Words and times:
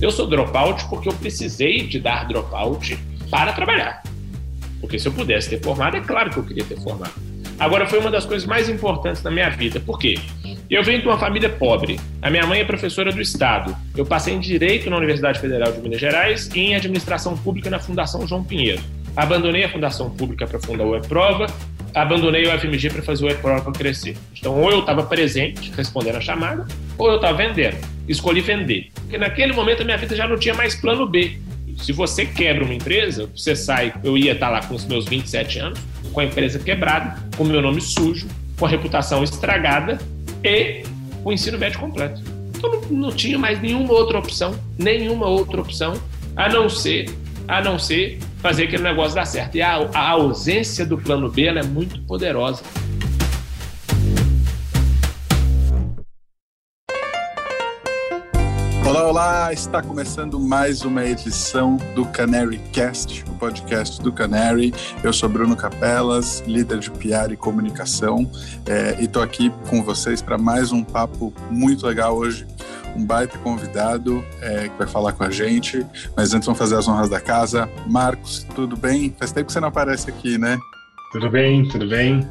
Eu 0.00 0.10
sou 0.10 0.26
dropout 0.26 0.84
porque 0.88 1.08
eu 1.08 1.12
precisei 1.12 1.86
de 1.86 2.00
dar 2.00 2.26
dropout 2.26 2.98
para 3.30 3.52
trabalhar. 3.52 4.02
Porque 4.80 4.98
se 4.98 5.06
eu 5.06 5.12
pudesse 5.12 5.48
ter 5.48 5.62
formado, 5.62 5.96
é 5.96 6.00
claro 6.00 6.30
que 6.30 6.38
eu 6.38 6.44
queria 6.44 6.64
ter 6.64 6.80
formado. 6.80 7.12
Agora, 7.58 7.86
foi 7.86 8.00
uma 8.00 8.10
das 8.10 8.24
coisas 8.24 8.46
mais 8.46 8.68
importantes 8.68 9.22
na 9.22 9.30
minha 9.30 9.48
vida. 9.48 9.78
Por 9.78 9.98
quê? 9.98 10.18
Eu 10.68 10.82
venho 10.82 11.00
de 11.00 11.06
uma 11.06 11.18
família 11.18 11.48
pobre. 11.48 12.00
A 12.20 12.30
minha 12.30 12.44
mãe 12.46 12.60
é 12.60 12.64
professora 12.64 13.12
do 13.12 13.20
Estado. 13.20 13.76
Eu 13.96 14.04
passei 14.04 14.34
em 14.34 14.40
Direito 14.40 14.90
na 14.90 14.96
Universidade 14.96 15.38
Federal 15.38 15.70
de 15.70 15.80
Minas 15.80 16.00
Gerais 16.00 16.48
e 16.54 16.58
em 16.58 16.74
Administração 16.74 17.36
Pública 17.36 17.70
na 17.70 17.78
Fundação 17.78 18.26
João 18.26 18.42
Pinheiro. 18.42 18.82
Abandonei 19.14 19.62
a 19.64 19.68
Fundação 19.68 20.10
Pública 20.10 20.46
para 20.46 20.58
fundar 20.58 20.84
o 20.84 20.96
E-Prova, 20.96 21.46
abandonei 21.94 22.46
o 22.46 22.58
FMG 22.58 22.90
para 22.90 23.02
fazer 23.02 23.24
o 23.24 23.30
E-Prova 23.30 23.72
crescer. 23.72 24.16
Então, 24.38 24.58
ou 24.60 24.70
eu 24.70 24.80
estava 24.80 25.02
presente, 25.04 25.72
respondendo 25.76 26.16
a 26.16 26.20
chamada, 26.20 26.66
ou 26.98 27.08
eu 27.10 27.16
estava 27.16 27.36
vendendo. 27.36 27.76
Escolhi 28.08 28.40
vender. 28.40 28.90
Porque 28.94 29.18
naquele 29.18 29.52
momento 29.52 29.82
a 29.82 29.84
minha 29.84 29.96
vida 29.96 30.16
já 30.16 30.26
não 30.26 30.36
tinha 30.36 30.54
mais 30.54 30.74
plano 30.74 31.06
B. 31.06 31.38
Se 31.78 31.92
você 31.92 32.26
quebra 32.26 32.64
uma 32.64 32.74
empresa, 32.74 33.28
você 33.34 33.56
sai. 33.56 33.94
Eu 34.04 34.16
ia 34.16 34.32
estar 34.32 34.48
lá 34.48 34.60
com 34.62 34.74
os 34.74 34.84
meus 34.84 35.06
27 35.06 35.58
anos, 35.58 35.80
com 36.12 36.20
a 36.20 36.24
empresa 36.24 36.58
quebrada, 36.58 37.18
com 37.36 37.44
o 37.44 37.46
meu 37.46 37.62
nome 37.62 37.80
sujo, 37.80 38.28
com 38.58 38.66
a 38.66 38.68
reputação 38.68 39.24
estragada 39.24 39.98
e 40.44 40.82
o 41.24 41.32
ensino 41.32 41.58
médio 41.58 41.78
completo. 41.80 42.22
Então 42.56 42.70
não, 42.70 42.80
não 43.08 43.12
tinha 43.12 43.38
mais 43.38 43.60
nenhuma 43.60 43.92
outra 43.92 44.18
opção, 44.18 44.54
nenhuma 44.78 45.26
outra 45.26 45.60
opção, 45.60 45.94
a 46.36 46.48
não 46.48 46.68
ser, 46.68 47.10
a 47.48 47.60
não 47.60 47.78
ser 47.78 48.18
fazer 48.42 48.64
aquele 48.64 48.82
negócio 48.82 49.14
dar 49.14 49.24
certo. 49.24 49.54
E 49.54 49.62
a, 49.62 49.88
a 49.94 50.10
ausência 50.10 50.84
do 50.84 50.98
plano 50.98 51.30
B 51.30 51.46
é 51.46 51.62
muito 51.62 52.02
poderosa. 52.02 52.62
Olá, 58.92 59.08
olá! 59.08 59.52
Está 59.54 59.80
começando 59.80 60.38
mais 60.38 60.82
uma 60.82 61.02
edição 61.02 61.78
do 61.94 62.04
Canary 62.04 62.58
Cast, 62.74 63.24
o 63.26 63.32
podcast 63.36 64.02
do 64.02 64.12
Canary. 64.12 64.74
Eu 65.02 65.14
sou 65.14 65.30
Bruno 65.30 65.56
Capelas, 65.56 66.44
líder 66.46 66.78
de 66.78 66.90
PR 66.90 67.32
e 67.32 67.36
comunicação, 67.36 68.30
é, 68.66 69.00
e 69.00 69.04
estou 69.04 69.22
aqui 69.22 69.50
com 69.70 69.82
vocês 69.82 70.20
para 70.20 70.36
mais 70.36 70.72
um 70.72 70.84
papo 70.84 71.32
muito 71.50 71.86
legal 71.86 72.14
hoje. 72.14 72.46
Um 72.94 73.02
baita 73.02 73.38
convidado 73.38 74.22
é, 74.42 74.68
que 74.68 74.76
vai 74.76 74.86
falar 74.86 75.14
com 75.14 75.24
a 75.24 75.30
gente, 75.30 75.86
mas 76.14 76.34
antes 76.34 76.44
vamos 76.44 76.58
fazer 76.58 76.76
as 76.76 76.86
honras 76.86 77.08
da 77.08 77.18
casa. 77.18 77.70
Marcos, 77.86 78.46
tudo 78.54 78.76
bem? 78.76 79.16
Faz 79.18 79.32
tempo 79.32 79.46
que 79.46 79.54
você 79.54 79.60
não 79.60 79.68
aparece 79.68 80.10
aqui, 80.10 80.36
né? 80.36 80.58
Tudo 81.12 81.30
bem, 81.30 81.66
tudo 81.66 81.88
bem. 81.88 82.28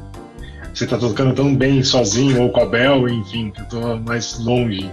Você 0.72 0.84
está 0.84 0.96
tocando 0.96 1.34
tão 1.34 1.56
bem 1.56 1.82
sozinho 1.82 2.40
ou 2.40 2.50
com 2.50 2.60
a 2.60 2.66
Bel, 2.66 3.08
enfim, 3.08 3.52
eu 3.58 3.64
estou 3.64 3.98
mais 3.98 4.38
longe. 4.38 4.88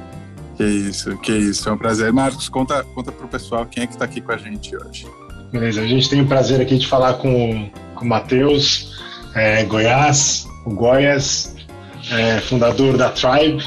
Que 0.60 0.66
isso, 0.66 1.18
que 1.20 1.32
isso. 1.32 1.70
É 1.70 1.72
um 1.72 1.78
prazer. 1.78 2.12
Marcos, 2.12 2.50
conta, 2.50 2.84
conta 2.94 3.14
pro 3.14 3.30
pessoal 3.30 3.66
quem 3.66 3.84
é 3.84 3.88
que 3.88 3.94
está 3.94 4.04
aqui 4.04 4.20
com 4.20 4.34
a 4.34 4.38
gente 4.38 4.76
hoje. 4.76 5.08
Beleza, 5.54 5.80
a 5.80 5.88
gente 5.88 6.10
tem 6.10 6.20
o 6.20 6.28
prazer 6.28 6.60
aqui 6.60 6.78
de 6.78 6.86
falar 6.86 7.14
com, 7.14 7.70
com 7.96 8.04
o 8.04 8.08
Matheus 8.10 8.94
é, 9.36 9.64
Goiás, 9.64 10.46
o 10.66 10.72
Goiás, 10.72 11.56
é, 12.12 12.42
fundador 12.42 12.98
da 12.98 13.10
Tribe 13.10 13.64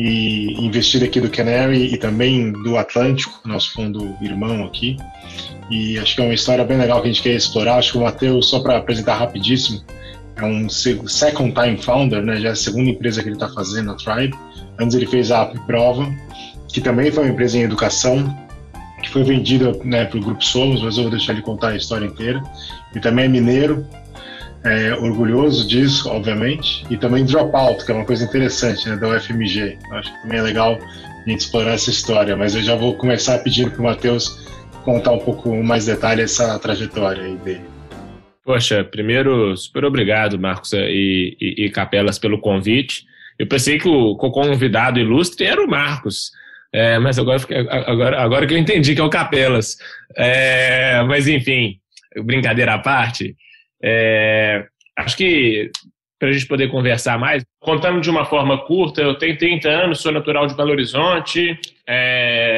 e 0.00 0.52
investidor 0.66 1.06
aqui 1.06 1.20
do 1.20 1.30
Canary 1.30 1.94
e 1.94 1.96
também 1.96 2.50
do 2.50 2.76
Atlântico, 2.76 3.38
nosso 3.44 3.72
fundo 3.72 4.16
irmão 4.20 4.64
aqui. 4.64 4.96
E 5.70 5.96
acho 5.96 6.16
que 6.16 6.22
é 6.22 6.24
uma 6.24 6.34
história 6.34 6.64
bem 6.64 6.76
legal 6.76 7.00
que 7.02 7.08
a 7.08 7.12
gente 7.12 7.22
quer 7.22 7.36
explorar. 7.36 7.76
Acho 7.76 7.92
que 7.92 7.98
o 7.98 8.02
Matheus, 8.02 8.48
só 8.48 8.58
para 8.58 8.78
apresentar 8.78 9.14
rapidíssimo, 9.14 9.80
é 10.36 10.44
um 10.44 10.68
second 10.68 11.52
time 11.52 11.78
founder, 11.78 12.22
né? 12.22 12.36
Já 12.36 12.50
é 12.50 12.52
a 12.52 12.56
segunda 12.56 12.90
empresa 12.90 13.22
que 13.22 13.28
ele 13.28 13.36
está 13.36 13.48
fazendo, 13.48 13.90
a 13.90 13.94
Tribe. 13.94 14.36
Antes 14.78 14.94
ele 14.94 15.06
fez 15.06 15.30
a 15.30 15.42
App 15.42 15.58
Prova, 15.60 16.12
que 16.68 16.80
também 16.80 17.10
foi 17.10 17.24
uma 17.24 17.32
empresa 17.32 17.56
em 17.56 17.62
educação, 17.62 18.36
que 19.02 19.08
foi 19.08 19.24
vendida 19.24 19.72
né, 19.82 20.04
para 20.04 20.18
o 20.18 20.20
Grupo 20.20 20.44
Somos, 20.44 20.82
mas 20.82 20.96
eu 20.96 21.04
vou 21.04 21.10
deixar 21.10 21.32
ele 21.32 21.42
contar 21.42 21.68
a 21.68 21.76
história 21.76 22.04
inteira. 22.04 22.42
E 22.94 23.00
também 23.00 23.24
é 23.24 23.28
mineiro, 23.28 23.86
é, 24.62 24.94
orgulhoso 24.94 25.66
disso, 25.66 26.08
obviamente. 26.10 26.84
E 26.90 26.96
também 26.98 27.24
Dropout, 27.24 27.84
que 27.84 27.92
é 27.92 27.94
uma 27.94 28.04
coisa 28.04 28.24
interessante, 28.24 28.88
né, 28.88 28.96
da 28.96 29.08
UFMG. 29.08 29.78
Eu 29.90 29.96
acho 29.96 30.12
que 30.12 30.22
também 30.22 30.38
é 30.38 30.42
legal 30.42 30.78
a 30.78 31.30
gente 31.30 31.40
explorar 31.40 31.72
essa 31.72 31.90
história, 31.90 32.36
mas 32.36 32.54
eu 32.54 32.62
já 32.62 32.76
vou 32.76 32.94
começar 32.94 33.38
pedindo 33.38 33.70
para 33.70 33.80
o 33.80 33.84
Matheus 33.84 34.38
contar 34.84 35.12
um 35.12 35.18
pouco 35.18 35.50
mais 35.62 35.86
detalhe 35.86 36.22
essa 36.22 36.58
trajetória 36.58 37.24
aí 37.24 37.36
dele. 37.36 37.75
Poxa, 38.46 38.84
primeiro, 38.84 39.56
super 39.56 39.84
obrigado, 39.84 40.38
Marcos 40.38 40.72
e, 40.72 41.36
e, 41.40 41.64
e 41.64 41.70
Capelas, 41.70 42.16
pelo 42.16 42.40
convite. 42.40 43.04
Eu 43.36 43.48
pensei 43.48 43.76
que 43.76 43.88
o, 43.88 44.14
convidado 44.14 45.00
ilustre 45.00 45.44
era 45.44 45.60
o 45.60 45.68
Marcos. 45.68 46.30
É, 46.72 46.96
mas 47.00 47.18
agora, 47.18 47.40
agora, 47.86 48.22
agora 48.22 48.46
que 48.46 48.54
eu 48.54 48.58
entendi 48.58 48.94
que 48.94 49.00
é 49.00 49.04
o 49.04 49.10
Capelas. 49.10 49.76
É, 50.16 51.02
mas, 51.02 51.26
enfim, 51.26 51.80
brincadeira 52.22 52.74
à 52.74 52.78
parte, 52.78 53.34
é, 53.82 54.64
acho 54.96 55.16
que 55.16 55.68
para 56.16 56.28
a 56.28 56.32
gente 56.32 56.46
poder 56.46 56.70
conversar 56.70 57.18
mais, 57.18 57.44
contando 57.58 58.00
de 58.00 58.08
uma 58.08 58.24
forma 58.24 58.64
curta, 58.64 59.02
eu 59.02 59.18
tenho 59.18 59.36
30 59.36 59.68
anos, 59.68 60.00
sou 60.00 60.12
natural 60.12 60.46
de 60.46 60.56
Belo 60.56 60.70
Horizonte, 60.70 61.58
é, 61.86 62.55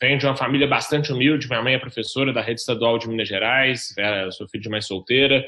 venho 0.00 0.18
de 0.18 0.26
uma 0.26 0.36
família 0.36 0.66
bastante 0.66 1.12
humilde. 1.12 1.48
Minha 1.48 1.62
mãe 1.62 1.74
é 1.74 1.78
professora 1.78 2.32
da 2.32 2.42
rede 2.42 2.60
estadual 2.60 2.98
de 2.98 3.08
Minas 3.08 3.28
Gerais, 3.28 3.94
eu 4.24 4.32
sou 4.32 4.48
filho 4.48 4.62
de 4.62 4.68
mãe 4.68 4.80
solteira. 4.80 5.44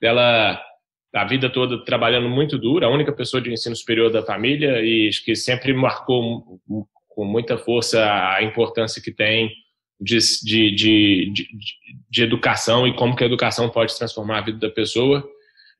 Ela 0.00 0.62
a 1.14 1.24
vida 1.24 1.48
toda 1.50 1.82
trabalhando 1.84 2.28
muito 2.28 2.58
duro, 2.58 2.84
a 2.84 2.90
única 2.90 3.12
pessoa 3.12 3.40
de 3.40 3.50
ensino 3.50 3.74
superior 3.74 4.10
da 4.10 4.22
família 4.22 4.82
e 4.82 5.10
que 5.24 5.34
sempre 5.34 5.72
marcou 5.72 6.60
com 7.08 7.24
muita 7.24 7.56
força 7.56 8.04
a 8.34 8.42
importância 8.42 9.02
que 9.02 9.10
tem 9.10 9.50
de, 10.00 10.18
de, 10.44 10.74
de, 10.74 11.32
de, 11.32 11.46
de 12.08 12.22
educação 12.22 12.86
e 12.86 12.94
como 12.94 13.16
que 13.16 13.24
a 13.24 13.26
educação 13.26 13.68
pode 13.68 13.96
transformar 13.96 14.38
a 14.38 14.44
vida 14.44 14.58
da 14.58 14.70
pessoa. 14.70 15.26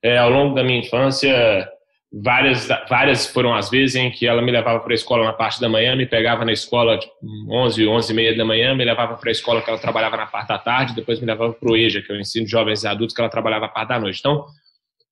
É, 0.02 0.16
ao 0.16 0.30
longo 0.30 0.54
da 0.54 0.64
minha 0.64 0.80
infância, 0.80 1.68
várias, 2.12 2.68
várias 2.88 3.26
foram 3.26 3.54
as 3.54 3.68
vezes 3.70 3.96
em 3.96 4.10
que 4.10 4.26
ela 4.26 4.40
me 4.40 4.50
levava 4.50 4.80
para 4.80 4.92
a 4.92 4.94
escola 4.94 5.24
na 5.24 5.32
parte 5.32 5.60
da 5.60 5.68
manhã, 5.68 5.94
me 5.94 6.06
pegava 6.06 6.44
na 6.44 6.52
escola 6.52 6.98
tipo, 6.98 7.12
11, 7.50 7.86
11 7.86 8.12
e 8.12 8.14
meia 8.16 8.36
da 8.36 8.44
manhã, 8.44 8.74
me 8.74 8.84
levava 8.84 9.16
para 9.16 9.30
a 9.30 9.32
escola 9.32 9.60
que 9.60 9.68
ela 9.68 9.78
trabalhava 9.78 10.16
na 10.16 10.26
parte 10.26 10.48
da 10.48 10.58
tarde, 10.58 10.94
depois 10.94 11.20
me 11.20 11.26
levava 11.26 11.52
para 11.52 11.70
o 11.70 11.76
EJA, 11.76 12.02
que 12.02 12.12
é 12.12 12.16
o 12.16 12.20
ensino 12.20 12.46
de 12.46 12.50
jovens 12.50 12.82
e 12.82 12.88
adultos, 12.88 13.14
que 13.14 13.20
ela 13.20 13.30
trabalhava 13.30 13.66
na 13.66 13.72
parte 13.72 13.88
da 13.90 14.00
noite. 14.00 14.20
Então, 14.20 14.46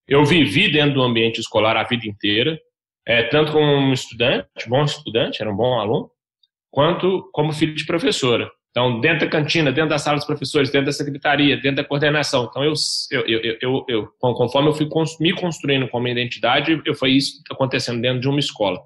eu 0.09 0.25
vivi 0.25 0.71
dentro 0.71 0.95
do 0.95 1.03
ambiente 1.03 1.41
escolar 1.41 1.77
a 1.77 1.83
vida 1.83 2.07
inteira, 2.07 2.59
é, 3.07 3.25
tanto 3.25 3.53
como 3.53 3.65
um 3.65 3.93
estudante, 3.93 4.47
bom 4.67 4.85
estudante, 4.85 5.41
era 5.41 5.51
um 5.51 5.57
bom 5.57 5.79
aluno, 5.79 6.11
quanto 6.71 7.29
como 7.33 7.53
filho 7.53 7.75
de 7.75 7.87
professora. 7.87 8.51
Então, 8.77 9.01
dentro 9.01 9.21
da 9.21 9.31
cantina, 9.31 9.73
dentro 9.73 9.89
da 9.89 9.99
sala 9.99 10.19
dos 10.19 10.27
professores, 10.27 10.69
dentro 10.69 10.87
da 10.87 10.93
secretaria, 10.93 11.57
dentro 11.57 11.77
da 11.77 11.85
coordenação. 11.85 12.47
Então, 12.51 12.63
eu, 12.63 12.75
eu, 13.11 13.57
eu, 13.63 13.85
eu, 13.89 14.09
conforme 14.19 14.69
eu 14.69 14.75
fui 14.75 14.87
me 15.19 15.33
construindo 15.33 15.89
como 15.89 16.07
identidade, 16.09 16.83
eu 16.85 16.95
foi 16.95 17.13
isso 17.13 17.41
acontecendo 17.51 18.03
dentro 18.03 18.21
de 18.21 18.29
uma 18.29 18.39
escola. 18.39 18.79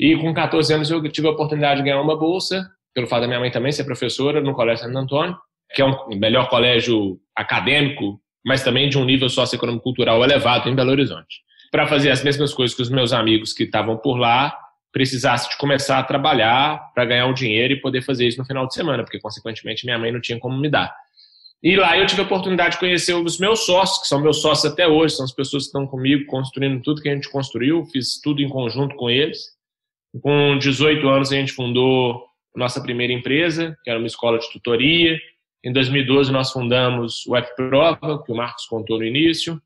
E 0.00 0.16
com 0.16 0.32
14 0.32 0.72
anos 0.72 0.90
eu 0.90 1.02
tive 1.10 1.28
a 1.28 1.32
oportunidade 1.32 1.80
de 1.80 1.84
ganhar 1.84 2.00
uma 2.00 2.16
bolsa, 2.16 2.66
pelo 2.94 3.06
fato 3.06 3.20
da 3.20 3.26
minha 3.26 3.40
mãe 3.40 3.50
também 3.50 3.70
ser 3.70 3.84
professora 3.84 4.40
no 4.40 4.54
Colégio 4.54 4.84
Santo 4.84 4.96
Antônio, 4.96 5.36
que 5.74 5.82
é 5.82 5.84
um 5.84 6.16
melhor 6.16 6.48
colégio 6.48 7.20
acadêmico 7.36 8.18
mas 8.48 8.62
também 8.62 8.88
de 8.88 8.96
um 8.96 9.04
nível 9.04 9.28
socioeconômico 9.28 9.84
cultural 9.84 10.24
elevado 10.24 10.70
em 10.70 10.74
Belo 10.74 10.90
Horizonte. 10.90 11.42
Para 11.70 11.86
fazer 11.86 12.10
as 12.10 12.24
mesmas 12.24 12.54
coisas 12.54 12.74
que 12.74 12.80
os 12.80 12.88
meus 12.88 13.12
amigos 13.12 13.52
que 13.52 13.64
estavam 13.64 13.98
por 13.98 14.16
lá, 14.16 14.56
precisasse 14.92 15.50
de 15.50 15.58
começar 15.58 15.98
a 15.98 16.02
trabalhar 16.02 16.92
para 16.94 17.04
ganhar 17.04 17.26
um 17.26 17.34
dinheiro 17.34 17.74
e 17.74 17.80
poder 17.80 18.02
fazer 18.02 18.26
isso 18.26 18.38
no 18.38 18.44
final 18.44 18.66
de 18.66 18.74
semana, 18.74 19.02
porque, 19.02 19.20
consequentemente, 19.20 19.84
minha 19.84 19.98
mãe 19.98 20.10
não 20.10 20.20
tinha 20.20 20.38
como 20.38 20.58
me 20.58 20.68
dar. 20.68 20.94
E 21.62 21.76
lá 21.76 21.98
eu 21.98 22.06
tive 22.06 22.20
a 22.20 22.24
oportunidade 22.24 22.74
de 22.74 22.80
conhecer 22.80 23.14
os 23.14 23.38
meus 23.38 23.66
sócios, 23.66 24.00
que 24.02 24.08
são 24.08 24.20
meus 24.20 24.40
sócios 24.40 24.72
até 24.72 24.86
hoje, 24.86 25.16
são 25.16 25.24
as 25.24 25.32
pessoas 25.32 25.64
que 25.64 25.68
estão 25.68 25.86
comigo 25.86 26.24
construindo 26.26 26.80
tudo 26.82 27.02
que 27.02 27.08
a 27.08 27.14
gente 27.14 27.28
construiu, 27.30 27.84
fiz 27.86 28.20
tudo 28.22 28.40
em 28.40 28.48
conjunto 28.48 28.94
com 28.94 29.10
eles. 29.10 29.38
Com 30.22 30.56
18 30.58 31.06
anos 31.08 31.32
a 31.32 31.36
gente 31.36 31.52
fundou 31.52 32.24
nossa 32.56 32.80
primeira 32.80 33.12
empresa, 33.12 33.76
que 33.84 33.90
era 33.90 33.98
uma 33.98 34.06
escola 34.06 34.38
de 34.38 34.50
tutoria, 34.50 35.18
em 35.64 35.72
2012, 35.72 36.30
nós 36.30 36.52
fundamos 36.52 37.26
o 37.26 37.32
WebProva, 37.32 38.22
que 38.24 38.30
o 38.30 38.36
Marcos 38.36 38.64
contou 38.66 38.98
no 38.98 39.04
início. 39.04 39.60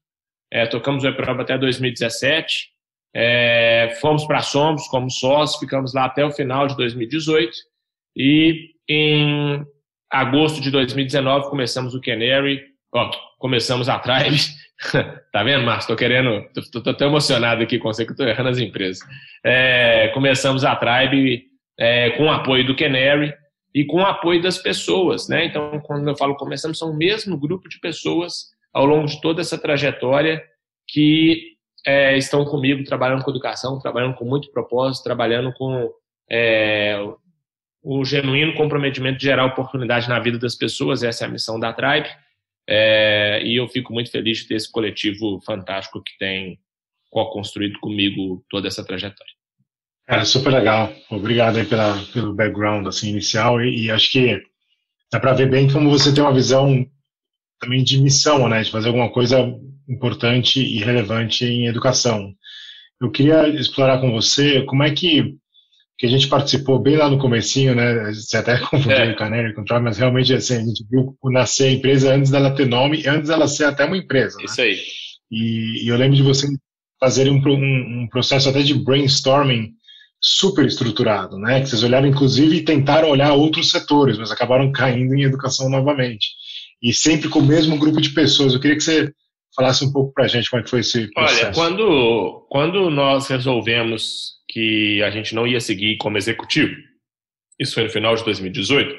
É, 0.51 0.67
tocamos 0.67 1.05
o 1.05 1.07
WebProva 1.07 1.43
até 1.43 1.59
2017. 1.59 2.72
É, 3.15 3.97
fomos 4.01 4.25
para 4.25 4.41
Somos 4.41 4.87
como 4.89 5.11
sócios, 5.11 5.61
ficamos 5.61 5.93
lá 5.95 6.07
até 6.07 6.25
o 6.25 6.31
final 6.31 6.67
de 6.67 6.77
2018. 6.77 7.53
E 8.17 8.71
em 8.89 9.65
agosto 10.11 10.61
de 10.61 10.71
2019 10.71 11.49
começamos 11.49 11.95
o 11.95 12.01
Canary, 12.01 12.63
ó, 12.95 13.11
começamos 13.39 13.89
a 13.89 13.99
Tribe. 13.99 14.37
tá 15.33 15.43
vendo, 15.43 15.65
Marcos? 15.65 15.87
Tô 15.87 15.97
querendo, 15.97 16.45
tô, 16.73 16.95
tô, 16.95 17.05
emocionado 17.05 17.63
aqui 17.63 17.79
com 17.79 17.93
você 17.93 18.05
que 18.05 18.21
eu 18.21 18.29
errando 18.29 18.51
as 18.51 18.59
empresas. 18.59 19.01
É, 19.45 20.09
começamos 20.09 20.65
a 20.65 20.77
Tribe 20.77 21.45
é, 21.79 22.11
com 22.11 22.25
o 22.25 22.31
apoio 22.31 22.67
do 22.67 22.77
Canary 22.77 23.33
e 23.75 23.85
com 23.85 23.99
o 23.99 24.07
apoio 24.07 24.43
das 24.43 24.59
pessoas, 24.59 25.29
né? 25.29 25.47
Então, 25.47 25.81
quando 25.81 26.07
eu 26.07 26.17
falo 26.17 26.37
começamos, 26.37 26.79
são 26.79 26.91
o 26.91 26.97
mesmo 26.97 27.39
grupo 27.39 27.69
de 27.69 27.81
pessoas 27.81 28.51
ao 28.73 28.85
longo 28.85 29.07
de 29.07 29.21
toda 29.21 29.41
essa 29.41 29.59
trajetória 29.59 30.43
que 30.89 31.52
é, 31.87 32.17
estão 32.17 32.45
comigo 32.45 32.85
trabalhando 32.85 33.25
com 33.25 33.31
educação, 33.31 33.79
trabalhando 33.79 34.15
com 34.15 34.25
muito 34.25 34.51
propósito, 34.51 35.05
trabalhando 35.05 35.53
com 35.55 35.91
é, 36.31 36.97
o 37.83 38.05
genuíno 38.05 38.55
comprometimento 38.55 39.19
de 39.19 39.25
gerar 39.25 39.45
oportunidade 39.45 40.09
na 40.09 40.21
vida 40.21 40.39
das 40.39 40.55
pessoas, 40.55 41.03
essa 41.03 41.25
é 41.25 41.29
a 41.29 41.31
missão 41.31 41.59
da 41.59 41.73
Tribe. 41.73 42.09
É, 42.69 43.43
e 43.45 43.57
eu 43.57 43.69
fico 43.69 43.93
muito 43.93 44.11
feliz 44.11 44.39
de 44.39 44.49
ter 44.49 44.55
esse 44.55 44.71
coletivo 44.71 45.41
fantástico 45.45 46.03
que 46.03 46.17
tem 46.17 46.59
co-construído 47.11 47.79
comigo 47.81 48.45
toda 48.49 48.69
essa 48.69 48.85
trajetória. 48.85 49.33
Cara, 50.07 50.25
super 50.25 50.53
legal. 50.53 50.93
Obrigado 51.11 51.59
aí 51.59 51.65
pela, 51.65 51.99
pelo 52.13 52.35
background 52.35 52.87
assim, 52.87 53.11
inicial 53.11 53.61
e, 53.61 53.87
e 53.87 53.91
acho 53.91 54.13
que 54.13 54.43
dá 55.11 55.19
para 55.19 55.35
ver 55.35 55.51
bem 55.51 55.71
como 55.71 55.91
você 55.91 56.15
tem 56.15 56.23
uma 56.23 56.33
visão 56.33 56.87
também 57.63 57.85
de 57.85 58.03
missão, 58.03 58.49
né, 58.49 58.63
de 58.63 58.71
fazer 58.71 58.89
alguma 58.89 59.11
coisa 59.11 59.39
importante 59.89 60.61
e 60.61 60.79
relevante 60.79 61.45
em 61.45 61.69
educação. 61.69 62.35
Eu 63.01 63.11
queria 63.11 63.49
explorar 63.49 64.01
com 64.01 64.11
você 64.11 64.63
como 64.63 64.83
é 64.83 64.91
que 64.91 65.37
que 65.99 66.07
a 66.07 66.09
gente 66.09 66.27
participou 66.27 66.81
bem 66.81 66.97
lá 66.97 67.09
no 67.09 67.19
comecinho, 67.19 67.77
né? 67.77 68.13
Você 68.13 68.37
até 68.37 68.59
confundiu 68.67 68.97
é. 68.97 69.13
o 69.13 69.17
Canary 69.17 69.55
com 69.55 69.63
o 69.63 69.83
mas 69.83 69.99
realmente 69.99 70.35
assim, 70.35 70.57
a 70.57 70.61
gente 70.61 70.85
viu 70.91 71.17
nascer 71.27 71.69
a 71.69 71.71
empresa 71.71 72.13
antes 72.13 72.29
dela 72.29 72.51
ter 72.51 72.67
nome, 72.67 73.07
antes 73.07 73.29
dela 73.29 73.47
ser 73.47 73.67
até 73.67 73.85
uma 73.85 73.97
empresa. 73.97 74.37
Né? 74.39 74.45
Isso 74.47 74.61
aí. 74.61 74.81
E, 75.31 75.85
e, 75.85 75.89
eu 75.89 75.97
lembro 75.97 76.17
de 76.17 76.23
você 76.25 76.49
fazer 76.99 77.31
um, 77.31 77.37
um, 77.37 78.03
um, 78.03 78.09
processo 78.11 78.49
até 78.49 78.63
de 78.63 78.75
brainstorming 78.75 79.71
super 80.21 80.67
estruturado, 80.67 81.39
né? 81.39 81.61
Que 81.61 81.69
vocês 81.69 81.85
olharam, 81.85 82.09
inclusive, 82.09 82.57
e 82.57 82.65
tentaram 82.65 83.09
olhar 83.09 83.33
outros 83.35 83.71
setores, 83.71 84.19
mas 84.19 84.33
acabaram 84.33 84.73
caindo 84.73 85.15
em 85.15 85.23
educação 85.23 85.71
novamente. 85.71 86.31
E 86.83 86.93
sempre 86.93 87.29
com 87.29 87.39
o 87.39 87.47
mesmo 87.47 87.79
grupo 87.79 88.01
de 88.01 88.11
pessoas. 88.11 88.55
Eu 88.55 88.61
queria 88.61 88.77
que 88.77 88.83
você 88.83 89.13
falasse 89.55 89.85
um 89.85 89.93
pouco 89.93 90.13
para 90.13 90.25
a 90.25 90.29
gente 90.29 90.51
como 90.51 90.63
é 90.63 90.67
foi 90.67 90.81
esse 90.81 91.09
processo. 91.13 91.45
Olha, 91.45 91.55
quando, 91.55 92.47
quando 92.49 92.91
nós 92.91 93.29
resolvemos 93.29 94.33
que 94.49 95.03
a 95.03 95.11
gente 95.11 95.35
não 95.35 95.47
ia 95.47 95.61
seguir 95.61 95.97
como 95.99 96.17
executivo, 96.17 96.75
isso 97.59 97.75
foi 97.75 97.85
no 97.85 97.91
final 97.91 98.17
de 98.17 98.25
2018, 98.25 98.95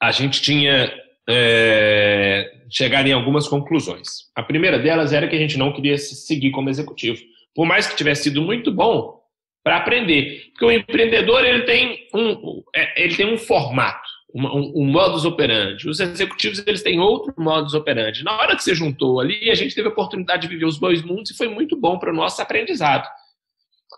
a 0.00 0.10
gente 0.12 0.40
tinha 0.40 0.92
é, 1.28 2.50
chegado 2.70 3.06
em 3.06 3.12
algumas 3.12 3.46
conclusões. 3.48 4.30
A 4.34 4.42
primeira 4.42 4.78
delas 4.78 5.12
era 5.12 5.28
que 5.28 5.36
a 5.36 5.38
gente 5.38 5.58
não 5.58 5.72
queria 5.72 5.98
seguir 5.98 6.50
como 6.50 6.70
executivo, 6.70 7.20
por 7.54 7.66
mais 7.66 7.86
que 7.86 7.96
tivesse 7.96 8.24
sido 8.24 8.40
muito 8.40 8.72
bom 8.72 9.20
para 9.62 9.76
aprender, 9.76 10.50
porque 10.52 10.64
o 10.64 10.70
empreendedor 10.70 11.44
ele 11.44 11.64
tem 11.64 12.08
um, 12.14 12.62
é, 12.74 13.04
ele 13.04 13.14
tem 13.14 13.26
um 13.26 13.36
formato, 13.36 14.08
um, 14.34 14.82
um 14.82 14.86
modus 14.86 15.24
operandi. 15.24 15.88
Os 15.88 16.00
executivos 16.00 16.62
eles 16.66 16.82
têm 16.82 17.00
outro 17.00 17.34
modus 17.38 17.74
operandi. 17.74 18.22
Na 18.22 18.36
hora 18.38 18.56
que 18.56 18.62
você 18.62 18.74
juntou 18.74 19.20
ali, 19.20 19.50
a 19.50 19.54
gente 19.54 19.74
teve 19.74 19.88
a 19.88 19.90
oportunidade 19.90 20.42
de 20.42 20.48
viver 20.48 20.66
os 20.66 20.78
dois 20.78 21.02
mundos 21.02 21.30
e 21.30 21.36
foi 21.36 21.48
muito 21.48 21.76
bom 21.76 21.98
para 21.98 22.10
o 22.10 22.16
nosso 22.16 22.40
aprendizado. 22.40 23.08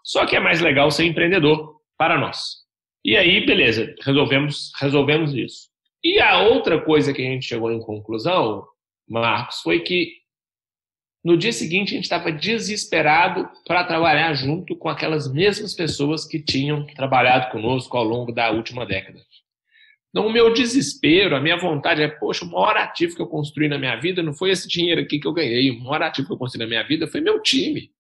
Só 0.03 0.27
que 0.27 0.37
é 0.37 0.41
mais 0.41 0.61
legal 0.61 0.91
ser 0.91 1.05
empreendedor 1.05 1.77
para 1.97 2.19
nós. 2.19 2.63
E 3.05 3.17
aí, 3.17 3.45
beleza, 3.45 3.95
resolvemos, 4.05 4.73
resolvemos 4.81 5.35
isso. 5.35 5.69
E 6.05 6.21
a 6.21 6.43
outra 6.43 6.81
coisa 6.81 7.13
que 7.13 7.23
a 7.23 7.25
gente 7.25 7.47
chegou 7.47 7.71
em 7.71 7.81
conclusão, 7.81 8.65
Marcos, 9.09 9.61
foi 9.61 9.81
que 9.81 10.23
no 11.25 11.37
dia 11.37 11.53
seguinte 11.53 11.93
a 11.93 11.95
gente 11.95 12.05
estava 12.05 12.33
desesperado 12.33 13.49
para 13.65 13.85
trabalhar 13.85 14.35
junto 14.35 14.75
com 14.75 14.89
aquelas 14.89 15.33
mesmas 15.33 15.75
pessoas 15.75 16.25
que 16.25 16.43
tinham 16.43 16.85
trabalhado 16.87 17.51
conosco 17.53 17.97
ao 17.97 18.03
longo 18.03 18.33
da 18.33 18.51
última 18.51 18.85
década. 18.85 19.21
Então, 20.13 20.27
o 20.27 20.33
meu 20.33 20.53
desespero, 20.53 21.35
a 21.35 21.41
minha 21.41 21.57
vontade 21.57 22.03
é, 22.03 22.09
poxa, 22.09 22.45
o 22.45 22.51
maior 22.51 22.77
ativo 22.77 23.17
que 23.17 23.23
eu 23.23 23.27
construí 23.27 23.67
na 23.67 23.79
minha 23.79 23.97
vida 23.97 24.23
não 24.23 24.35
foi 24.35 24.51
esse 24.51 24.69
dinheiro 24.69 25.01
aqui 25.01 25.19
que 25.19 25.27
eu 25.27 25.33
ganhei, 25.33 25.71
o 25.71 25.81
maior 25.81 26.03
ativo 26.03 26.29
que 26.29 26.35
eu 26.35 26.39
construí 26.39 26.63
na 26.63 26.69
minha 26.69 26.83
vida 26.83 27.07
foi 27.07 27.23
meu 27.23 27.41
time. 27.41 27.91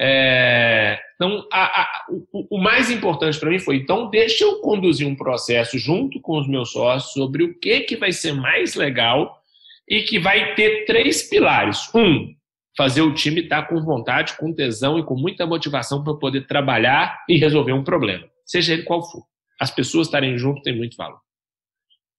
É, 0.00 0.98
então, 1.16 1.46
a, 1.52 1.82
a, 1.82 2.06
o, 2.08 2.56
o, 2.56 2.58
mais 2.58 2.90
importante 2.90 3.38
para 3.38 3.50
mim 3.50 3.58
foi, 3.58 3.76
então, 3.76 4.08
deixa 4.08 4.44
eu 4.44 4.60
conduzir 4.60 5.06
um 5.06 5.16
processo 5.16 5.76
junto 5.76 6.20
com 6.20 6.38
os 6.38 6.48
meus 6.48 6.70
sócios 6.70 7.12
sobre 7.12 7.42
o 7.42 7.58
que, 7.58 7.80
que 7.80 7.96
vai 7.96 8.12
ser 8.12 8.32
mais 8.32 8.74
legal 8.74 9.42
e 9.86 10.02
que 10.02 10.18
vai 10.18 10.54
ter 10.54 10.86
três 10.86 11.28
pilares. 11.28 11.92
Um, 11.94 12.32
fazer 12.76 13.02
o 13.02 13.12
time 13.12 13.40
estar 13.40 13.62
tá 13.62 13.68
com 13.68 13.82
vontade, 13.82 14.36
com 14.38 14.54
tesão 14.54 14.98
e 14.98 15.04
com 15.04 15.16
muita 15.16 15.44
motivação 15.44 16.02
para 16.02 16.14
poder 16.14 16.46
trabalhar 16.46 17.24
e 17.28 17.36
resolver 17.36 17.72
um 17.72 17.82
problema, 17.82 18.24
seja 18.46 18.72
ele 18.72 18.84
qual 18.84 19.02
for. 19.02 19.24
As 19.60 19.70
pessoas 19.70 20.06
estarem 20.06 20.38
junto 20.38 20.62
tem 20.62 20.76
muito 20.76 20.96
valor. 20.96 21.20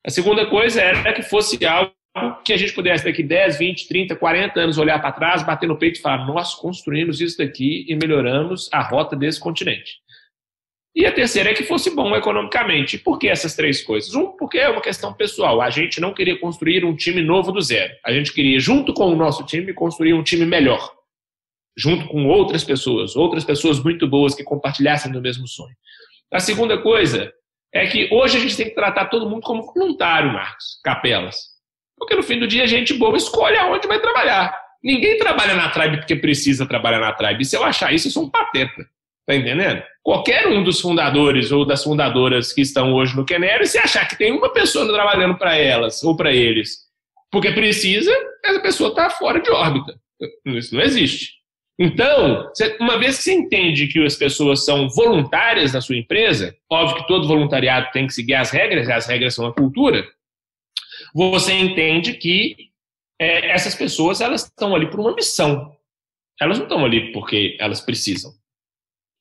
A 0.05 0.09
segunda 0.09 0.45
coisa 0.49 0.81
era 0.81 1.13
que 1.13 1.21
fosse 1.21 1.63
algo 1.65 1.93
que 2.43 2.53
a 2.53 2.57
gente 2.57 2.73
pudesse 2.73 3.03
daqui 3.03 3.21
10, 3.21 3.57
20, 3.57 3.87
30, 3.87 4.15
40 4.15 4.59
anos 4.59 4.77
olhar 4.77 4.99
para 4.99 5.11
trás, 5.11 5.43
bater 5.43 5.67
no 5.67 5.77
peito 5.77 5.99
e 5.99 6.01
falar: 6.01 6.25
nós 6.25 6.55
construímos 6.55 7.21
isso 7.21 7.37
daqui 7.37 7.85
e 7.87 7.95
melhoramos 7.95 8.69
a 8.73 8.81
rota 8.81 9.15
desse 9.15 9.39
continente. 9.39 9.99
E 10.95 11.05
a 11.05 11.11
terceira 11.11 11.51
é 11.51 11.53
que 11.53 11.63
fosse 11.63 11.95
bom 11.95 12.15
economicamente. 12.15 12.97
Por 12.97 13.19
que 13.19 13.27
essas 13.27 13.55
três 13.55 13.81
coisas? 13.83 14.13
Um, 14.15 14.35
porque 14.35 14.57
é 14.57 14.69
uma 14.69 14.81
questão 14.81 15.13
pessoal. 15.13 15.61
A 15.61 15.69
gente 15.69 16.01
não 16.01 16.13
queria 16.13 16.37
construir 16.39 16.83
um 16.83 16.95
time 16.95 17.21
novo 17.21 17.51
do 17.51 17.61
zero. 17.61 17.93
A 18.03 18.11
gente 18.11 18.33
queria, 18.33 18.59
junto 18.59 18.93
com 18.93 19.05
o 19.05 19.15
nosso 19.15 19.45
time, 19.45 19.73
construir 19.73 20.13
um 20.13 20.23
time 20.23 20.45
melhor. 20.45 20.93
Junto 21.77 22.07
com 22.07 22.25
outras 22.25 22.63
pessoas, 22.63 23.15
outras 23.15 23.45
pessoas 23.45 23.81
muito 23.81 24.07
boas 24.07 24.35
que 24.35 24.43
compartilhassem 24.43 25.11
do 25.11 25.21
mesmo 25.21 25.47
sonho. 25.47 25.75
A 26.31 26.39
segunda 26.39 26.77
coisa 26.77 27.31
é 27.73 27.87
que 27.87 28.09
hoje 28.11 28.37
a 28.37 28.39
gente 28.39 28.57
tem 28.57 28.69
que 28.69 28.75
tratar 28.75 29.05
todo 29.05 29.29
mundo 29.29 29.41
como 29.41 29.63
voluntário, 29.63 30.33
Marcos, 30.33 30.79
capelas. 30.83 31.37
Porque 31.97 32.15
no 32.15 32.23
fim 32.23 32.39
do 32.39 32.47
dia 32.47 32.63
a 32.63 32.67
gente 32.67 32.93
boa 32.93 33.17
escolhe 33.17 33.57
aonde 33.57 33.87
vai 33.87 33.99
trabalhar. 33.99 34.57
Ninguém 34.83 35.17
trabalha 35.17 35.55
na 35.55 35.69
Tribe 35.69 35.97
porque 35.97 36.15
precisa 36.15 36.65
trabalhar 36.65 36.99
na 36.99 37.11
Tribe. 37.11 37.41
E 37.41 37.45
se 37.45 37.55
eu 37.55 37.63
achar 37.63 37.93
isso, 37.93 38.07
eu 38.07 38.11
sou 38.11 38.23
um 38.23 38.29
pateta. 38.29 38.85
Tá 39.25 39.35
entendendo? 39.35 39.83
Qualquer 40.01 40.47
um 40.47 40.63
dos 40.63 40.79
fundadores 40.79 41.51
ou 41.51 41.65
das 41.65 41.83
fundadoras 41.83 42.51
que 42.53 42.61
estão 42.61 42.93
hoje 42.93 43.15
no 43.15 43.25
Canary, 43.25 43.67
se 43.67 43.77
achar 43.77 44.07
que 44.07 44.17
tem 44.17 44.31
uma 44.31 44.51
pessoa 44.51 44.91
trabalhando 44.91 45.37
para 45.37 45.55
elas 45.55 46.01
ou 46.03 46.15
para 46.15 46.33
eles 46.33 46.89
porque 47.31 47.51
precisa, 47.51 48.11
essa 48.43 48.59
pessoa 48.59 48.89
está 48.89 49.09
fora 49.09 49.39
de 49.39 49.49
órbita. 49.51 49.99
Isso 50.45 50.75
não 50.75 50.81
existe. 50.81 51.38
Então, 51.81 52.51
uma 52.81 52.99
vez 52.99 53.17
que 53.17 53.23
você 53.23 53.33
entende 53.33 53.87
que 53.87 54.03
as 54.03 54.15
pessoas 54.15 54.65
são 54.65 54.89
voluntárias 54.89 55.71
na 55.71 55.79
sua 55.79 55.95
empresa, 55.95 56.53
óbvio 56.69 56.97
que 56.97 57.07
todo 57.07 57.25
voluntariado 57.25 57.89
tem 57.93 58.05
que 58.05 58.13
seguir 58.13 58.35
as 58.35 58.51
regras, 58.51 58.89
e 58.89 58.91
as 58.91 59.07
regras 59.07 59.33
são 59.33 59.45
a 59.45 59.53
cultura, 59.53 60.05
você 61.13 61.53
entende 61.53 62.15
que 62.15 62.69
é, 63.17 63.51
essas 63.51 63.75
pessoas 63.75 64.19
elas 64.19 64.43
estão 64.43 64.75
ali 64.75 64.89
por 64.89 64.99
uma 64.99 65.15
missão. 65.15 65.73
Elas 66.39 66.57
não 66.57 66.65
estão 66.65 66.83
ali 66.83 67.13
porque 67.13 67.55
elas 67.59 67.79
precisam. 67.79 68.33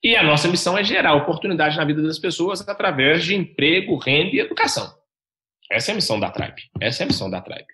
E 0.03 0.15
a 0.15 0.23
nossa 0.23 0.47
missão 0.49 0.77
é 0.77 0.83
gerar 0.83 1.15
oportunidade 1.15 1.77
na 1.77 1.85
vida 1.85 2.01
das 2.01 2.19
pessoas 2.19 2.67
através 2.67 3.23
de 3.23 3.35
emprego, 3.35 3.97
renda 3.97 4.35
e 4.35 4.39
educação. 4.39 4.93
Essa 5.71 5.91
é 5.91 5.93
a 5.93 5.95
missão 5.95 6.19
da 6.19 6.29
Tribe. 6.29 6.69
Essa 6.81 7.03
é 7.03 7.05
a 7.05 7.07
missão 7.07 7.29
da 7.29 7.41
Tribe. 7.41 7.67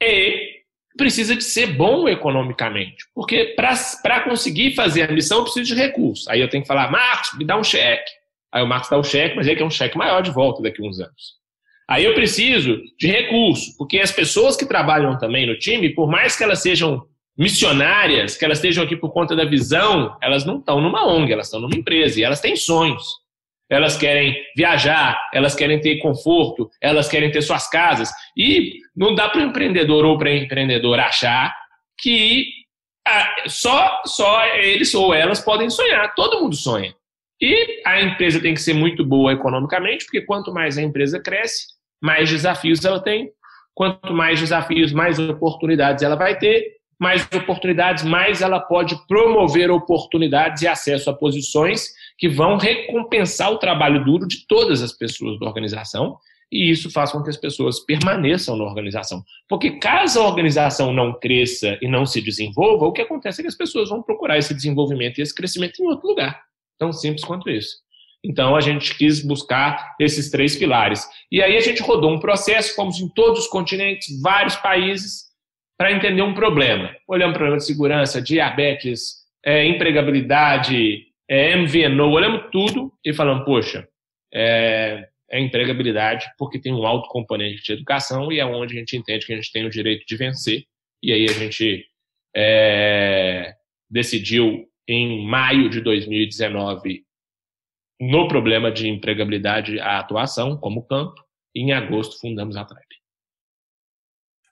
E 0.00 0.57
precisa 0.98 1.34
de 1.34 1.42
ser 1.42 1.68
bom 1.68 2.06
economicamente. 2.06 3.06
Porque 3.14 3.54
para 3.56 4.20
conseguir 4.20 4.74
fazer 4.74 5.08
a 5.08 5.12
missão, 5.12 5.38
eu 5.38 5.44
preciso 5.44 5.74
de 5.74 5.80
recursos. 5.80 6.28
Aí 6.28 6.40
eu 6.40 6.48
tenho 6.50 6.62
que 6.62 6.68
falar, 6.68 6.90
Marcos, 6.90 7.38
me 7.38 7.44
dá 7.46 7.56
um 7.56 7.64
cheque. 7.64 8.10
Aí 8.52 8.62
o 8.62 8.66
Marcos 8.66 8.90
dá 8.90 8.98
o 8.98 9.04
cheque, 9.04 9.36
mas 9.36 9.46
ele 9.46 9.56
quer 9.56 9.64
um 9.64 9.70
cheque 9.70 9.96
maior 9.96 10.20
de 10.20 10.30
volta 10.30 10.62
daqui 10.62 10.84
a 10.84 10.86
uns 10.86 11.00
anos. 11.00 11.38
Aí 11.88 12.04
eu 12.04 12.12
preciso 12.14 12.82
de 12.98 13.06
recurso, 13.06 13.74
porque 13.78 13.98
as 13.98 14.12
pessoas 14.12 14.56
que 14.56 14.66
trabalham 14.66 15.16
também 15.16 15.46
no 15.46 15.58
time, 15.58 15.88
por 15.94 16.06
mais 16.06 16.36
que 16.36 16.44
elas 16.44 16.60
sejam 16.60 17.06
missionárias, 17.36 18.36
que 18.36 18.44
elas 18.44 18.58
estejam 18.58 18.84
aqui 18.84 18.96
por 18.96 19.10
conta 19.10 19.34
da 19.34 19.44
visão, 19.44 20.14
elas 20.20 20.44
não 20.44 20.58
estão 20.58 20.80
numa 20.82 21.06
ONG, 21.06 21.32
elas 21.32 21.46
estão 21.46 21.60
numa 21.60 21.76
empresa 21.76 22.20
e 22.20 22.24
elas 22.24 22.40
têm 22.40 22.56
sonhos. 22.56 23.04
Elas 23.70 23.96
querem 23.96 24.34
viajar, 24.56 25.20
elas 25.32 25.54
querem 25.54 25.80
ter 25.80 25.98
conforto, 25.98 26.70
elas 26.80 27.08
querem 27.08 27.30
ter 27.30 27.42
suas 27.42 27.68
casas. 27.68 28.10
E 28.36 28.78
não 28.96 29.14
dá 29.14 29.28
para 29.28 29.40
o 29.40 29.44
empreendedor 29.44 30.04
ou 30.04 30.16
para 30.16 30.34
empreendedor 30.34 30.98
achar 30.98 31.54
que 31.98 32.46
ah, 33.06 33.34
só, 33.46 34.02
só 34.04 34.44
eles 34.56 34.94
ou 34.94 35.14
elas 35.14 35.40
podem 35.40 35.70
sonhar. 35.70 36.14
Todo 36.14 36.40
mundo 36.40 36.56
sonha. 36.56 36.94
E 37.40 37.82
a 37.86 38.02
empresa 38.02 38.40
tem 38.40 38.54
que 38.54 38.60
ser 38.60 38.74
muito 38.74 39.04
boa 39.04 39.32
economicamente, 39.32 40.04
porque 40.04 40.22
quanto 40.22 40.52
mais 40.52 40.76
a 40.76 40.82
empresa 40.82 41.20
cresce, 41.20 41.66
mais 42.02 42.28
desafios 42.28 42.84
ela 42.84 43.00
tem. 43.00 43.30
Quanto 43.74 44.12
mais 44.12 44.40
desafios, 44.40 44.92
mais 44.92 45.18
oportunidades 45.18 46.02
ela 46.02 46.16
vai 46.16 46.36
ter. 46.36 46.78
Mais 47.00 47.28
oportunidades, 47.32 48.02
mais 48.02 48.42
ela 48.42 48.58
pode 48.58 48.96
promover 49.06 49.70
oportunidades 49.70 50.62
e 50.62 50.66
acesso 50.66 51.08
a 51.08 51.14
posições 51.14 51.86
que 52.18 52.28
vão 52.28 52.58
recompensar 52.58 53.52
o 53.52 53.58
trabalho 53.58 54.04
duro 54.04 54.26
de 54.26 54.46
todas 54.46 54.82
as 54.82 54.92
pessoas 54.92 55.38
da 55.38 55.46
organização. 55.46 56.18
E 56.50 56.70
isso 56.70 56.90
faz 56.90 57.12
com 57.12 57.22
que 57.22 57.30
as 57.30 57.36
pessoas 57.36 57.78
permaneçam 57.80 58.56
na 58.56 58.64
organização. 58.64 59.22
Porque 59.48 59.78
caso 59.78 60.20
a 60.20 60.26
organização 60.26 60.92
não 60.92 61.12
cresça 61.12 61.78
e 61.80 61.86
não 61.86 62.04
se 62.04 62.20
desenvolva, 62.20 62.86
o 62.86 62.92
que 62.92 63.02
acontece 63.02 63.40
é 63.40 63.42
que 63.42 63.48
as 63.48 63.54
pessoas 63.54 63.90
vão 63.90 64.02
procurar 64.02 64.38
esse 64.38 64.54
desenvolvimento 64.54 65.18
e 65.18 65.22
esse 65.22 65.34
crescimento 65.34 65.80
em 65.80 65.86
outro 65.86 66.08
lugar. 66.08 66.42
Tão 66.78 66.92
simples 66.92 67.24
quanto 67.24 67.50
isso. 67.50 67.76
Então 68.24 68.56
a 68.56 68.60
gente 68.60 68.96
quis 68.96 69.24
buscar 69.24 69.94
esses 70.00 70.30
três 70.30 70.56
pilares. 70.56 71.06
E 71.30 71.42
aí 71.42 71.56
a 71.56 71.60
gente 71.60 71.82
rodou 71.82 72.10
um 72.10 72.18
processo, 72.18 72.74
fomos 72.74 72.98
em 72.98 73.08
todos 73.08 73.40
os 73.40 73.46
continentes, 73.46 74.20
vários 74.20 74.56
países, 74.56 75.28
para 75.76 75.92
entender 75.92 76.22
um 76.22 76.34
problema. 76.34 76.90
Olhamos 77.06 77.36
problema 77.36 77.58
de 77.58 77.64
segurança, 77.64 78.20
diabetes, 78.20 79.18
é, 79.44 79.64
empregabilidade, 79.66 81.07
é 81.28 81.54
MVNO, 81.56 82.10
olhamos 82.10 82.50
tudo 82.50 82.92
e 83.04 83.12
falamos, 83.12 83.44
poxa, 83.44 83.86
é, 84.32 85.08
é 85.30 85.40
empregabilidade 85.40 86.26
porque 86.38 86.58
tem 86.58 86.72
um 86.72 86.86
alto 86.86 87.08
componente 87.08 87.62
de 87.62 87.72
educação 87.72 88.32
e 88.32 88.40
é 88.40 88.46
onde 88.46 88.74
a 88.74 88.78
gente 88.78 88.96
entende 88.96 89.26
que 89.26 89.32
a 89.32 89.36
gente 89.36 89.52
tem 89.52 89.66
o 89.66 89.70
direito 89.70 90.06
de 90.06 90.16
vencer. 90.16 90.64
E 91.02 91.12
aí 91.12 91.24
a 91.24 91.32
gente 91.32 91.86
é, 92.34 93.54
decidiu 93.90 94.66
em 94.88 95.26
maio 95.26 95.68
de 95.68 95.80
2019 95.82 97.04
no 98.00 98.26
problema 98.26 98.70
de 98.70 98.88
empregabilidade 98.88 99.78
a 99.80 99.98
atuação 99.98 100.56
como 100.56 100.86
campo 100.86 101.22
e 101.54 101.60
em 101.60 101.72
agosto 101.72 102.18
fundamos 102.20 102.56
a 102.56 102.64
Tribe. 102.64 102.86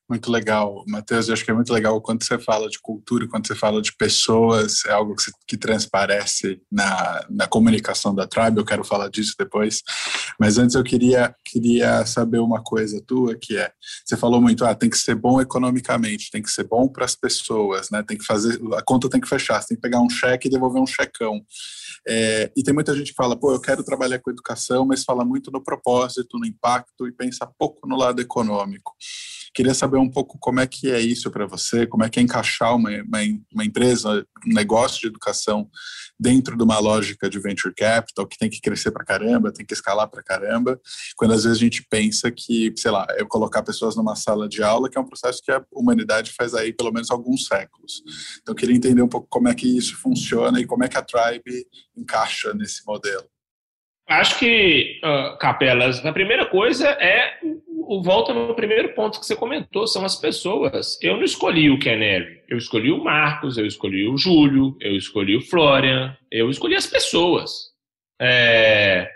Muito 0.08 0.30
legal, 0.30 0.84
Matheus. 0.86 1.26
Eu 1.26 1.34
acho 1.34 1.44
que 1.44 1.50
é 1.50 1.54
muito 1.54 1.72
legal 1.72 2.00
quando 2.00 2.22
você 2.22 2.38
fala 2.38 2.68
de 2.68 2.78
cultura, 2.80 3.26
quando 3.26 3.44
você 3.44 3.56
fala 3.56 3.82
de 3.82 3.92
pessoas, 3.92 4.84
é 4.84 4.92
algo 4.92 5.16
que, 5.16 5.22
se, 5.22 5.32
que 5.48 5.56
transparece 5.56 6.62
na, 6.70 7.26
na 7.28 7.48
comunicação 7.48 8.14
da 8.14 8.24
Tribe. 8.24 8.58
Eu 8.58 8.64
quero 8.64 8.84
falar 8.84 9.08
disso 9.08 9.34
depois. 9.36 9.82
Mas 10.38 10.58
antes 10.58 10.76
eu 10.76 10.84
queria, 10.84 11.34
queria 11.44 12.06
saber 12.06 12.38
uma 12.38 12.62
coisa 12.62 13.02
tua, 13.04 13.34
que 13.34 13.56
é: 13.56 13.72
você 14.04 14.16
falou 14.16 14.40
muito, 14.40 14.64
ah, 14.64 14.76
tem 14.76 14.88
que 14.88 14.96
ser 14.96 15.16
bom 15.16 15.40
economicamente, 15.40 16.30
tem 16.30 16.40
que 16.40 16.52
ser 16.52 16.64
bom 16.64 16.86
para 16.86 17.04
as 17.04 17.16
pessoas, 17.16 17.90
né? 17.90 18.00
Tem 18.06 18.16
que 18.16 18.24
fazer, 18.24 18.60
a 18.74 18.82
conta 18.82 19.10
tem 19.10 19.20
que 19.20 19.28
fechar, 19.28 19.60
você 19.60 19.68
tem 19.68 19.76
que 19.76 19.82
pegar 19.82 20.00
um 20.00 20.08
cheque 20.08 20.46
e 20.46 20.50
devolver 20.50 20.80
um 20.80 20.86
checão. 20.86 21.42
É, 22.06 22.52
e 22.56 22.62
tem 22.62 22.72
muita 22.72 22.94
gente 22.94 23.10
que 23.10 23.16
fala, 23.16 23.36
pô, 23.36 23.52
eu 23.52 23.60
quero 23.60 23.82
trabalhar 23.82 24.20
com 24.20 24.30
educação, 24.30 24.86
mas 24.86 25.02
fala 25.02 25.24
muito 25.24 25.50
no 25.50 25.60
propósito, 25.60 26.38
no 26.38 26.46
impacto 26.46 27.08
e 27.08 27.12
pensa 27.12 27.50
pouco 27.58 27.88
no 27.88 27.96
lado 27.96 28.20
econômico. 28.20 28.92
Queria 29.56 29.72
saber 29.72 29.96
um 29.96 30.10
pouco 30.10 30.36
como 30.38 30.60
é 30.60 30.66
que 30.66 30.90
é 30.92 31.00
isso 31.00 31.30
para 31.30 31.46
você, 31.46 31.86
como 31.86 32.04
é 32.04 32.10
que 32.10 32.20
é 32.20 32.22
encaixar 32.22 32.76
uma, 32.76 32.90
uma, 32.90 33.20
uma, 33.50 33.64
empresa, 33.64 34.22
um 34.46 34.52
negócio 34.52 35.00
de 35.00 35.06
educação 35.06 35.66
dentro 36.20 36.58
de 36.58 36.62
uma 36.62 36.78
lógica 36.78 37.26
de 37.30 37.40
venture 37.40 37.74
capital 37.74 38.26
que 38.26 38.36
tem 38.36 38.50
que 38.50 38.60
crescer 38.60 38.90
para 38.90 39.02
caramba, 39.02 39.50
tem 39.50 39.64
que 39.64 39.72
escalar 39.72 40.10
para 40.10 40.22
caramba, 40.22 40.78
quando 41.16 41.32
às 41.32 41.44
vezes 41.44 41.56
a 41.56 41.60
gente 41.60 41.82
pensa 41.88 42.30
que, 42.30 42.70
sei 42.76 42.90
lá, 42.90 43.06
eu 43.16 43.26
colocar 43.26 43.62
pessoas 43.62 43.96
numa 43.96 44.14
sala 44.14 44.46
de 44.46 44.62
aula, 44.62 44.90
que 44.90 44.98
é 44.98 45.00
um 45.00 45.06
processo 45.06 45.40
que 45.42 45.50
a 45.50 45.64
humanidade 45.72 46.34
faz 46.36 46.52
aí 46.52 46.70
pelo 46.70 46.92
menos 46.92 47.10
alguns 47.10 47.46
séculos. 47.46 48.02
Então, 48.42 48.54
queria 48.54 48.76
entender 48.76 49.00
um 49.00 49.08
pouco 49.08 49.26
como 49.30 49.48
é 49.48 49.54
que 49.54 49.74
isso 49.74 49.96
funciona 49.96 50.60
e 50.60 50.66
como 50.66 50.84
é 50.84 50.88
que 50.88 50.98
a 50.98 51.02
Tribe 51.02 51.66
encaixa 51.96 52.52
nesse 52.52 52.84
modelo. 52.86 53.24
Acho 54.06 54.38
que, 54.38 55.00
uh, 55.02 55.38
Capelas, 55.38 56.04
a 56.04 56.12
primeira 56.12 56.44
coisa 56.44 56.88
é 56.90 57.40
o 57.86 58.02
volta 58.02 58.34
no 58.34 58.54
primeiro 58.54 58.94
ponto 58.94 59.20
que 59.20 59.26
você 59.26 59.36
comentou, 59.36 59.86
são 59.86 60.04
as 60.04 60.16
pessoas. 60.16 60.98
Eu 61.02 61.16
não 61.16 61.24
escolhi 61.24 61.70
o 61.70 61.78
Canary, 61.78 62.42
eu 62.48 62.58
escolhi 62.58 62.90
o 62.90 63.02
Marcos, 63.02 63.56
eu 63.56 63.66
escolhi 63.66 64.08
o 64.08 64.16
Júlio, 64.16 64.76
eu 64.80 64.96
escolhi 64.96 65.36
o 65.36 65.40
Florian, 65.40 66.16
eu 66.30 66.50
escolhi 66.50 66.74
as 66.74 66.86
pessoas. 66.86 67.70
É, 68.20 69.10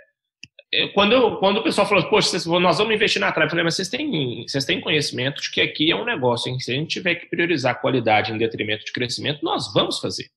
quando, 0.95 1.13
eu, 1.13 1.37
quando 1.37 1.59
o 1.59 1.63
pessoal 1.63 1.87
falou, 1.87 2.09
poxa, 2.09 2.37
nós 2.61 2.79
vamos 2.79 2.95
investir 2.95 3.21
na 3.21 3.33
Tribe, 3.33 3.47
eu 3.47 3.51
falei, 3.51 3.65
mas 3.65 3.75
vocês 3.75 3.89
têm, 3.89 4.45
vocês 4.47 4.65
têm 4.65 4.81
conhecimento 4.81 5.43
de 5.43 5.51
que 5.51 5.61
aqui 5.61 5.91
é 5.91 5.97
um 5.97 6.05
negócio, 6.05 6.51
em 6.51 6.61
se 6.61 6.71
a 6.71 6.75
gente 6.77 6.91
tiver 6.91 7.17
que 7.17 7.27
priorizar 7.27 7.81
qualidade 7.81 8.33
em 8.33 8.39
detrimento 8.39 8.85
de 8.85 8.93
crescimento, 8.93 9.45
nós 9.45 9.73
vamos 9.75 9.99
fazer. 9.99 10.31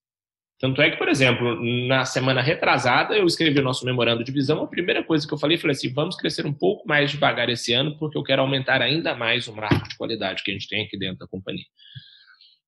Tanto 0.63 0.81
é 0.81 0.89
que, 0.89 0.95
por 0.95 1.09
exemplo, 1.09 1.61
na 1.89 2.05
semana 2.05 2.41
retrasada, 2.41 3.17
eu 3.17 3.25
escrevi 3.25 3.59
o 3.59 3.63
nosso 3.63 3.83
memorando 3.83 4.23
de 4.23 4.31
visão. 4.31 4.63
A 4.63 4.67
primeira 4.67 5.03
coisa 5.03 5.27
que 5.27 5.33
eu 5.33 5.37
falei, 5.37 5.57
falei 5.57 5.75
assim: 5.75 5.91
vamos 5.91 6.15
crescer 6.15 6.45
um 6.45 6.53
pouco 6.53 6.87
mais 6.87 7.11
devagar 7.11 7.49
esse 7.49 7.73
ano, 7.73 7.97
porque 7.99 8.17
eu 8.17 8.23
quero 8.23 8.41
aumentar 8.41 8.81
ainda 8.81 9.13
mais 9.13 9.45
o 9.49 9.53
marco 9.53 9.89
de 9.89 9.97
qualidade 9.97 10.41
que 10.41 10.51
a 10.51 10.53
gente 10.53 10.69
tem 10.69 10.85
aqui 10.85 10.97
dentro 10.97 11.17
da 11.17 11.27
companhia. 11.27 11.65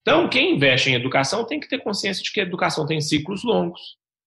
Então, 0.02 0.28
quem 0.28 0.56
investe 0.56 0.90
em 0.90 0.96
educação 0.96 1.46
tem 1.46 1.58
que 1.58 1.70
ter 1.70 1.78
consciência 1.78 2.22
de 2.22 2.34
que 2.34 2.42
a 2.42 2.44
educação 2.44 2.86
tem 2.86 3.00
ciclos 3.00 3.46
longos, 3.46 3.80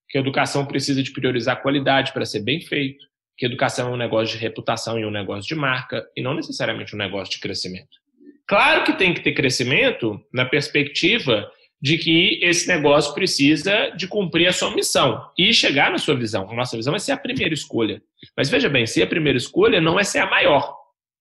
que 0.09 0.17
a 0.17 0.23
educação 0.23 0.65
precisa 0.65 1.03
de 1.03 1.13
priorizar 1.13 1.61
qualidade 1.61 2.15
para 2.15 2.25
ser 2.25 2.41
bem 2.41 2.63
feito, 2.63 3.05
que 3.37 3.45
a 3.45 3.51
educação 3.51 3.91
é 3.91 3.93
um 3.93 3.99
negócio 3.99 4.35
de 4.35 4.43
reputação 4.43 4.99
e 4.99 5.05
um 5.05 5.11
negócio 5.11 5.47
de 5.47 5.55
marca, 5.55 6.09
e 6.17 6.23
não 6.23 6.33
necessariamente 6.33 6.95
um 6.95 6.99
negócio 6.99 7.35
de 7.35 7.39
crescimento. 7.39 7.99
Claro 8.47 8.83
que 8.85 8.95
tem 8.95 9.13
que 9.13 9.21
ter 9.21 9.35
crescimento 9.35 10.19
na 10.33 10.47
perspectiva 10.47 11.47
de 11.81 11.97
que 11.97 12.41
esse 12.43 12.67
negócio 12.67 13.15
precisa 13.15 13.91
de 13.91 14.09
cumprir 14.09 14.49
a 14.49 14.53
sua 14.53 14.75
missão 14.75 15.25
e 15.39 15.53
chegar 15.53 15.91
na 15.91 15.99
sua 15.99 16.17
visão. 16.17 16.51
A 16.51 16.55
nossa 16.55 16.77
visão 16.77 16.95
é 16.95 16.99
ser 16.99 17.13
a 17.13 17.17
primeira 17.17 17.55
escolha. 17.55 18.03
Mas 18.37 18.51
veja 18.51 18.69
bem, 18.69 18.87
ser 18.87 19.03
a 19.03 19.07
primeira 19.07 19.39
escolha 19.39 19.81
não 19.81 19.99
é 19.99 20.05
ser 20.05 20.19
a 20.19 20.27
maior. 20.27 20.77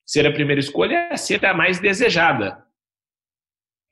Ser 0.06 0.26
a 0.26 0.32
primeira 0.32 0.60
escolha 0.60 1.10
é 1.12 1.18
ser 1.18 1.46
a 1.46 1.54
mais 1.54 1.80
desejada. 1.80 2.58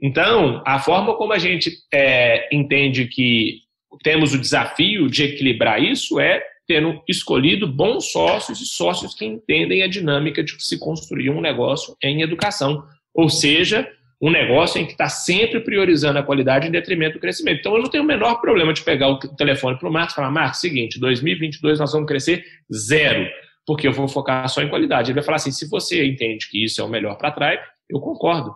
Então, 0.01 0.61
a 0.65 0.79
forma 0.79 1.15
como 1.15 1.33
a 1.33 1.37
gente 1.37 1.71
é, 1.93 2.49
entende 2.53 3.07
que 3.07 3.61
temos 4.03 4.33
o 4.33 4.39
desafio 4.39 5.09
de 5.09 5.23
equilibrar 5.23 5.81
isso 5.81 6.19
é 6.19 6.43
tendo 6.67 7.01
escolhido 7.07 7.67
bons 7.67 8.11
sócios 8.11 8.59
e 8.59 8.65
sócios 8.65 9.13
que 9.13 9.23
entendem 9.23 9.83
a 9.83 9.87
dinâmica 9.87 10.43
de 10.43 10.53
se 10.63 10.79
construir 10.79 11.29
um 11.29 11.39
negócio 11.39 11.95
em 12.01 12.21
educação. 12.21 12.83
Ou 13.13 13.29
seja, 13.29 13.87
um 14.21 14.31
negócio 14.31 14.79
em 14.79 14.85
que 14.85 14.93
está 14.93 15.09
sempre 15.09 15.59
priorizando 15.59 16.19
a 16.19 16.23
qualidade 16.23 16.67
em 16.67 16.71
detrimento 16.71 17.15
do 17.15 17.19
crescimento. 17.19 17.59
Então, 17.59 17.75
eu 17.75 17.83
não 17.83 17.89
tenho 17.89 18.03
o 18.03 18.07
menor 18.07 18.39
problema 18.41 18.73
de 18.73 18.83
pegar 18.83 19.09
o 19.09 19.19
telefone 19.19 19.77
para 19.77 19.89
o 19.89 19.91
Marcos 19.91 20.13
e 20.13 20.15
falar, 20.15 20.31
Marcos, 20.31 20.61
seguinte, 20.61 20.99
2022 20.99 21.79
nós 21.79 21.91
vamos 21.91 22.07
crescer 22.07 22.43
zero, 22.73 23.27
porque 23.65 23.87
eu 23.87 23.91
vou 23.91 24.07
focar 24.07 24.47
só 24.47 24.61
em 24.61 24.69
qualidade. 24.69 25.11
Ele 25.11 25.15
vai 25.15 25.23
falar 25.23 25.37
assim, 25.37 25.51
se 25.51 25.69
você 25.69 26.05
entende 26.05 26.49
que 26.49 26.63
isso 26.63 26.81
é 26.81 26.83
o 26.83 26.89
melhor 26.89 27.17
para 27.17 27.31
Tribe, 27.31 27.61
eu 27.89 27.99
concordo. 27.99 28.55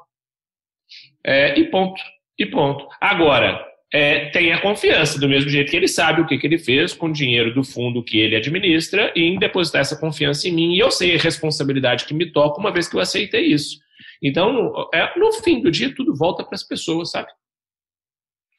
É, 1.26 1.60
e 1.60 1.66
ponto. 1.66 2.02
E 2.38 2.46
ponto. 2.46 2.88
Agora, 3.02 3.66
é, 3.94 4.30
tenha 4.30 4.62
confiança, 4.62 5.20
do 5.20 5.28
mesmo 5.28 5.50
jeito 5.50 5.70
que 5.70 5.76
ele 5.76 5.88
sabe 5.88 6.22
o 6.22 6.26
que, 6.26 6.38
que 6.38 6.48
ele 6.48 6.58
fez 6.58 6.94
com 6.94 7.08
o 7.08 7.14
dinheiro 7.14 7.54
do 7.54 7.64
fundo 7.64 8.04
que 8.04 8.20
ele 8.20 8.36
administra, 8.36 9.12
em 9.16 9.38
depositar 9.38 9.82
essa 9.82 9.98
confiança 9.98 10.48
em 10.48 10.52
mim. 10.52 10.74
E 10.74 10.80
eu 10.80 10.92
sei 10.92 11.16
a 11.16 11.20
responsabilidade 11.20 12.06
que 12.06 12.14
me 12.14 12.32
toca 12.32 12.60
uma 12.60 12.72
vez 12.72 12.88
que 12.88 12.96
eu 12.96 13.00
aceitei 13.00 13.48
isso. 13.48 13.80
Então, 14.22 14.74
é, 14.94 15.18
no 15.18 15.32
fim 15.34 15.62
do 15.62 15.72
dia, 15.72 15.94
tudo 15.96 16.16
volta 16.16 16.44
para 16.44 16.56
as 16.56 16.64
pessoas, 16.64 17.12
sabe? 17.12 17.30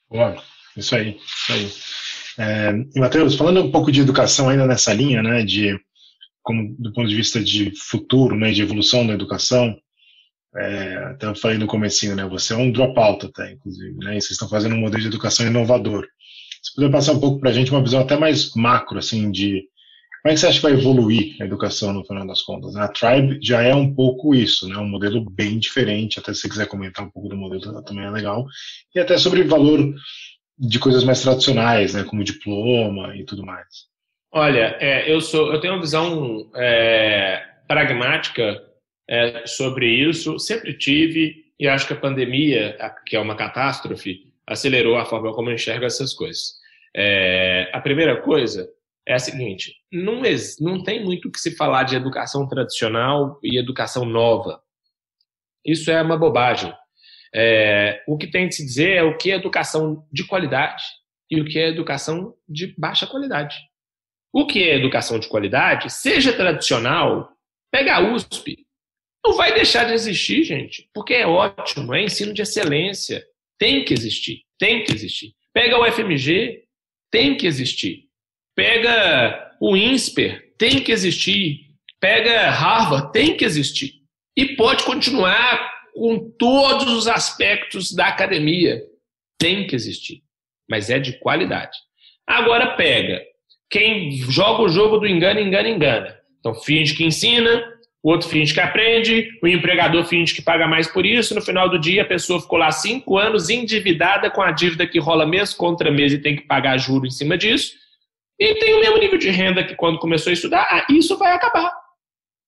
Boa, 0.08 0.42
isso 0.76 0.94
aí, 0.94 1.18
isso 1.18 1.52
aí. 1.52 1.70
É, 2.38 2.72
Matheus, 2.98 3.36
falando 3.36 3.62
um 3.62 3.70
pouco 3.70 3.92
de 3.92 4.00
educação 4.00 4.48
ainda 4.48 4.66
nessa 4.66 4.92
linha, 4.92 5.22
né, 5.22 5.44
de, 5.44 5.78
como, 6.42 6.74
do 6.78 6.92
ponto 6.92 7.08
de 7.08 7.14
vista 7.14 7.40
de 7.40 7.72
futuro, 7.76 8.36
né, 8.36 8.50
de 8.50 8.62
evolução 8.62 9.06
da 9.06 9.12
educação, 9.12 9.76
é, 10.56 10.96
até 11.12 11.26
eu 11.26 11.36
falei 11.36 11.58
no 11.58 11.66
comecinho, 11.66 12.16
né, 12.16 12.24
você 12.26 12.54
é 12.54 12.56
um 12.56 12.72
dropout 12.72 13.26
até, 13.26 13.52
inclusive, 13.52 13.96
né, 13.98 14.16
e 14.16 14.20
vocês 14.20 14.32
estão 14.32 14.48
fazendo 14.48 14.74
um 14.74 14.80
modelo 14.80 15.02
de 15.02 15.08
educação 15.08 15.46
inovador. 15.46 16.06
Você 16.62 16.74
poderia 16.74 16.92
passar 16.92 17.12
um 17.12 17.20
pouco 17.20 17.40
para 17.40 17.50
a 17.50 17.52
gente 17.52 17.70
uma 17.70 17.82
visão 17.82 18.00
até 18.00 18.16
mais 18.16 18.54
macro, 18.54 18.98
assim, 18.98 19.30
de 19.30 19.64
como 20.22 20.32
é 20.32 20.34
que 20.34 20.40
você 20.40 20.46
acha 20.48 20.56
que 20.56 20.62
vai 20.62 20.72
evoluir 20.72 21.36
a 21.40 21.44
educação 21.44 21.92
no 21.92 22.04
final 22.04 22.26
das 22.26 22.42
contas? 22.42 22.76
A 22.76 22.88
Tribe 22.88 23.38
já 23.42 23.62
é 23.62 23.74
um 23.74 23.94
pouco 23.94 24.34
isso, 24.34 24.68
né? 24.68 24.76
um 24.76 24.88
modelo 24.88 25.24
bem 25.30 25.58
diferente, 25.58 26.18
até 26.18 26.34
se 26.34 26.40
você 26.40 26.48
quiser 26.48 26.66
comentar 26.66 27.04
um 27.04 27.10
pouco 27.10 27.28
do 27.28 27.36
modelo 27.36 27.82
também 27.82 28.04
é 28.04 28.10
legal, 28.10 28.46
e 28.94 29.00
até 29.00 29.16
sobre 29.16 29.42
valor 29.44 29.94
de 30.58 30.78
coisas 30.78 31.04
mais 31.04 31.22
tradicionais, 31.22 31.94
né? 31.94 32.04
como 32.04 32.22
diploma 32.22 33.16
e 33.16 33.24
tudo 33.24 33.46
mais. 33.46 33.88
Olha, 34.30 34.76
é, 34.78 35.10
eu 35.10 35.22
sou, 35.22 35.52
eu 35.54 35.60
tenho 35.60 35.74
uma 35.74 35.80
visão 35.80 36.50
é, 36.54 37.42
pragmática 37.66 38.62
é, 39.08 39.46
sobre 39.46 39.88
isso, 39.88 40.38
sempre 40.38 40.74
tive, 40.74 41.46
e 41.58 41.66
acho 41.66 41.86
que 41.86 41.94
a 41.94 41.96
pandemia, 41.96 42.76
que 43.06 43.16
é 43.16 43.20
uma 43.20 43.34
catástrofe, 43.34 44.30
acelerou 44.46 44.98
a 44.98 45.06
forma 45.06 45.32
como 45.32 45.48
eu 45.48 45.54
enxergo 45.54 45.86
essas 45.86 46.12
coisas. 46.12 46.60
É, 46.94 47.70
a 47.72 47.80
primeira 47.80 48.20
coisa 48.20 48.68
é 49.10 49.14
a 49.14 49.18
seguinte: 49.18 49.74
não, 49.92 50.22
não 50.60 50.82
tem 50.82 51.04
muito 51.04 51.28
o 51.28 51.32
que 51.32 51.40
se 51.40 51.56
falar 51.56 51.82
de 51.82 51.96
educação 51.96 52.48
tradicional 52.48 53.38
e 53.42 53.58
educação 53.58 54.04
nova. 54.04 54.62
Isso 55.64 55.90
é 55.90 56.00
uma 56.00 56.16
bobagem. 56.16 56.72
É, 57.34 58.02
o 58.06 58.16
que 58.16 58.28
tem 58.28 58.48
de 58.48 58.54
se 58.54 58.64
dizer 58.64 58.96
é 58.96 59.02
o 59.02 59.16
que 59.16 59.30
é 59.30 59.34
educação 59.34 60.06
de 60.12 60.24
qualidade 60.24 60.82
e 61.30 61.40
o 61.40 61.44
que 61.44 61.58
é 61.58 61.68
educação 61.68 62.34
de 62.48 62.74
baixa 62.78 63.06
qualidade. 63.06 63.56
O 64.32 64.46
que 64.46 64.62
é 64.62 64.76
educação 64.76 65.18
de 65.18 65.28
qualidade, 65.28 65.90
seja 65.90 66.32
tradicional, 66.32 67.30
pega 67.70 67.96
a 67.96 68.12
USP. 68.12 68.64
Não 69.24 69.34
vai 69.34 69.52
deixar 69.52 69.84
de 69.84 69.92
existir, 69.92 70.44
gente, 70.44 70.88
porque 70.94 71.14
é 71.14 71.26
ótimo, 71.26 71.94
é 71.94 72.02
ensino 72.02 72.32
de 72.32 72.42
excelência. 72.42 73.24
Tem 73.58 73.84
que 73.84 73.92
existir, 73.92 74.42
tem 74.58 74.84
que 74.84 74.92
existir. 74.92 75.34
Pega 75.52 75.78
o 75.78 75.92
FMG, 75.92 76.64
tem 77.10 77.36
que 77.36 77.46
existir. 77.46 78.09
Pega 78.60 79.52
o 79.58 79.74
INSPER, 79.74 80.52
tem 80.58 80.80
que 80.80 80.92
existir. 80.92 81.60
Pega 81.98 82.50
Harvard, 82.50 83.10
tem 83.10 83.34
que 83.34 83.42
existir. 83.42 84.02
E 84.36 84.54
pode 84.54 84.84
continuar 84.84 85.72
com 85.94 86.30
todos 86.38 86.92
os 86.92 87.08
aspectos 87.08 87.90
da 87.90 88.08
academia. 88.08 88.82
Tem 89.38 89.66
que 89.66 89.74
existir. 89.74 90.20
Mas 90.68 90.90
é 90.90 90.98
de 90.98 91.18
qualidade. 91.20 91.74
Agora 92.26 92.76
pega. 92.76 93.22
Quem 93.70 94.12
joga 94.30 94.64
o 94.64 94.68
jogo 94.68 94.98
do 94.98 95.06
engano, 95.06 95.40
engana, 95.40 95.70
engana. 95.70 96.18
Então 96.38 96.54
finge 96.54 96.94
que 96.94 97.02
ensina, 97.02 97.64
o 98.02 98.10
outro 98.10 98.28
finge 98.28 98.52
que 98.52 98.60
aprende, 98.60 99.30
o 99.42 99.48
empregador 99.48 100.04
finge 100.04 100.34
que 100.34 100.42
paga 100.42 100.68
mais 100.68 100.86
por 100.86 101.06
isso, 101.06 101.34
no 101.34 101.40
final 101.40 101.66
do 101.66 101.78
dia 101.78 102.02
a 102.02 102.06
pessoa 102.06 102.42
ficou 102.42 102.58
lá 102.58 102.70
cinco 102.70 103.16
anos 103.16 103.48
endividada 103.48 104.30
com 104.30 104.42
a 104.42 104.50
dívida 104.50 104.86
que 104.86 104.98
rola 104.98 105.24
mês 105.24 105.54
contra 105.54 105.90
mês 105.90 106.12
e 106.12 106.18
tem 106.18 106.36
que 106.36 106.42
pagar 106.42 106.76
juro 106.76 107.06
em 107.06 107.10
cima 107.10 107.38
disso, 107.38 107.79
e 108.40 108.54
tem 108.54 108.72
o 108.74 108.80
mesmo 108.80 108.96
nível 108.96 109.18
de 109.18 109.28
renda 109.28 109.62
que 109.62 109.76
quando 109.76 109.98
começou 109.98 110.30
a 110.30 110.32
estudar, 110.32 110.66
ah, 110.70 110.86
isso 110.88 111.18
vai 111.18 111.32
acabar. 111.32 111.70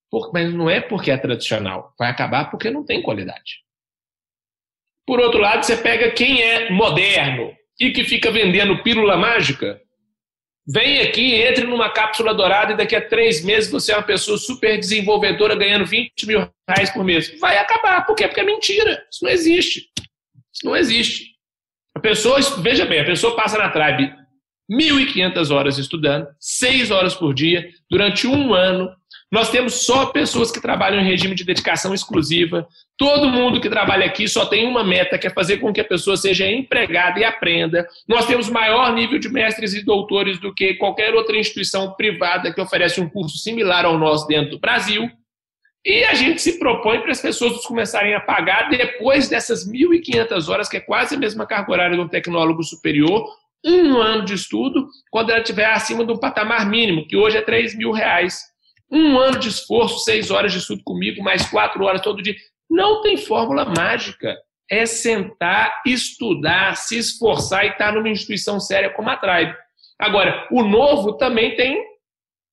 Por, 0.09 0.31
mas 0.33 0.51
não 0.51 0.67
é 0.67 0.81
porque 0.81 1.11
é 1.11 1.17
tradicional, 1.17 1.93
vai 1.99 2.09
acabar 2.09 2.49
porque 2.49 2.71
não 2.71 2.83
tem 2.83 3.03
qualidade. 3.03 3.61
Por 5.05 5.19
outro 5.19 5.39
lado, 5.39 5.63
você 5.63 5.77
pega 5.77 6.09
quem 6.09 6.41
é 6.41 6.71
moderno 6.71 7.55
e 7.79 7.91
que 7.91 8.03
fica 8.03 8.31
vendendo 8.31 8.81
pílula 8.81 9.17
mágica, 9.17 9.79
vem 10.67 11.01
aqui, 11.01 11.35
entre 11.35 11.67
numa 11.67 11.91
cápsula 11.91 12.33
dourada 12.33 12.73
e 12.73 12.77
daqui 12.77 12.95
a 12.95 13.07
três 13.07 13.43
meses 13.43 13.69
você 13.69 13.91
é 13.91 13.97
uma 13.97 14.03
pessoa 14.03 14.37
super 14.37 14.79
desenvolvedora 14.79 15.55
ganhando 15.55 15.85
20 15.85 16.25
mil 16.25 16.49
reais 16.67 16.89
por 16.89 17.03
mês. 17.03 17.39
Vai 17.39 17.57
acabar. 17.57 18.03
Por 18.05 18.15
quê? 18.15 18.27
Porque 18.27 18.41
é 18.41 18.45
mentira. 18.45 19.05
Isso 19.11 19.23
não 19.23 19.29
existe. 19.31 19.91
Isso 20.51 20.65
não 20.65 20.75
existe. 20.75 21.33
A 21.95 21.99
pessoa, 21.99 22.39
veja 22.61 22.85
bem, 22.85 23.01
a 23.01 23.05
pessoa 23.05 23.35
passa 23.35 23.59
na 23.59 23.69
Tribe 23.69 24.22
1.500 24.73 25.51
horas 25.51 25.77
estudando, 25.77 26.27
6 26.39 26.91
horas 26.91 27.13
por 27.13 27.33
dia, 27.33 27.69
durante 27.89 28.27
um 28.27 28.53
ano, 28.53 28.89
nós 29.33 29.49
temos 29.49 29.85
só 29.85 30.05
pessoas 30.05 30.51
que 30.51 30.61
trabalham 30.61 31.01
em 31.01 31.07
regime 31.07 31.33
de 31.33 31.43
dedicação 31.43 31.91
exclusiva. 31.91 32.67
Todo 32.95 33.31
mundo 33.31 33.59
que 33.59 33.67
trabalha 33.67 34.05
aqui 34.05 34.27
só 34.27 34.45
tem 34.45 34.67
uma 34.67 34.83
meta, 34.83 35.17
que 35.17 35.25
é 35.25 35.29
fazer 35.31 35.57
com 35.57 35.73
que 35.73 35.81
a 35.81 35.83
pessoa 35.83 36.15
seja 36.15 36.47
empregada 36.47 37.19
e 37.19 37.23
aprenda. 37.23 37.87
Nós 38.07 38.27
temos 38.27 38.47
maior 38.47 38.93
nível 38.93 39.17
de 39.17 39.29
mestres 39.29 39.73
e 39.73 39.83
doutores 39.83 40.39
do 40.39 40.53
que 40.53 40.75
qualquer 40.75 41.15
outra 41.15 41.35
instituição 41.35 41.93
privada 41.93 42.53
que 42.53 42.61
oferece 42.61 43.01
um 43.01 43.09
curso 43.09 43.39
similar 43.39 43.85
ao 43.85 43.97
nosso 43.97 44.27
dentro 44.27 44.51
do 44.51 44.59
Brasil. 44.59 45.09
E 45.83 46.03
a 46.05 46.13
gente 46.13 46.39
se 46.39 46.59
propõe 46.59 46.99
para 46.99 47.11
as 47.11 47.19
pessoas 47.19 47.65
começarem 47.65 48.13
a 48.13 48.19
pagar 48.19 48.69
depois 48.69 49.27
dessas 49.27 49.67
1.500 49.67 50.47
horas, 50.47 50.69
que 50.69 50.77
é 50.77 50.79
quase 50.79 51.15
a 51.15 51.19
mesma 51.19 51.47
carga 51.47 51.71
horária 51.71 51.97
de 51.97 52.03
um 52.03 52.07
tecnólogo 52.07 52.61
superior, 52.61 53.27
um 53.65 53.97
ano 53.97 54.25
de 54.25 54.33
estudo, 54.33 54.87
quando 55.09 55.29
ela 55.29 55.39
estiver 55.39 55.65
acima 55.65 56.05
de 56.05 56.11
um 56.11 56.17
patamar 56.17 56.65
mínimo, 56.67 57.07
que 57.07 57.15
hoje 57.15 57.37
é 57.37 57.41
3 57.41 57.77
mil 57.77 57.91
reais. 57.91 58.41
Um 58.91 59.17
ano 59.17 59.39
de 59.39 59.47
esforço, 59.49 59.99
seis 59.99 60.29
horas 60.29 60.51
de 60.51 60.59
estudo 60.59 60.83
comigo, 60.83 61.23
mais 61.23 61.49
quatro 61.49 61.83
horas 61.83 62.01
todo 62.01 62.21
dia. 62.21 62.35
Não 62.69 63.01
tem 63.01 63.17
fórmula 63.17 63.65
mágica. 63.65 64.35
É 64.69 64.85
sentar, 64.85 65.81
estudar, 65.85 66.75
se 66.75 66.97
esforçar 66.97 67.65
e 67.65 67.69
estar 67.69 67.93
numa 67.93 68.09
instituição 68.09 68.59
séria 68.59 68.89
como 68.89 69.09
a 69.09 69.17
Tribe. 69.17 69.55
Agora, 69.99 70.47
o 70.51 70.63
novo 70.63 71.13
também 71.13 71.55
tem 71.55 71.83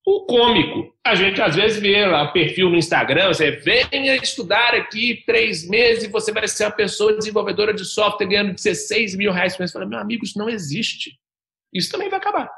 o 0.05 0.25
cômico. 0.25 0.93
A 1.05 1.15
gente 1.15 1.41
às 1.41 1.55
vezes 1.55 1.81
vê 1.81 2.05
lá 2.05 2.23
o 2.23 2.33
perfil 2.33 2.69
no 2.69 2.77
Instagram, 2.77 3.27
você 3.27 3.51
venha 3.51 4.15
estudar 4.15 4.73
aqui 4.73 5.23
três 5.25 5.67
meses 5.67 6.03
e 6.03 6.07
você 6.07 6.31
vai 6.31 6.47
ser 6.47 6.65
uma 6.65 6.71
pessoa 6.71 7.15
desenvolvedora 7.15 7.73
de 7.73 7.85
software 7.85 8.27
ganhando 8.27 8.53
16 8.53 9.15
mil 9.15 9.31
reais 9.31 9.53
por 9.53 9.61
mês. 9.61 9.71
Fala, 9.71 9.85
meu 9.85 9.99
amigo, 9.99 10.23
isso 10.23 10.37
não 10.37 10.49
existe. 10.49 11.19
Isso 11.73 11.91
também 11.91 12.09
vai 12.09 12.19
acabar. 12.19 12.49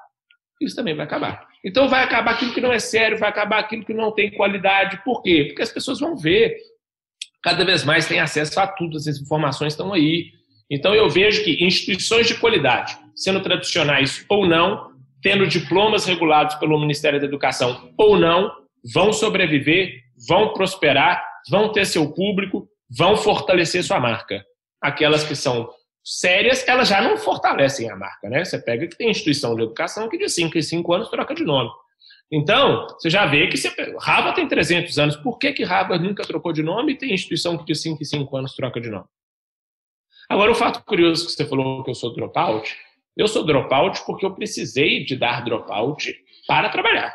Isso 0.62 0.75
também 0.75 0.95
vai 0.95 1.05
acabar. 1.05 1.47
Então 1.63 1.88
vai 1.88 2.03
acabar 2.03 2.31
aquilo 2.31 2.53
que 2.53 2.62
não 2.62 2.71
é 2.71 2.79
sério, 2.79 3.17
vai 3.17 3.29
acabar 3.29 3.59
aquilo 3.59 3.85
que 3.85 3.93
não 3.93 4.12
tem 4.12 4.31
qualidade. 4.31 5.01
Por 5.03 5.21
quê? 5.21 5.45
Porque 5.47 5.62
as 5.62 5.71
pessoas 5.71 6.00
vão 6.00 6.15
ver. 6.15 6.55
Cada 7.41 7.65
vez 7.65 7.83
mais 7.83 8.07
tem 8.07 8.19
acesso 8.19 8.59
a 8.59 8.67
tudo, 8.67 8.97
as 8.97 9.07
informações 9.07 9.73
estão 9.73 9.93
aí. 9.93 10.31
Então 10.69 10.95
eu 10.95 11.09
vejo 11.09 11.43
que 11.43 11.63
instituições 11.63 12.27
de 12.27 12.35
qualidade, 12.35 12.97
sendo 13.15 13.41
tradicionais 13.41 14.25
ou 14.29 14.47
não, 14.47 14.92
tendo 15.24 15.48
diplomas 15.48 16.06
regulados 16.06 16.56
pelo 16.56 16.80
Ministério 16.80 17.20
da 17.20 17.25
Educação 17.25 17.92
ou 17.98 18.20
não, 18.20 18.51
vão 18.94 19.13
sobreviver, 19.13 20.03
vão 20.27 20.53
prosperar, 20.53 21.24
vão 21.50 21.72
ter 21.72 21.86
seu 21.86 22.13
público, 22.13 22.68
vão 22.89 23.15
fortalecer 23.15 23.84
sua 23.84 24.00
marca. 24.00 24.46
Aquelas 24.82 25.24
que 25.24 25.36
são 25.36 25.70
sérias, 26.03 26.68
elas 26.68 26.89
já 26.89 27.01
não 27.01 27.18
fortalecem 27.18 27.89
a 27.89 27.96
marca, 27.96 28.30
né? 28.30 28.44
Você 28.44 28.60
pega 28.60 28.86
que 28.86 28.98
tem 28.98 29.10
instituição 29.10 29.56
de 29.56 29.63
educação 29.63 30.10
que 30.10 30.18
de 30.18 30.27
5 30.27 30.58
em 30.58 30.62
5 30.62 30.94
anos 30.94 31.10
troca 31.10 31.34
de 31.34 31.46
nome. 31.46 31.72
Então, 32.30 32.88
você 32.88 33.10
já 33.10 33.25
vê 33.25 33.48
que 33.48 33.56
você, 33.56 33.69
Harvard 34.02 34.36
tem 34.36 34.47
300 34.47 34.97
anos. 35.00 35.15
Por 35.15 35.38
que, 35.38 35.54
que 35.54 35.63
Harvard 35.63 36.06
nunca 36.06 36.24
trocou 36.24 36.52
de 36.52 36.63
nome 36.63 36.93
e 36.93 36.97
tem 36.97 37.13
instituição 37.13 37.58
que 37.58 37.63
de 37.63 37.76
5 37.76 38.02
em 38.02 38.06
5 38.06 38.38
anos 38.38 38.54
troca 38.54 38.82
de 38.82 38.89
nome? 38.89 39.06
Agora, 40.28 40.52
o 40.52 40.56
fato 40.56 40.84
curioso 40.84 41.26
que 41.26 41.32
você 41.32 41.45
falou 41.45 41.84
que 41.84 41.91
eu 41.91 41.95
sou 41.95 42.13
dropout, 42.13 42.76
eu 43.15 43.28
sou 43.28 43.45
dropout 43.45 44.04
porque 44.06 44.26
eu 44.26 44.34
precisei 44.34 45.04
de 45.04 45.15
dar 45.15 45.43
dropout 45.43 46.13
para 46.47 46.69
trabalhar. 46.69 47.13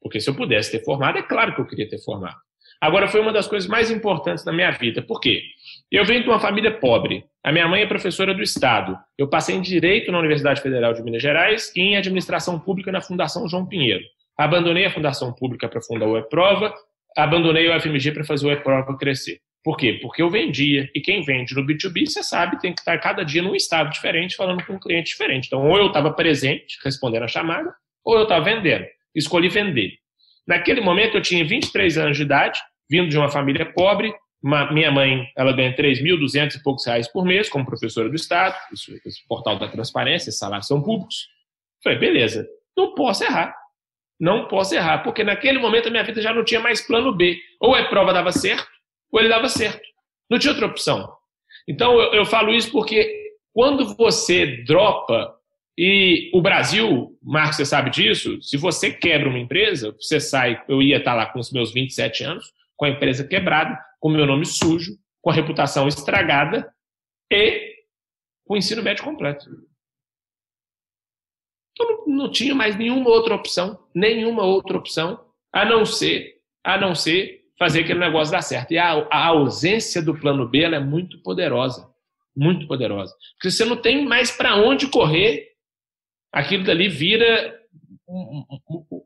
Porque 0.00 0.20
se 0.20 0.30
eu 0.30 0.34
pudesse 0.34 0.70
ter 0.70 0.84
formado, 0.84 1.18
é 1.18 1.22
claro 1.22 1.54
que 1.54 1.60
eu 1.60 1.66
queria 1.66 1.88
ter 1.88 1.98
formado. 1.98 2.36
Agora, 2.80 3.08
foi 3.08 3.20
uma 3.20 3.32
das 3.32 3.48
coisas 3.48 3.68
mais 3.68 3.90
importantes 3.90 4.44
da 4.44 4.52
minha 4.52 4.70
vida. 4.70 5.02
Por 5.02 5.20
quê? 5.20 5.42
Eu 5.90 6.04
venho 6.04 6.22
de 6.22 6.28
uma 6.28 6.38
família 6.38 6.78
pobre. 6.78 7.24
A 7.42 7.50
minha 7.50 7.66
mãe 7.66 7.82
é 7.82 7.86
professora 7.86 8.32
do 8.32 8.42
Estado. 8.42 8.96
Eu 9.16 9.28
passei 9.28 9.56
em 9.56 9.60
Direito 9.60 10.12
na 10.12 10.18
Universidade 10.18 10.60
Federal 10.60 10.92
de 10.92 11.02
Minas 11.02 11.20
Gerais 11.20 11.72
e 11.74 11.80
em 11.80 11.96
Administração 11.96 12.58
Pública 12.60 12.92
na 12.92 13.00
Fundação 13.00 13.48
João 13.48 13.66
Pinheiro. 13.66 14.04
Abandonei 14.36 14.84
a 14.84 14.90
Fundação 14.90 15.32
Pública 15.32 15.68
para 15.68 15.82
fundar 15.82 16.06
o 16.06 16.16
E-Prova, 16.16 16.72
abandonei 17.16 17.68
o 17.68 17.80
FMG 17.80 18.12
para 18.12 18.22
fazer 18.22 18.46
o 18.46 18.52
E-Prova 18.52 18.96
crescer. 18.96 19.40
Por 19.68 19.76
quê? 19.76 19.98
Porque 20.00 20.22
eu 20.22 20.30
vendia, 20.30 20.90
e 20.94 21.00
quem 21.02 21.20
vende 21.20 21.54
no 21.54 21.62
B2B, 21.62 22.06
você 22.06 22.22
sabe, 22.22 22.58
tem 22.58 22.72
que 22.72 22.80
estar 22.80 22.96
cada 22.96 23.22
dia 23.22 23.42
num 23.42 23.54
estado 23.54 23.90
diferente, 23.90 24.34
falando 24.34 24.64
com 24.64 24.72
um 24.72 24.80
cliente 24.80 25.10
diferente. 25.10 25.44
Então, 25.46 25.68
ou 25.68 25.76
eu 25.76 25.88
estava 25.88 26.10
presente, 26.10 26.78
respondendo 26.82 27.24
a 27.24 27.28
chamada, 27.28 27.70
ou 28.02 28.16
eu 28.16 28.22
estava 28.22 28.42
vendendo. 28.42 28.86
Escolhi 29.14 29.50
vender. 29.50 29.92
Naquele 30.46 30.80
momento, 30.80 31.18
eu 31.18 31.20
tinha 31.20 31.44
23 31.44 31.98
anos 31.98 32.16
de 32.16 32.22
idade, 32.22 32.58
vindo 32.90 33.10
de 33.10 33.18
uma 33.18 33.28
família 33.28 33.70
pobre, 33.70 34.10
uma, 34.42 34.72
minha 34.72 34.90
mãe, 34.90 35.28
ela 35.36 35.52
ganha 35.52 35.76
3.200 35.76 36.54
e 36.54 36.62
poucos 36.62 36.86
reais 36.86 37.06
por 37.06 37.26
mês 37.26 37.50
como 37.50 37.66
professora 37.66 38.08
do 38.08 38.16
Estado, 38.16 38.56
isso, 38.72 38.90
esse 39.04 39.28
portal 39.28 39.58
da 39.58 39.68
transparência, 39.68 40.32
salários 40.32 40.66
são 40.66 40.82
públicos. 40.82 41.28
Falei, 41.84 41.98
beleza, 41.98 42.48
não 42.74 42.94
posso 42.94 43.22
errar. 43.22 43.54
Não 44.18 44.48
posso 44.48 44.74
errar, 44.74 45.02
porque 45.02 45.22
naquele 45.22 45.58
momento 45.58 45.88
a 45.88 45.90
minha 45.90 46.04
vida 46.04 46.22
já 46.22 46.32
não 46.32 46.42
tinha 46.42 46.58
mais 46.58 46.80
plano 46.80 47.14
B. 47.14 47.38
Ou 47.60 47.74
a 47.74 47.84
prova 47.84 48.14
dava 48.14 48.32
certo, 48.32 48.77
ou 49.10 49.20
ele 49.20 49.28
dava 49.28 49.48
certo. 49.48 49.86
Não 50.30 50.38
tinha 50.38 50.52
outra 50.52 50.66
opção. 50.66 51.12
Então 51.66 52.00
eu, 52.00 52.14
eu 52.14 52.24
falo 52.26 52.52
isso 52.52 52.70
porque 52.70 53.34
quando 53.52 53.94
você 53.96 54.62
dropa, 54.64 55.38
e 55.80 56.28
o 56.34 56.42
Brasil, 56.42 57.16
Marcos, 57.22 57.56
você 57.56 57.64
sabe 57.64 57.90
disso, 57.90 58.42
se 58.42 58.56
você 58.56 58.92
quebra 58.92 59.28
uma 59.28 59.38
empresa, 59.38 59.92
você 59.92 60.18
sai, 60.18 60.60
eu 60.68 60.82
ia 60.82 60.96
estar 60.96 61.14
lá 61.14 61.26
com 61.26 61.38
os 61.38 61.52
meus 61.52 61.72
27 61.72 62.24
anos, 62.24 62.52
com 62.76 62.84
a 62.84 62.88
empresa 62.88 63.26
quebrada, 63.26 63.78
com 64.00 64.08
o 64.08 64.12
meu 64.12 64.26
nome 64.26 64.44
sujo, 64.44 64.98
com 65.22 65.30
a 65.30 65.32
reputação 65.32 65.86
estragada 65.86 66.68
e 67.30 67.76
com 68.44 68.54
o 68.54 68.56
ensino 68.56 68.82
médio 68.82 69.04
completo. 69.04 69.46
Então 71.72 72.04
não, 72.06 72.24
não 72.24 72.32
tinha 72.32 72.56
mais 72.56 72.76
nenhuma 72.76 73.10
outra 73.10 73.36
opção, 73.36 73.78
nenhuma 73.94 74.44
outra 74.44 74.76
opção, 74.76 75.24
a 75.52 75.64
não 75.64 75.84
ser, 75.84 76.40
a 76.64 76.76
não 76.76 76.92
ser 76.92 77.37
fazer 77.58 77.80
aquele 77.80 77.98
negócio 77.98 78.32
dar 78.32 78.42
certo. 78.42 78.72
E 78.72 78.78
a, 78.78 79.06
a 79.10 79.26
ausência 79.26 80.00
do 80.00 80.14
plano 80.14 80.48
B 80.48 80.62
é 80.62 80.78
muito 80.78 81.18
poderosa, 81.22 81.88
muito 82.36 82.66
poderosa. 82.66 83.14
Porque 83.34 83.50
você 83.50 83.64
não 83.64 83.76
tem 83.76 84.06
mais 84.06 84.30
para 84.30 84.56
onde 84.56 84.86
correr, 84.86 85.48
aquilo 86.32 86.64
dali 86.64 86.88
vira 86.88 87.58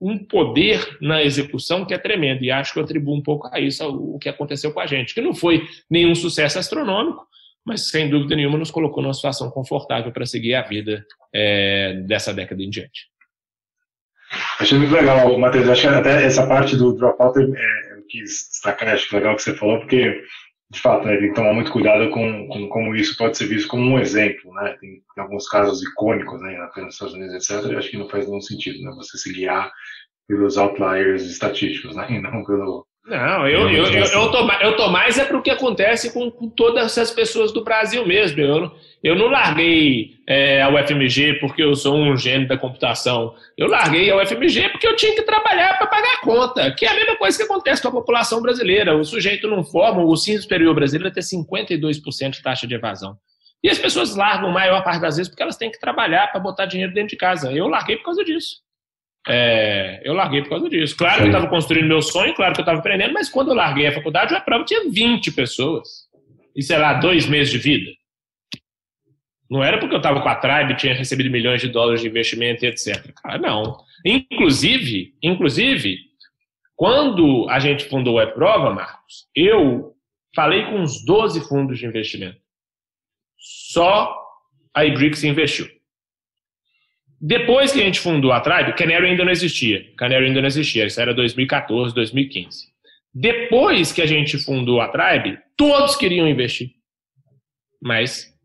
um, 0.01 0.19
poder 0.19 0.99
na 1.01 1.23
execução 1.23 1.85
que 1.85 1.95
é 1.95 1.99
tremendo. 1.99 2.45
E 2.45 2.51
acho 2.51 2.73
que 2.73 2.79
eu 2.79 2.85
atribuo 2.85 3.17
um 3.17 3.23
pouco 3.23 3.49
a 3.53 3.59
isso 3.59 3.87
o 3.89 4.19
que 4.19 4.29
aconteceu 4.29 4.73
com 4.73 4.81
a 4.81 4.87
gente, 4.87 5.15
que 5.15 5.21
não 5.21 5.35
foi 5.35 5.67
nenhum 5.91 6.15
sucesso 6.15 6.59
astronômico, 6.59 7.27
mas 7.65 7.89
sem 7.89 8.09
dúvida 8.09 8.37
nenhuma 8.37 8.59
nos 8.59 8.71
colocou 8.71 9.03
numa 9.03 9.15
situação 9.15 9.51
confortável 9.51 10.13
para 10.13 10.27
seguir 10.27 10.55
a 10.55 10.63
vida 10.63 11.05
é, 11.33 11.95
dessa 12.07 12.33
década 12.33 12.63
em 12.63 12.71
diante. 12.71 13.11
Achei 14.59 14.79
muito 14.79 14.95
legal, 14.95 15.39
Matheus. 15.39 15.69
Acho 15.69 15.83
que 15.83 15.95
até 15.95 16.25
essa 16.25 16.47
parte 16.47 16.77
do 16.77 16.95
dropout 16.95 17.39
é, 17.39 17.92
quis 18.13 18.49
destacar, 18.51 18.91
acho 18.91 19.09
que 19.09 19.17
legal 19.17 19.35
que 19.35 19.43
você 19.43 19.55
falou, 19.55 19.79
porque 19.79 20.23
de 20.73 20.81
fato, 20.81 21.07
né, 21.07 21.19
tem 21.19 21.29
que 21.29 21.35
tomar 21.35 21.53
muito 21.53 21.71
cuidado 21.71 22.09
com, 22.11 22.49
com, 22.49 22.69
como 22.69 22.97
isso 22.97 23.17
pode 23.19 23.37
ser 23.37 23.47
visto 23.47 23.69
como 23.69 23.83
um 23.83 23.99
exemplo, 23.99 24.55
né? 24.55 24.75
Tem, 24.81 25.03
tem 25.15 25.23
alguns 25.23 25.47
casos 25.47 25.83
icônicos, 25.83 26.41
né, 26.41 26.57
nos 26.79 26.95
Estados 26.95 27.15
Unidos, 27.15 27.35
etc. 27.35 27.71
E 27.71 27.77
acho 27.77 27.91
que 27.91 27.99
não 27.99 28.09
faz 28.09 28.27
nenhum 28.27 28.41
sentido, 28.41 28.83
né? 28.83 28.91
Você 28.97 29.19
se 29.19 29.33
guiar 29.35 29.71
pelos 30.27 30.57
outliers 30.57 31.25
estatísticos, 31.25 31.95
né? 31.95 32.07
E 32.11 32.19
não 32.21 32.43
pelo 32.43 32.87
não, 33.05 33.49
eu, 33.49 33.69
eu, 33.69 33.85
eu, 33.87 34.05
eu, 34.05 34.31
tô, 34.31 34.49
eu 34.61 34.77
tô 34.77 34.89
mais 34.89 35.19
é 35.19 35.25
para 35.25 35.37
o 35.37 35.43
que 35.43 35.51
acontece 35.51 36.13
com, 36.13 36.31
com, 36.31 36.49
todas 36.49 36.85
essas 36.85 37.11
pessoas 37.11 37.53
do 37.53 37.65
Brasil 37.65 38.07
mesmo. 38.07 38.41
Eu, 38.41 38.71
eu 39.03 39.17
não 39.17 39.27
larguei 39.27 40.19
é, 40.25 40.63
a 40.63 40.69
UFMG 40.69 41.41
porque 41.41 41.65
eu 41.65 41.75
sou 41.75 41.97
um 41.97 42.17
gênio 42.17 42.47
da 42.47 42.57
computação. 42.57 43.35
Eu 43.59 43.67
larguei 43.67 44.09
a 44.09 44.17
UFMG 44.17 44.69
porque 44.69 44.87
eu 44.87 44.95
tinha 44.95 45.17
que 45.17 45.23
trabalhar 45.23 45.77
para 45.79 45.89
pagar 45.89 46.15
a 46.15 46.21
conta, 46.21 46.71
que 46.71 46.87
é 46.87 46.91
a 46.91 46.95
mesma 46.95 47.17
coisa 47.17 47.37
que 47.37 47.43
acontece 47.43 47.83
com 47.83 47.89
a 47.89 47.93
população 47.93 48.41
brasileira. 48.41 48.97
O 48.97 49.05
sujeito 49.05 49.49
não 49.49 49.65
forma, 49.65 50.05
o 50.05 50.13
ensino 50.13 50.41
superior 50.41 50.73
brasileiro 50.73 51.13
tem 51.13 51.23
52% 51.25 52.31
de 52.31 52.43
taxa 52.43 52.69
de 52.69 52.75
evasão. 52.77 53.17
E 53.65 53.69
as 53.69 53.79
pessoas 53.79 54.15
largam 54.15 54.51
a 54.51 54.53
maior 54.53 54.85
parte 54.85 55.01
das 55.01 55.17
vezes 55.17 55.29
porque 55.29 55.43
elas 55.43 55.57
têm 55.57 55.73
que 55.73 55.81
trabalhar 55.81 56.29
para 56.31 56.41
botar 56.41 56.67
dinheiro 56.67 56.95
dentro 56.95 57.11
de 57.11 57.17
casa. 57.17 57.53
Eu 57.53 57.67
larguei 57.67 57.97
por 57.97 58.05
causa 58.05 58.25
disso. 58.25 58.57
É, 59.29 60.01
eu 60.05 60.15
larguei 60.15 60.43
por 60.43 60.51
causa 60.51 60.69
disso. 60.69 60.97
Claro 60.97 61.15
Sim. 61.15 61.21
que 61.21 61.29
eu 61.29 61.33
estava 61.33 61.49
construindo 61.49 61.87
meu 61.87 62.03
sonho, 62.03 62.35
claro 62.35 62.55
que 62.55 62.61
eu 62.61 62.65
estava 62.65 62.79
aprendendo, 62.79 63.13
mas 63.13 63.29
quando 63.29 63.49
eu 63.49 63.55
larguei 63.55 63.87
a 63.87 63.93
faculdade, 63.93 64.35
a 64.35 64.41
prova 64.41 64.65
tinha 64.65 64.91
20 64.91 65.33
pessoas. 65.33 66.09
E 66.55 66.63
sei 66.63 66.79
lá, 66.79 66.95
dois 66.95 67.27
meses 67.27 67.53
de 67.53 67.59
vida. 67.59 67.91
Não 69.49 69.63
era 69.63 69.79
porque 69.79 69.95
eu 69.95 69.99
estava 69.99 70.21
com 70.23 70.29
a 70.29 70.35
Tribe, 70.35 70.77
tinha 70.77 70.95
recebido 70.95 71.31
milhões 71.31 71.61
de 71.61 71.69
dólares 71.69 72.01
de 72.01 72.09
investimento 72.09 72.65
e 72.65 72.69
etc. 72.69 73.13
Cara, 73.23 73.39
não. 73.39 73.77
Inclusive, 74.05 75.15
inclusive, 75.23 75.99
quando 76.75 77.47
a 77.51 77.59
gente 77.59 77.85
fundou 77.85 78.19
a 78.19 78.27
Prova, 78.27 78.73
Marcos, 78.73 79.29
eu 79.37 79.95
falei 80.35 80.65
com 80.65 80.81
uns 80.81 81.05
12 81.05 81.47
fundos 81.47 81.79
de 81.79 81.87
investimento. 81.87 82.41
Só 83.39 84.19
a 84.75 84.85
Ibrix 84.85 85.23
investiu. 85.23 85.69
Depois 87.25 87.73
que 87.73 87.81
a 87.81 87.85
gente 87.85 88.01
fundou 88.01 88.33
a 88.33 88.41
Tribe, 88.41 88.75
Canary 88.75 89.07
ainda 89.07 89.25
não 89.25 89.31
existia. 89.31 89.89
Canary 89.97 90.27
ainda 90.27 90.41
não 90.41 90.49
existia. 90.49 90.85
Isso 90.85 91.01
era 91.01 91.15
2014, 91.15 91.95
2015. 91.95 92.67
Depois 93.15 93.93
que 93.93 94.03
a 94.03 94.07
gente 94.07 94.39
fundou 94.39 94.81
a 94.81 94.89
Tribe, 94.89 95.39
todos 95.57 95.95
queriam 95.95 96.27
investir. 96.27 96.71
Mas 97.81 98.37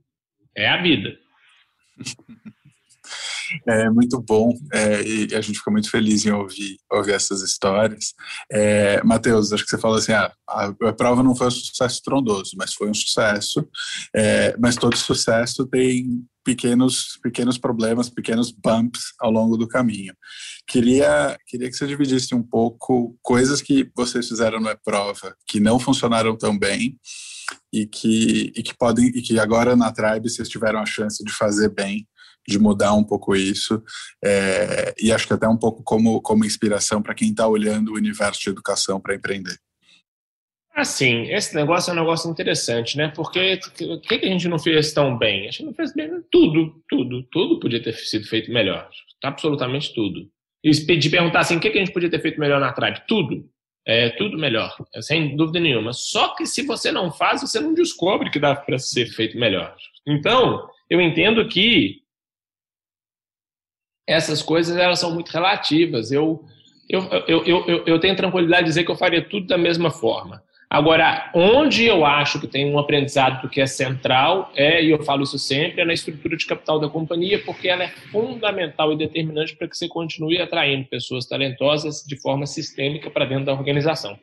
é 0.55 0.67
a 0.67 0.77
vida. 0.77 1.17
É 3.67 3.89
muito 3.89 4.21
bom 4.21 4.51
é, 4.73 5.01
e 5.01 5.36
a 5.36 5.41
gente 5.41 5.60
fica 5.60 5.71
muito 5.71 5.89
feliz 5.89 6.25
em 6.25 6.31
ouvir, 6.31 6.77
ouvir 6.91 7.13
essas 7.13 7.41
histórias. 7.41 8.13
É, 8.51 9.03
Matheus, 9.03 9.51
acho 9.53 9.63
que 9.63 9.69
você 9.69 9.77
falou 9.77 9.97
assim: 9.97 10.13
ah, 10.13 10.31
a, 10.47 10.65
a, 10.65 10.93
prova 10.93 11.23
não 11.23 11.36
foi 11.36 11.47
um 11.47 11.51
sucesso 11.51 12.01
trondoso, 12.03 12.51
mas 12.57 12.73
foi 12.73 12.89
um 12.89 12.93
sucesso. 12.93 13.67
É, 14.15 14.55
mas 14.57 14.75
todo 14.75 14.95
sucesso 14.95 15.65
tem 15.67 16.25
pequenos, 16.43 17.19
pequenos 17.21 17.57
problemas, 17.57 18.10
pequenos 18.10 18.51
bumps 18.51 19.13
ao 19.19 19.29
longo 19.29 19.57
do 19.57 19.67
caminho. 19.67 20.13
Queria, 20.65 21.38
queria 21.45 21.69
que 21.69 21.75
você 21.75 21.86
dividisse 21.86 22.33
um 22.33 22.41
pouco 22.41 23.17
coisas 23.21 23.62
que 23.62 23.91
vocês 23.95 24.27
fizeram 24.27 24.62
no 24.62 24.77
prova 24.83 25.36
que 25.45 25.60
não 25.60 25.77
funcionaram 25.77 26.38
tão 26.38 26.57
bem 26.57 26.97
e 27.71 27.86
que, 27.86 28.53
e 28.55 28.63
que 28.63 28.73
podem 28.77 29.07
e 29.07 29.21
que 29.21 29.38
agora 29.39 29.75
na 29.75 29.91
Tribe 29.91 30.29
vocês 30.29 30.47
tiveram 30.47 30.79
a 30.79 30.86
chance 30.86 31.23
de 31.23 31.31
fazer 31.33 31.69
bem 31.69 32.07
de 32.47 32.57
mudar 32.57 32.93
um 32.93 33.03
pouco 33.03 33.36
isso 33.36 33.83
é, 34.23 34.93
e 34.97 35.12
acho 35.12 35.27
que 35.27 35.33
até 35.33 35.47
um 35.47 35.57
pouco 35.57 35.83
como, 35.83 36.21
como 36.21 36.45
inspiração 36.45 37.01
para 37.01 37.13
quem 37.13 37.29
está 37.29 37.47
olhando 37.47 37.91
o 37.91 37.95
universo 37.95 38.41
de 38.41 38.49
educação 38.49 38.99
para 38.99 39.15
empreender. 39.15 39.57
Assim, 40.73 41.23
esse 41.31 41.55
negócio 41.55 41.89
é 41.89 41.93
um 41.93 41.97
negócio 41.97 42.29
interessante, 42.29 42.97
né? 42.97 43.12
Porque 43.15 43.60
o 43.81 43.99
que, 43.99 44.19
que 44.19 44.25
a 44.27 44.29
gente 44.29 44.47
não 44.47 44.60
fez 44.60 44.93
tão 44.93 45.17
bem? 45.17 45.47
A 45.47 45.51
gente 45.51 45.65
não 45.65 45.73
fez 45.73 45.91
bem 45.91 46.07
tudo, 46.31 46.81
tudo, 46.88 47.23
tudo 47.31 47.60
podia 47.60 47.81
ter 47.81 47.93
sido 47.93 48.27
feito 48.27 48.51
melhor. 48.51 48.88
Absolutamente 49.23 49.91
tudo. 49.95 50.29
E 50.63 50.71
de 50.71 51.10
perguntar 51.10 51.39
assim, 51.39 51.57
o 51.57 51.60
que, 51.60 51.71
que 51.71 51.77
a 51.77 51.83
gente 51.83 51.93
podia 51.93 52.12
ter 52.12 52.21
feito 52.21 52.39
melhor 52.39 52.60
na 52.60 52.71
Tribe? 52.71 53.01
Tudo. 53.07 53.49
É 53.89 54.10
tudo 54.10 54.38
melhor, 54.38 54.75
sem 54.99 55.36
dúvida 55.38 55.62
nenhuma. 55.62 55.93
Só 55.93 56.36
que 56.36 56.45
se 56.45 56.62
você 56.63 56.91
não 56.91 57.10
faz, 57.10 57.39
você 57.39 57.57
não 57.57 57.73
descobre 57.73 58.29
que 58.29 58.38
dá 58.38 58.53
para 58.53 58.77
ser 58.77 59.05
feito 59.07 59.39
melhor. 59.39 59.75
Então, 60.05 60.67
eu 60.89 60.99
entendo 60.99 61.47
que 61.47 62.01
essas 64.08 64.41
coisas 64.41 64.78
elas 64.78 65.00
são 65.00 65.13
muito 65.13 65.30
relativas. 65.30 66.12
Eu, 66.12 66.43
eu, 66.89 67.04
eu, 67.28 67.43
eu, 67.46 67.84
eu, 67.86 68.00
tenho 68.00 68.15
tranquilidade 68.15 68.63
de 68.63 68.70
dizer 68.70 68.86
que 68.86 68.91
eu 68.91 68.96
faria 68.96 69.22
tudo 69.22 69.46
da 69.46 69.58
mesma 69.58 69.91
forma. 69.91 70.41
Agora, 70.70 71.32
onde 71.34 71.86
eu 71.86 72.06
acho 72.06 72.41
que 72.41 72.48
tem 72.48 72.70
um 72.70 72.78
aprendizado 72.78 73.50
que 73.50 73.62
é 73.62 73.65
central, 73.65 74.52
é, 74.54 74.84
e 74.84 74.91
eu 74.91 75.02
falo 75.02 75.24
isso 75.24 75.39
sempre, 75.39 75.82
é 75.82 75.86
na 75.86 75.93
estrutura 75.93 76.36
de 76.36 76.46
capital 76.46 76.78
da 76.78 76.89
companhia, 76.89 77.39
porque 77.39 77.70
ela 77.70 77.84
é 77.84 77.88
fundamental 77.88 78.91
e 78.91 78.98
determinante 78.98 79.56
para 79.56 79.67
que 79.67 79.78
você 79.78 79.88
continue 79.88 80.41
atraindo 80.41 80.86
pessoas 80.88 81.26
talentosas 81.26 82.04
de 82.06 82.17
forma 82.17 82.46
sistêmica 82.46 83.10
para 83.10 83.26
dentro 83.26 83.46
da 83.46 83.54
organização. 83.54 84.20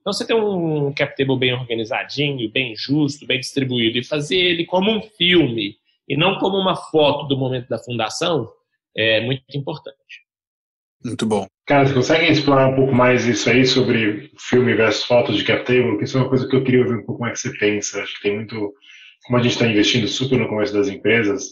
Então, 0.00 0.12
você 0.12 0.24
ter 0.24 0.34
um 0.34 0.92
cap 0.92 1.16
table 1.16 1.36
bem 1.36 1.52
organizadinho, 1.52 2.48
bem 2.50 2.74
justo, 2.76 3.26
bem 3.26 3.40
distribuído, 3.40 3.98
e 3.98 4.04
fazer 4.04 4.36
ele 4.36 4.64
como 4.64 4.92
um 4.92 5.02
filme, 5.02 5.76
e 6.08 6.16
não 6.16 6.38
como 6.38 6.56
uma 6.56 6.76
foto 6.76 7.26
do 7.26 7.36
momento 7.36 7.68
da 7.68 7.78
fundação, 7.78 8.48
é 8.98 9.20
muito 9.20 9.44
importante. 9.54 10.26
Muito 11.04 11.24
bom. 11.24 11.46
Cara, 11.66 11.86
você 11.86 11.94
consegue 11.94 12.26
explorar 12.26 12.68
um 12.68 12.74
pouco 12.74 12.92
mais 12.92 13.24
isso 13.26 13.48
aí 13.48 13.64
sobre 13.64 14.32
filme 14.38 14.74
versus 14.74 15.04
fotos 15.04 15.36
de 15.36 15.44
cap 15.44 15.64
table? 15.64 15.90
Porque 15.90 16.04
isso 16.04 16.18
é 16.18 16.20
uma 16.20 16.28
coisa 16.28 16.48
que 16.48 16.56
eu 16.56 16.64
queria 16.64 16.80
ouvir 16.80 16.94
um 16.94 17.06
pouco 17.06 17.18
como 17.18 17.28
é 17.28 17.32
que 17.32 17.38
você 17.38 17.56
pensa. 17.56 18.02
Acho 18.02 18.16
que 18.16 18.22
tem 18.22 18.34
muito. 18.34 18.74
Como 19.24 19.38
a 19.38 19.42
gente 19.42 19.52
está 19.52 19.66
investindo 19.66 20.08
super 20.08 20.38
no 20.38 20.48
começo 20.48 20.72
das 20.72 20.88
empresas, 20.88 21.44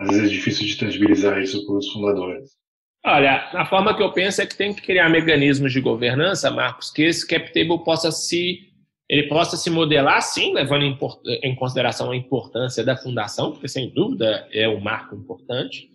às 0.00 0.08
vezes 0.08 0.24
é 0.24 0.34
difícil 0.34 0.66
de 0.66 0.76
tangibilizar 0.76 1.38
isso 1.38 1.66
para 1.66 1.76
os 1.76 1.88
fundadores. 1.92 2.50
Olha, 3.04 3.50
a 3.52 3.66
forma 3.66 3.94
que 3.94 4.02
eu 4.02 4.12
penso 4.12 4.40
é 4.40 4.46
que 4.46 4.56
tem 4.56 4.72
que 4.72 4.82
criar 4.82 5.08
mecanismos 5.08 5.72
de 5.72 5.80
governança, 5.80 6.50
Marcos, 6.50 6.90
que 6.90 7.02
esse 7.02 7.26
cap 7.26 7.52
table 7.52 7.84
possa 7.84 8.10
se 8.10 8.68
ele 9.08 9.26
possa 9.26 9.56
se 9.56 9.70
modelar, 9.70 10.20
sim, 10.20 10.52
levando 10.52 10.84
em 11.42 11.54
consideração 11.56 12.10
a 12.10 12.16
importância 12.16 12.84
da 12.84 12.96
fundação, 12.96 13.52
porque 13.52 13.66
sem 13.66 13.88
dúvida 13.88 14.46
é 14.52 14.68
um 14.68 14.80
marco 14.80 15.16
importante, 15.16 15.90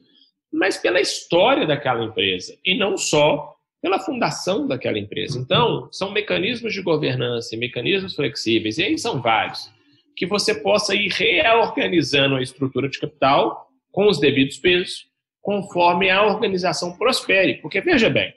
mas 0.53 0.77
pela 0.77 1.01
história 1.01 1.65
daquela 1.65 2.03
empresa 2.03 2.55
e 2.63 2.77
não 2.77 2.95
só 2.95 3.55
pela 3.81 3.99
fundação 3.99 4.65
daquela 4.65 4.97
empresa. 4.97 5.37
Então, 5.37 5.89
são 5.91 6.11
mecanismos 6.11 6.73
de 6.73 6.81
governança, 6.81 7.57
mecanismos 7.57 8.15
flexíveis, 8.15 8.77
e 8.77 8.83
aí 8.83 8.97
são 8.97 9.21
vários, 9.21 9.69
que 10.15 10.25
você 10.25 10.55
possa 10.55 10.95
ir 10.95 11.11
reorganizando 11.11 12.35
a 12.35 12.41
estrutura 12.41 12.87
de 12.87 12.99
capital 12.99 13.67
com 13.91 14.07
os 14.07 14.19
devidos 14.19 14.57
pesos, 14.57 15.07
conforme 15.41 16.09
a 16.09 16.23
organização 16.23 16.97
prospere. 16.97 17.55
Porque, 17.55 17.81
veja 17.81 18.09
bem, 18.09 18.33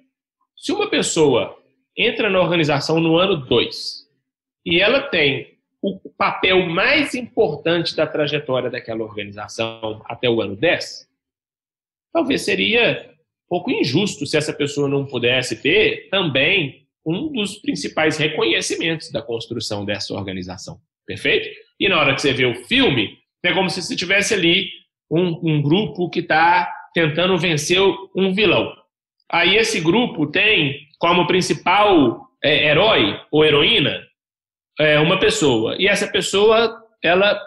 se 0.56 0.72
uma 0.72 0.90
pessoa 0.90 1.56
entra 1.96 2.28
na 2.28 2.40
organização 2.40 2.98
no 2.98 3.16
ano 3.16 3.36
2 3.36 4.06
e 4.64 4.80
ela 4.80 5.00
tem 5.00 5.56
o 5.80 6.00
papel 6.18 6.66
mais 6.66 7.14
importante 7.14 7.94
da 7.94 8.06
trajetória 8.06 8.68
daquela 8.68 9.04
organização 9.04 10.02
até 10.06 10.28
o 10.28 10.40
ano 10.40 10.56
10, 10.56 11.05
talvez 12.16 12.40
seria 12.40 13.10
um 13.44 13.48
pouco 13.50 13.70
injusto 13.70 14.24
se 14.24 14.38
essa 14.38 14.54
pessoa 14.54 14.88
não 14.88 15.04
pudesse 15.04 15.60
ter 15.60 16.08
também 16.08 16.86
um 17.04 17.30
dos 17.30 17.56
principais 17.58 18.16
reconhecimentos 18.16 19.12
da 19.12 19.20
construção 19.20 19.84
dessa 19.84 20.14
organização. 20.14 20.78
Perfeito? 21.06 21.46
E 21.78 21.86
na 21.90 22.00
hora 22.00 22.14
que 22.14 22.22
você 22.22 22.32
vê 22.32 22.46
o 22.46 22.54
filme, 22.64 23.18
é 23.44 23.52
como 23.52 23.68
se 23.68 23.82
você 23.82 23.94
tivesse 23.94 24.32
ali 24.32 24.70
um, 25.10 25.38
um 25.42 25.62
grupo 25.62 26.08
que 26.08 26.20
está 26.20 26.72
tentando 26.94 27.36
vencer 27.36 27.82
um 28.16 28.32
vilão. 28.32 28.72
Aí 29.30 29.56
esse 29.56 29.78
grupo 29.78 30.26
tem 30.26 30.88
como 30.98 31.26
principal 31.26 32.28
é, 32.42 32.70
herói 32.70 33.20
ou 33.30 33.44
heroína 33.44 34.02
é, 34.80 34.98
uma 34.98 35.18
pessoa. 35.18 35.76
E 35.78 35.86
essa 35.86 36.08
pessoa, 36.08 36.82
ela 37.04 37.38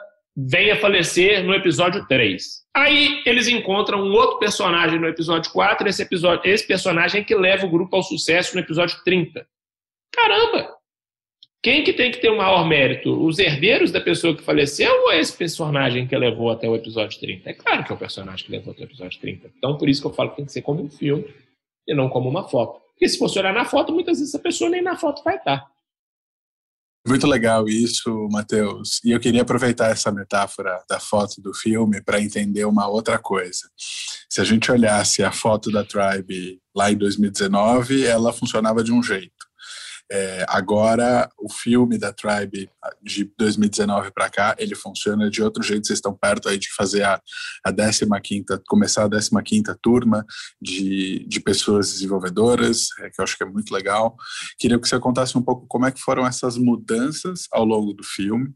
vem 0.48 0.72
a 0.72 0.80
falecer 0.80 1.44
no 1.44 1.54
episódio 1.54 2.06
3. 2.08 2.60
Aí 2.76 3.22
eles 3.26 3.48
encontram 3.48 4.02
um 4.02 4.12
outro 4.14 4.40
personagem 4.40 5.00
no 5.00 5.08
episódio 5.08 5.52
4, 5.52 5.88
esse, 5.88 6.02
episódio, 6.02 6.50
esse 6.50 6.66
personagem 6.66 7.24
que 7.24 7.36
leva 7.36 7.66
o 7.66 7.70
grupo 7.70 7.96
ao 7.96 8.04
sucesso 8.04 8.56
no 8.56 8.62
episódio 8.62 9.04
30. 9.04 9.46
Caramba! 10.14 10.76
Quem 11.62 11.84
que 11.84 11.92
tem 11.92 12.10
que 12.10 12.20
ter 12.20 12.30
o 12.30 12.38
maior 12.38 12.66
mérito? 12.66 13.12
Os 13.22 13.38
herdeiros 13.38 13.92
da 13.92 14.00
pessoa 14.00 14.34
que 14.34 14.42
faleceu 14.42 14.90
ou 15.04 15.12
esse 15.12 15.36
personagem 15.36 16.08
que 16.08 16.16
levou 16.16 16.50
até 16.50 16.70
o 16.70 16.76
episódio 16.76 17.20
30? 17.20 17.50
É 17.50 17.54
claro 17.54 17.84
que 17.84 17.92
é 17.92 17.96
o 17.96 18.00
personagem 18.00 18.46
que 18.46 18.52
levou 18.52 18.72
até 18.72 18.84
o 18.84 18.86
episódio 18.86 19.20
30. 19.20 19.52
Então, 19.58 19.78
por 19.78 19.90
isso 19.90 20.00
que 20.00 20.08
eu 20.08 20.14
falo 20.14 20.30
que 20.30 20.38
tem 20.38 20.46
que 20.46 20.54
ser 20.54 20.62
como 20.62 20.82
um 20.82 20.90
filme 20.90 21.26
e 21.86 21.94
não 21.94 22.08
como 22.08 22.30
uma 22.30 22.48
foto. 22.48 22.80
Porque 22.92 23.10
se 23.10 23.20
você 23.20 23.40
olhar 23.40 23.54
na 23.54 23.66
foto, 23.66 23.92
muitas 23.92 24.20
vezes 24.20 24.34
a 24.34 24.40
pessoa 24.40 24.70
nem 24.70 24.82
na 24.82 24.96
foto 24.96 25.22
vai 25.22 25.36
estar. 25.36 25.70
Muito 27.08 27.26
legal 27.26 27.68
isso, 27.68 28.28
Matheus. 28.32 29.00
E 29.04 29.12
eu 29.12 29.20
queria 29.20 29.42
aproveitar 29.42 29.90
essa 29.90 30.12
metáfora 30.12 30.84
da 30.88 31.00
foto 31.00 31.42
do 31.42 31.54
filme 31.54 32.02
para 32.02 32.22
entender 32.22 32.66
uma 32.66 32.88
outra 32.88 33.18
coisa. 33.18 33.70
Se 34.30 34.42
a 34.42 34.44
gente 34.44 34.72
olhasse 34.72 35.24
a 35.24 35.32
foto 35.32 35.72
da 35.72 35.84
Tribe 35.84 36.62
lá 36.76 36.92
em 36.92 36.98
2019, 36.98 38.06
ela 38.06 38.34
funcionava 38.34 38.84
de 38.84 38.92
um 38.92 39.02
jeito. 39.02 39.39
É, 40.12 40.44
agora, 40.48 41.30
o 41.38 41.52
filme 41.52 41.98
da 41.98 42.12
Tribe 42.12 42.70
de 43.02 43.32
2019 43.38 44.12
para 44.12 44.30
cá, 44.30 44.56
ele 44.58 44.74
funciona 44.74 45.30
de 45.30 45.44
outro 45.44 45.62
jeito. 45.62 45.86
Vocês 45.86 45.98
estão 45.98 46.16
perto 46.16 46.50
aí 46.50 46.58
de 46.58 46.74
fazer 46.74 47.04
a, 47.04 47.22
a 47.64 47.72
15 47.72 48.08
começar 48.68 49.06
a 49.06 49.44
15 49.44 49.64
turma 49.82 50.26
de, 50.60 51.26
de 51.28 51.40
pessoas 51.40 51.92
desenvolvedoras, 51.92 52.88
é, 53.00 53.10
que 53.10 53.22
eu 53.22 53.24
acho 53.24 53.38
que 53.38 53.44
é 53.44 53.48
muito 53.48 53.72
legal. 53.72 54.16
Queria 54.58 54.80
que 54.80 54.88
você 54.88 55.00
contasse 55.00 55.38
um 55.38 55.44
pouco 55.44 55.68
como 55.68 55.86
é 55.86 55.92
que 55.92 56.02
foram 56.02 56.26
essas 56.26 56.58
mudanças 56.58 57.48
ao 57.52 57.64
longo 57.64 57.94
do 57.94 58.04
filme. 58.04 58.52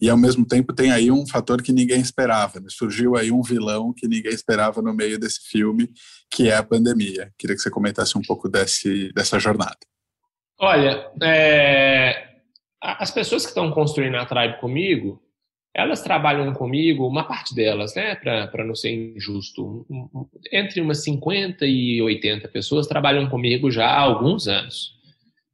E, 0.00 0.10
ao 0.10 0.16
mesmo 0.16 0.46
tempo, 0.46 0.74
tem 0.74 0.92
aí 0.92 1.10
um 1.10 1.26
fator 1.26 1.62
que 1.62 1.72
ninguém 1.72 2.00
esperava. 2.00 2.60
Né? 2.60 2.66
Surgiu 2.68 3.16
aí 3.16 3.32
um 3.32 3.42
vilão 3.42 3.94
que 3.96 4.06
ninguém 4.06 4.32
esperava 4.32 4.82
no 4.82 4.92
meio 4.92 5.18
desse 5.18 5.40
filme, 5.48 5.90
que 6.30 6.48
é 6.48 6.56
a 6.56 6.62
pandemia. 6.62 7.32
Queria 7.38 7.56
que 7.56 7.62
você 7.62 7.70
comentasse 7.70 8.18
um 8.18 8.22
pouco 8.22 8.48
desse, 8.48 9.10
dessa 9.14 9.38
jornada. 9.38 9.78
Olha, 10.60 11.06
é, 11.22 12.28
as 12.80 13.10
pessoas 13.12 13.42
que 13.42 13.50
estão 13.50 13.70
construindo 13.70 14.16
a 14.16 14.26
Tribe 14.26 14.58
comigo, 14.58 15.22
elas 15.72 16.02
trabalham 16.02 16.52
comigo, 16.52 17.06
uma 17.06 17.22
parte 17.22 17.54
delas, 17.54 17.94
né, 17.94 18.16
para 18.16 18.64
não 18.64 18.74
ser 18.74 18.90
injusto, 19.16 19.86
entre 20.52 20.80
umas 20.80 21.04
50 21.04 21.64
e 21.64 22.02
80 22.02 22.48
pessoas 22.48 22.88
trabalham 22.88 23.28
comigo 23.28 23.70
já 23.70 23.86
há 23.86 24.00
alguns 24.00 24.48
anos. 24.48 24.98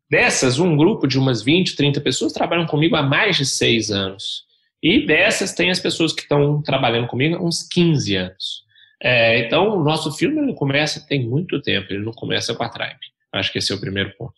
Dessas, 0.08 0.58
um 0.58 0.76
grupo 0.76 1.06
de 1.06 1.18
umas 1.18 1.42
20, 1.42 1.76
30 1.76 2.00
pessoas 2.00 2.32
trabalham 2.32 2.66
comigo 2.66 2.96
há 2.96 3.02
mais 3.02 3.36
de 3.36 3.44
seis 3.44 3.90
anos. 3.90 4.44
E 4.82 5.04
dessas 5.06 5.52
tem 5.52 5.70
as 5.70 5.80
pessoas 5.80 6.12
que 6.12 6.22
estão 6.22 6.62
trabalhando 6.62 7.08
comigo 7.08 7.36
há 7.36 7.42
uns 7.42 7.62
15 7.62 8.16
anos. 8.16 8.64
É, 9.02 9.40
então, 9.40 9.76
o 9.76 9.84
nosso 9.84 10.12
filme 10.12 10.40
ele 10.40 10.54
começa 10.54 11.06
tem 11.06 11.26
muito 11.26 11.60
tempo, 11.60 11.92
ele 11.92 12.04
não 12.04 12.12
começa 12.12 12.54
com 12.54 12.62
a 12.62 12.68
Tribe. 12.68 13.00
Acho 13.32 13.52
que 13.52 13.58
esse 13.58 13.72
é 13.72 13.74
o 13.74 13.80
primeiro 13.80 14.14
ponto. 14.16 14.34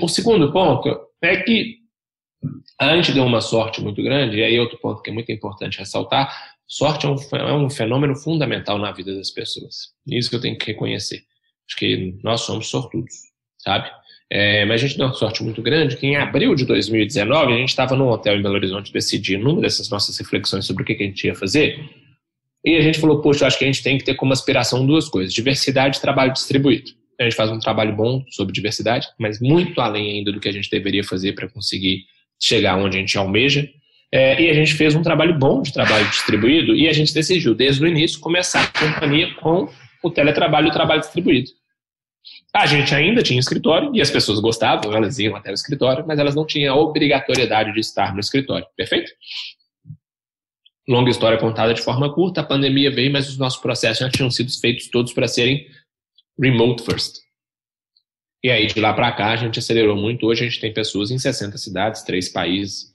O 0.00 0.08
segundo 0.08 0.52
ponto 0.52 0.88
é 1.22 1.36
que 1.36 1.76
a 2.80 2.96
gente 2.96 3.12
deu 3.12 3.24
uma 3.24 3.40
sorte 3.40 3.82
muito 3.82 4.02
grande, 4.02 4.38
e 4.38 4.42
aí 4.42 4.58
outro 4.58 4.78
ponto 4.78 5.02
que 5.02 5.10
é 5.10 5.12
muito 5.12 5.30
importante 5.30 5.78
ressaltar, 5.78 6.32
sorte 6.66 7.06
é 7.06 7.08
um, 7.08 7.16
é 7.36 7.54
um 7.54 7.70
fenômeno 7.70 8.14
fundamental 8.16 8.78
na 8.78 8.92
vida 8.92 9.14
das 9.14 9.30
pessoas. 9.30 9.92
Isso 10.06 10.30
que 10.30 10.36
eu 10.36 10.40
tenho 10.40 10.58
que 10.58 10.66
reconhecer. 10.66 11.22
Acho 11.68 11.76
que 11.76 12.18
nós 12.22 12.42
somos 12.42 12.68
sortudos, 12.68 13.14
sabe? 13.58 13.90
É, 14.30 14.64
mas 14.64 14.82
a 14.82 14.86
gente 14.86 14.98
deu 14.98 15.06
uma 15.06 15.14
sorte 15.14 15.42
muito 15.42 15.62
grande 15.62 15.96
que 15.96 16.06
em 16.06 16.16
abril 16.16 16.54
de 16.54 16.64
2019 16.64 17.52
a 17.52 17.56
gente 17.56 17.68
estava 17.68 17.94
num 17.94 18.08
hotel 18.08 18.36
em 18.36 18.42
Belo 18.42 18.56
Horizonte 18.56 18.92
decidindo 18.92 19.44
numa 19.44 19.60
dessas 19.60 19.88
nossas 19.88 20.18
reflexões 20.18 20.66
sobre 20.66 20.82
o 20.82 20.86
que, 20.86 20.94
que 20.94 21.04
a 21.04 21.06
gente 21.06 21.26
ia 21.26 21.34
fazer. 21.34 21.78
E 22.64 22.76
a 22.76 22.80
gente 22.80 22.98
falou, 22.98 23.20
poxa, 23.20 23.46
acho 23.46 23.56
que 23.56 23.64
a 23.64 23.68
gente 23.68 23.82
tem 23.82 23.96
que 23.96 24.04
ter 24.04 24.14
como 24.14 24.32
aspiração 24.32 24.84
duas 24.84 25.08
coisas: 25.08 25.32
diversidade 25.32 25.98
e 25.98 26.00
trabalho 26.00 26.32
distribuído. 26.32 26.90
A 27.18 27.24
gente 27.24 27.36
faz 27.36 27.50
um 27.50 27.58
trabalho 27.58 27.94
bom 27.94 28.24
sobre 28.30 28.52
diversidade, 28.52 29.08
mas 29.18 29.40
muito 29.40 29.80
além 29.80 30.18
ainda 30.18 30.32
do 30.32 30.40
que 30.40 30.48
a 30.48 30.52
gente 30.52 30.70
deveria 30.70 31.02
fazer 31.02 31.32
para 31.34 31.48
conseguir 31.48 32.04
chegar 32.40 32.76
onde 32.76 32.96
a 32.96 33.00
gente 33.00 33.16
almeja. 33.16 33.68
É, 34.12 34.40
e 34.40 34.50
a 34.50 34.54
gente 34.54 34.74
fez 34.74 34.94
um 34.94 35.02
trabalho 35.02 35.36
bom 35.36 35.62
de 35.62 35.72
trabalho 35.72 36.08
distribuído 36.08 36.74
e 36.74 36.88
a 36.88 36.92
gente 36.92 37.12
decidiu, 37.12 37.54
desde 37.54 37.82
o 37.82 37.88
início, 37.88 38.20
começar 38.20 38.62
a 38.62 38.78
companhia 38.78 39.34
com 39.34 39.68
o 40.02 40.10
teletrabalho 40.10 40.68
e 40.68 40.70
o 40.70 40.72
trabalho 40.72 41.00
distribuído. 41.00 41.50
A 42.54 42.66
gente 42.66 42.94
ainda 42.94 43.22
tinha 43.22 43.38
escritório 43.38 43.90
e 43.94 44.00
as 44.00 44.10
pessoas 44.10 44.40
gostavam, 44.40 44.92
elas 44.94 45.18
iam 45.18 45.36
até 45.36 45.50
o 45.50 45.54
escritório, 45.54 46.04
mas 46.06 46.18
elas 46.18 46.34
não 46.34 46.46
tinham 46.46 46.74
a 46.74 46.78
obrigatoriedade 46.78 47.72
de 47.72 47.80
estar 47.80 48.14
no 48.14 48.20
escritório. 48.20 48.66
Perfeito? 48.76 49.10
Longa 50.88 51.10
história 51.10 51.36
contada 51.36 51.74
de 51.74 51.82
forma 51.82 52.14
curta, 52.14 52.40
a 52.40 52.44
pandemia 52.44 52.90
veio, 52.90 53.12
mas 53.12 53.28
os 53.28 53.36
nossos 53.36 53.60
processos 53.60 53.98
já 53.98 54.10
tinham 54.10 54.30
sido 54.30 54.50
feitos 54.58 54.88
todos 54.88 55.12
para 55.12 55.26
serem 55.26 55.66
remote 56.38 56.84
first. 56.84 57.18
E 58.42 58.50
aí, 58.50 58.66
de 58.66 58.80
lá 58.80 58.92
para 58.92 59.12
cá, 59.12 59.32
a 59.32 59.36
gente 59.36 59.58
acelerou 59.58 59.96
muito. 59.96 60.26
Hoje 60.26 60.44
a 60.44 60.48
gente 60.48 60.60
tem 60.60 60.72
pessoas 60.72 61.10
em 61.10 61.18
60 61.18 61.56
cidades, 61.58 62.02
três 62.02 62.28
países. 62.28 62.92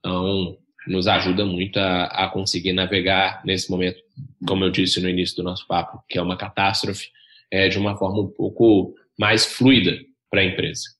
Então, 0.00 0.58
nos 0.86 1.06
ajuda 1.06 1.44
muito 1.44 1.78
a, 1.78 2.04
a 2.06 2.28
conseguir 2.28 2.72
navegar 2.72 3.42
nesse 3.44 3.70
momento, 3.70 4.02
como 4.46 4.64
eu 4.64 4.70
disse 4.70 5.00
no 5.00 5.08
início 5.08 5.36
do 5.36 5.42
nosso 5.42 5.66
papo, 5.66 6.02
que 6.08 6.18
é 6.18 6.22
uma 6.22 6.36
catástrofe, 6.36 7.10
é, 7.50 7.68
de 7.68 7.78
uma 7.78 7.96
forma 7.96 8.22
um 8.22 8.28
pouco 8.28 8.94
mais 9.18 9.46
fluida 9.46 9.98
para 10.30 10.40
a 10.40 10.44
empresa. 10.44 10.97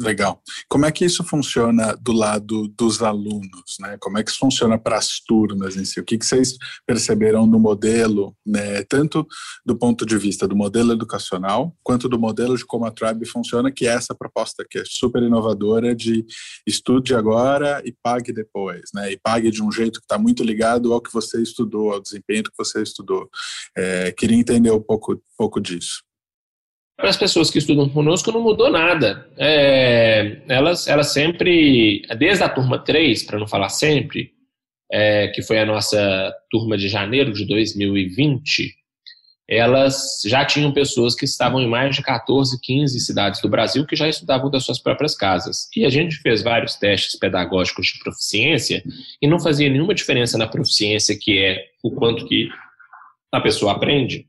Legal. 0.00 0.42
Como 0.68 0.86
é 0.86 0.90
que 0.90 1.04
isso 1.04 1.22
funciona 1.22 1.96
do 2.00 2.12
lado 2.12 2.66
dos 2.68 3.00
alunos? 3.00 3.76
Né? 3.78 3.96
Como 4.00 4.18
é 4.18 4.24
que 4.24 4.30
isso 4.30 4.40
funciona 4.40 4.76
para 4.76 4.98
as 4.98 5.20
turmas 5.20 5.76
em 5.76 5.84
si? 5.84 6.00
O 6.00 6.04
que, 6.04 6.18
que 6.18 6.26
vocês 6.26 6.56
perceberam 6.84 7.46
no 7.46 7.60
modelo, 7.60 8.36
né? 8.44 8.82
tanto 8.84 9.24
do 9.64 9.76
ponto 9.76 10.04
de 10.04 10.18
vista 10.18 10.48
do 10.48 10.56
modelo 10.56 10.92
educacional, 10.92 11.76
quanto 11.82 12.08
do 12.08 12.18
modelo 12.18 12.56
de 12.56 12.64
como 12.64 12.84
a 12.86 12.90
Tribe 12.90 13.24
funciona, 13.24 13.70
que 13.70 13.86
é 13.86 13.90
essa 13.90 14.14
proposta 14.14 14.64
que 14.68 14.78
é 14.78 14.82
super 14.84 15.22
inovadora 15.22 15.94
de 15.94 16.24
estude 16.66 17.14
agora 17.14 17.80
e 17.84 17.94
pague 18.02 18.32
depois, 18.32 18.90
né? 18.92 19.12
e 19.12 19.18
pague 19.18 19.50
de 19.50 19.62
um 19.62 19.70
jeito 19.70 20.00
que 20.00 20.06
está 20.06 20.18
muito 20.18 20.42
ligado 20.42 20.92
ao 20.92 21.00
que 21.00 21.12
você 21.12 21.40
estudou, 21.40 21.92
ao 21.92 22.00
desempenho 22.00 22.42
que 22.42 22.50
você 22.58 22.82
estudou. 22.82 23.28
É, 23.76 24.10
queria 24.10 24.36
entender 24.36 24.72
um 24.72 24.82
pouco, 24.82 25.22
pouco 25.36 25.60
disso 25.60 26.02
para 26.96 27.10
as 27.10 27.16
pessoas 27.16 27.50
que 27.50 27.58
estudam 27.58 27.88
conosco 27.88 28.30
não 28.30 28.40
mudou 28.40 28.70
nada. 28.70 29.28
É, 29.36 30.38
elas, 30.48 30.86
elas 30.86 31.12
sempre, 31.12 32.02
desde 32.18 32.44
a 32.44 32.48
turma 32.48 32.78
3, 32.78 33.24
para 33.24 33.38
não 33.38 33.46
falar 33.46 33.68
sempre, 33.68 34.32
é, 34.90 35.28
que 35.28 35.42
foi 35.42 35.58
a 35.58 35.66
nossa 35.66 36.32
turma 36.50 36.76
de 36.76 36.88
janeiro 36.88 37.32
de 37.32 37.46
2020, 37.46 38.72
elas 39.48 40.22
já 40.24 40.44
tinham 40.44 40.72
pessoas 40.72 41.14
que 41.14 41.24
estavam 41.24 41.60
em 41.60 41.68
mais 41.68 41.94
de 41.96 42.02
14, 42.02 42.58
15 42.62 42.98
cidades 43.00 43.42
do 43.42 43.48
Brasil 43.48 43.84
que 43.84 43.96
já 43.96 44.08
estudavam 44.08 44.50
das 44.50 44.64
suas 44.64 44.78
próprias 44.78 45.14
casas. 45.14 45.68
E 45.76 45.84
a 45.84 45.90
gente 45.90 46.16
fez 46.16 46.42
vários 46.42 46.76
testes 46.76 47.18
pedagógicos 47.18 47.88
de 47.88 47.98
proficiência 47.98 48.82
e 49.20 49.26
não 49.26 49.38
fazia 49.38 49.68
nenhuma 49.68 49.94
diferença 49.94 50.38
na 50.38 50.46
proficiência, 50.46 51.18
que 51.18 51.38
é 51.38 51.62
o 51.82 51.90
quanto 51.90 52.26
que 52.26 52.48
a 53.32 53.40
pessoa 53.40 53.72
aprende, 53.72 54.26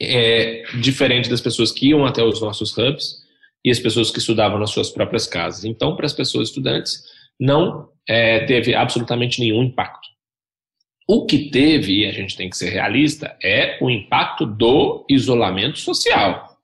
é 0.00 0.62
diferente 0.80 1.28
das 1.28 1.40
pessoas 1.40 1.72
que 1.72 1.88
iam 1.88 2.04
até 2.04 2.22
os 2.22 2.40
nossos 2.40 2.76
hubs 2.76 3.22
e 3.64 3.70
as 3.70 3.78
pessoas 3.78 4.10
que 4.10 4.18
estudavam 4.18 4.58
nas 4.58 4.70
suas 4.70 4.90
próprias 4.90 5.26
casas. 5.26 5.64
Então, 5.64 5.96
para 5.96 6.06
as 6.06 6.12
pessoas 6.12 6.48
estudantes, 6.48 7.02
não 7.38 7.88
é, 8.08 8.40
teve 8.46 8.74
absolutamente 8.74 9.40
nenhum 9.40 9.62
impacto. 9.62 10.08
O 11.08 11.24
que 11.24 11.50
teve, 11.50 12.00
e 12.00 12.06
a 12.06 12.12
gente 12.12 12.36
tem 12.36 12.50
que 12.50 12.56
ser 12.56 12.70
realista, 12.70 13.36
é 13.42 13.78
o 13.80 13.88
impacto 13.88 14.44
do 14.44 15.04
isolamento 15.08 15.78
social. 15.78 16.56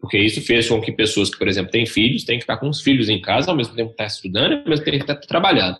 Porque 0.00 0.18
isso 0.18 0.40
fez 0.40 0.68
com 0.68 0.80
que 0.80 0.90
pessoas 0.90 1.30
que, 1.30 1.38
por 1.38 1.46
exemplo, 1.46 1.70
têm 1.70 1.86
filhos, 1.86 2.24
têm 2.24 2.38
que 2.38 2.42
estar 2.42 2.56
com 2.56 2.68
os 2.68 2.80
filhos 2.80 3.08
em 3.08 3.20
casa, 3.20 3.50
ao 3.50 3.56
mesmo 3.56 3.74
tempo 3.74 3.90
que 3.90 4.02
estão 4.02 4.06
estudando, 4.06 4.52
ao 4.54 4.68
mesmo 4.68 4.84
tempo 4.84 5.04
que 5.04 5.12
estão 5.12 5.28
trabalhando. 5.28 5.78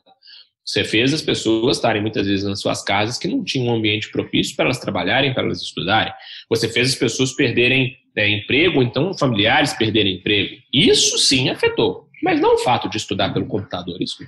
Você 0.65 0.85
fez 0.85 1.13
as 1.13 1.23
pessoas 1.23 1.77
estarem 1.77 2.01
muitas 2.01 2.27
vezes 2.27 2.45
nas 2.45 2.61
suas 2.61 2.83
casas 2.83 3.19
que 3.19 3.29
não 3.29 3.43
tinham 3.43 3.75
um 3.75 3.77
ambiente 3.79 4.11
propício 4.11 4.55
para 4.55 4.67
elas 4.67 4.79
trabalharem, 4.79 5.35
para 5.35 5.43
elas 5.43 5.61
estudarem. 5.61 6.13
Você 6.49 6.69
fez 6.69 6.91
as 6.91 6.95
pessoas 6.95 7.33
perderem 7.33 7.97
né, 8.17 8.29
emprego, 8.29 8.83
então 8.83 9.17
familiares 9.17 9.73
perderem 9.73 10.17
emprego. 10.17 10.57
Isso 10.73 11.19
sim 11.19 11.49
afetou, 11.49 12.09
mas 12.23 12.41
não 12.41 12.55
o 12.55 12.59
fato 12.59 12.89
de 12.89 12.97
estudar 12.97 13.33
pelo 13.33 13.47
computador, 13.47 14.01
isso. 14.01 14.25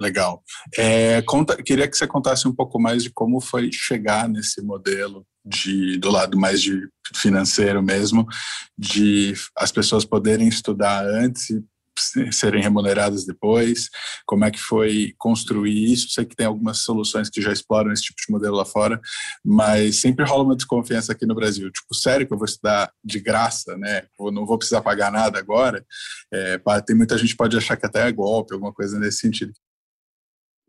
Legal. 0.00 0.42
É, 0.76 1.22
conta, 1.22 1.62
queria 1.62 1.88
que 1.88 1.96
você 1.96 2.06
contasse 2.06 2.46
um 2.48 2.54
pouco 2.54 2.80
mais 2.80 3.04
de 3.04 3.10
como 3.10 3.40
foi 3.40 3.70
chegar 3.72 4.28
nesse 4.28 4.60
modelo 4.60 5.24
de, 5.44 5.96
do 5.98 6.10
lado 6.10 6.38
mais 6.38 6.60
de 6.60 6.88
financeiro 7.14 7.82
mesmo, 7.82 8.26
de 8.78 9.34
as 9.56 9.72
pessoas 9.72 10.04
poderem 10.04 10.48
estudar 10.48 11.04
antes 11.04 11.50
e 11.50 11.62
serem 12.30 12.62
remuneradas 12.62 13.24
depois? 13.24 13.88
Como 14.26 14.44
é 14.44 14.50
que 14.50 14.58
foi 14.58 15.14
construir 15.18 15.92
isso? 15.92 16.10
Sei 16.10 16.24
que 16.24 16.36
tem 16.36 16.46
algumas 16.46 16.78
soluções 16.78 17.28
que 17.28 17.40
já 17.40 17.52
exploram 17.52 17.92
esse 17.92 18.02
tipo 18.02 18.20
de 18.24 18.32
modelo 18.32 18.56
lá 18.56 18.64
fora, 18.64 19.00
mas 19.44 20.00
sempre 20.00 20.24
rola 20.24 20.44
uma 20.44 20.56
desconfiança 20.56 21.12
aqui 21.12 21.26
no 21.26 21.34
Brasil. 21.34 21.70
Tipo, 21.70 21.94
sério 21.94 22.26
que 22.26 22.32
eu 22.32 22.38
vou 22.38 22.46
estudar 22.46 22.90
de 23.04 23.20
graça, 23.20 23.76
né? 23.76 24.04
Eu 24.18 24.30
não 24.30 24.46
vou 24.46 24.58
precisar 24.58 24.82
pagar 24.82 25.10
nada 25.10 25.38
agora? 25.38 25.84
É, 26.32 26.58
tem 26.86 26.96
muita 26.96 27.16
gente 27.18 27.30
que 27.30 27.36
pode 27.36 27.56
achar 27.56 27.76
que 27.76 27.86
até 27.86 28.08
é 28.08 28.12
golpe, 28.12 28.54
alguma 28.54 28.72
coisa 28.72 28.98
nesse 28.98 29.18
sentido. 29.18 29.52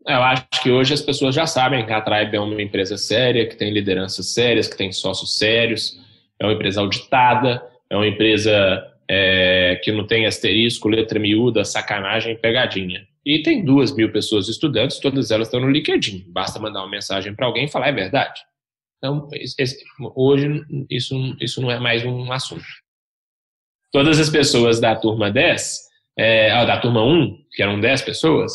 Eu 0.06 0.22
acho 0.22 0.46
que 0.62 0.70
hoje 0.70 0.92
as 0.92 1.00
pessoas 1.00 1.34
já 1.34 1.46
sabem 1.46 1.86
que 1.86 1.92
a 1.92 2.00
Tribe 2.00 2.36
é 2.36 2.40
uma 2.40 2.60
empresa 2.60 2.98
séria, 2.98 3.48
que 3.48 3.56
tem 3.56 3.72
lideranças 3.72 4.34
sérias, 4.34 4.68
que 4.68 4.76
tem 4.76 4.92
sócios 4.92 5.38
sérios, 5.38 5.98
é 6.38 6.44
uma 6.44 6.52
empresa 6.52 6.82
auditada, 6.82 7.62
é 7.88 7.96
uma 7.96 8.06
empresa 8.06 8.50
é, 9.08 9.80
que 9.82 9.92
não 9.92 10.06
tem 10.06 10.26
asterisco, 10.26 10.88
letra 10.88 11.18
miúda, 11.18 11.64
sacanagem, 11.64 12.36
pegadinha. 12.36 13.06
E 13.24 13.42
tem 13.42 13.64
duas 13.64 13.94
mil 13.94 14.12
pessoas 14.12 14.48
estudantes, 14.48 14.98
todas 14.98 15.30
elas 15.30 15.48
estão 15.48 15.60
no 15.60 15.70
LinkedIn. 15.70 16.26
Basta 16.28 16.58
mandar 16.58 16.80
uma 16.80 16.90
mensagem 16.90 17.34
para 17.34 17.46
alguém 17.46 17.64
e 17.64 17.70
falar, 17.70 17.88
é 17.88 17.92
verdade. 17.92 18.40
Então, 18.98 19.28
esse, 19.34 19.84
hoje, 20.14 20.64
isso, 20.90 21.36
isso 21.40 21.60
não 21.60 21.70
é 21.70 21.78
mais 21.78 22.04
um 22.04 22.30
assunto. 22.32 22.64
Todas 23.92 24.18
as 24.18 24.28
pessoas 24.28 24.80
da 24.80 24.96
turma 24.96 25.30
10, 25.30 25.80
é, 26.18 26.66
da 26.66 26.78
turma 26.78 27.02
1, 27.02 27.44
que 27.52 27.62
eram 27.62 27.80
10 27.80 28.02
pessoas, 28.02 28.52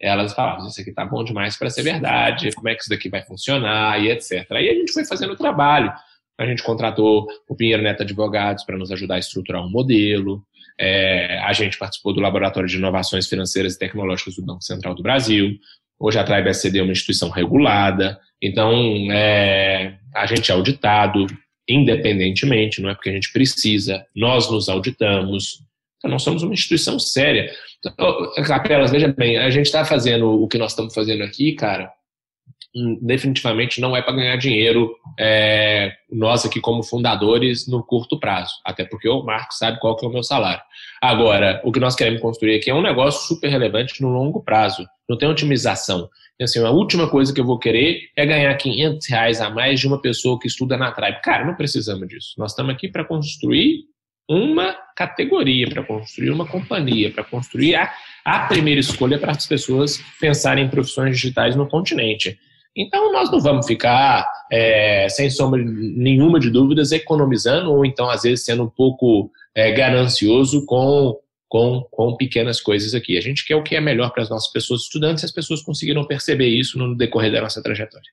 elas 0.00 0.32
falavam, 0.32 0.68
isso 0.68 0.80
aqui 0.80 0.92
tá 0.92 1.04
bom 1.04 1.24
demais 1.24 1.56
para 1.56 1.68
ser 1.70 1.82
verdade, 1.82 2.52
como 2.52 2.68
é 2.68 2.74
que 2.74 2.82
isso 2.82 2.90
daqui 2.90 3.08
vai 3.08 3.22
funcionar 3.22 4.00
e 4.00 4.10
etc. 4.10 4.50
Aí 4.52 4.68
a 4.68 4.74
gente 4.74 4.92
foi 4.92 5.04
fazendo 5.04 5.32
o 5.32 5.36
trabalho. 5.36 5.92
A 6.38 6.46
gente 6.46 6.62
contratou 6.62 7.26
o 7.48 7.56
Pinheiro 7.56 7.82
Neto 7.82 8.02
Advogados 8.02 8.64
para 8.64 8.78
nos 8.78 8.92
ajudar 8.92 9.16
a 9.16 9.18
estruturar 9.18 9.64
um 9.64 9.70
modelo. 9.70 10.42
É, 10.78 11.38
a 11.40 11.52
gente 11.52 11.76
participou 11.76 12.12
do 12.12 12.20
Laboratório 12.20 12.68
de 12.68 12.76
Inovações 12.76 13.26
Financeiras 13.26 13.74
e 13.74 13.78
Tecnológicas 13.78 14.36
do 14.36 14.46
Banco 14.46 14.62
Central 14.62 14.94
do 14.94 15.02
Brasil. 15.02 15.58
Hoje 15.98 16.18
a 16.18 16.24
Tribe 16.24 16.48
SCD 16.50 16.78
é 16.78 16.82
uma 16.82 16.92
instituição 16.92 17.28
regulada. 17.28 18.20
Então, 18.40 18.72
é, 19.10 19.98
a 20.14 20.26
gente 20.26 20.50
é 20.52 20.54
auditado 20.54 21.26
independentemente, 21.68 22.80
não 22.80 22.88
é 22.88 22.94
porque 22.94 23.10
a 23.10 23.12
gente 23.12 23.30
precisa, 23.30 24.04
nós 24.16 24.50
nos 24.50 24.68
auditamos. 24.68 25.60
Então, 25.98 26.10
nós 26.10 26.22
somos 26.22 26.42
uma 26.42 26.54
instituição 26.54 26.98
séria. 26.98 27.52
Então, 27.78 28.32
Capelas, 28.44 28.90
veja 28.90 29.08
bem, 29.08 29.36
a 29.36 29.50
gente 29.50 29.66
está 29.66 29.84
fazendo 29.84 30.42
o 30.42 30.48
que 30.48 30.56
nós 30.56 30.72
estamos 30.72 30.94
fazendo 30.94 31.22
aqui, 31.22 31.52
cara, 31.52 31.92
definitivamente 33.00 33.80
não 33.80 33.96
é 33.96 34.02
para 34.02 34.14
ganhar 34.14 34.36
dinheiro 34.36 34.94
é, 35.18 35.92
nós 36.10 36.44
aqui 36.44 36.60
como 36.60 36.82
fundadores 36.82 37.66
no 37.66 37.82
curto 37.82 38.18
prazo, 38.18 38.52
até 38.64 38.84
porque 38.84 39.08
o 39.08 39.22
Marco 39.22 39.54
sabe 39.54 39.80
qual 39.80 39.96
que 39.96 40.04
é 40.04 40.08
o 40.08 40.12
meu 40.12 40.22
salário. 40.22 40.62
Agora, 41.00 41.60
o 41.64 41.72
que 41.72 41.80
nós 41.80 41.94
queremos 41.94 42.20
construir 42.20 42.56
aqui 42.56 42.70
é 42.70 42.74
um 42.74 42.82
negócio 42.82 43.26
super 43.26 43.48
relevante 43.48 44.02
no 44.02 44.08
longo 44.08 44.42
prazo, 44.42 44.86
não 45.08 45.16
tem 45.16 45.28
otimização. 45.28 46.08
Assim, 46.40 46.64
a 46.64 46.70
última 46.70 47.08
coisa 47.08 47.34
que 47.34 47.40
eu 47.40 47.44
vou 47.44 47.58
querer 47.58 48.02
é 48.16 48.24
ganhar 48.24 48.54
500 48.54 49.08
reais 49.08 49.40
a 49.40 49.50
mais 49.50 49.80
de 49.80 49.88
uma 49.88 50.00
pessoa 50.00 50.38
que 50.38 50.46
estuda 50.46 50.76
na 50.76 50.92
Tribe. 50.92 51.20
Cara, 51.20 51.44
não 51.44 51.56
precisamos 51.56 52.06
disso. 52.06 52.34
Nós 52.38 52.52
estamos 52.52 52.72
aqui 52.72 52.86
para 52.86 53.04
construir 53.04 53.86
uma 54.28 54.76
categoria, 54.94 55.68
para 55.68 55.82
construir 55.82 56.30
uma 56.30 56.46
companhia, 56.46 57.10
para 57.10 57.24
construir 57.24 57.74
a, 57.74 57.92
a 58.24 58.40
primeira 58.40 58.78
escolha 58.78 59.18
para 59.18 59.32
as 59.32 59.46
pessoas 59.46 60.00
pensarem 60.20 60.66
em 60.66 60.68
profissões 60.68 61.16
digitais 61.16 61.56
no 61.56 61.66
continente. 61.66 62.38
Então, 62.76 63.12
nós 63.12 63.30
não 63.30 63.40
vamos 63.40 63.66
ficar, 63.66 64.28
é, 64.50 65.08
sem 65.08 65.30
sombra 65.30 65.62
nenhuma 65.64 66.38
de 66.38 66.50
dúvidas, 66.50 66.92
economizando 66.92 67.72
ou 67.72 67.84
então, 67.84 68.08
às 68.08 68.22
vezes, 68.22 68.44
sendo 68.44 68.64
um 68.64 68.70
pouco 68.70 69.30
é, 69.54 69.72
ganancioso 69.72 70.64
com, 70.64 71.18
com, 71.48 71.86
com 71.90 72.16
pequenas 72.16 72.60
coisas 72.60 72.94
aqui. 72.94 73.18
A 73.18 73.20
gente 73.20 73.44
quer 73.44 73.56
o 73.56 73.62
que 73.62 73.74
é 73.74 73.80
melhor 73.80 74.12
para 74.12 74.22
as 74.22 74.30
nossas 74.30 74.52
pessoas 74.52 74.82
estudantes 74.82 75.22
e 75.22 75.26
as 75.26 75.32
pessoas 75.32 75.62
conseguiram 75.62 76.06
perceber 76.06 76.48
isso 76.48 76.78
no 76.78 76.96
decorrer 76.96 77.32
da 77.32 77.40
nossa 77.40 77.62
trajetória. 77.62 78.10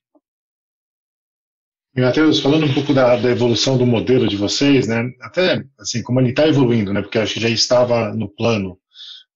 Matheus, 1.97 2.41
falando 2.41 2.65
um 2.65 2.73
pouco 2.73 2.93
da, 2.93 3.15
da, 3.15 3.31
evolução 3.31 3.77
do 3.77 3.85
modelo 3.85 4.27
de 4.27 4.35
vocês, 4.35 4.85
né? 4.85 5.09
Até 5.21 5.63
assim, 5.79 6.03
como 6.03 6.19
ele 6.19 6.31
está 6.31 6.45
evoluindo, 6.45 6.91
né? 6.91 7.01
Porque 7.01 7.17
acho 7.17 7.35
que 7.35 7.39
já 7.39 7.47
estava 7.47 8.13
no 8.13 8.27
plano, 8.27 8.77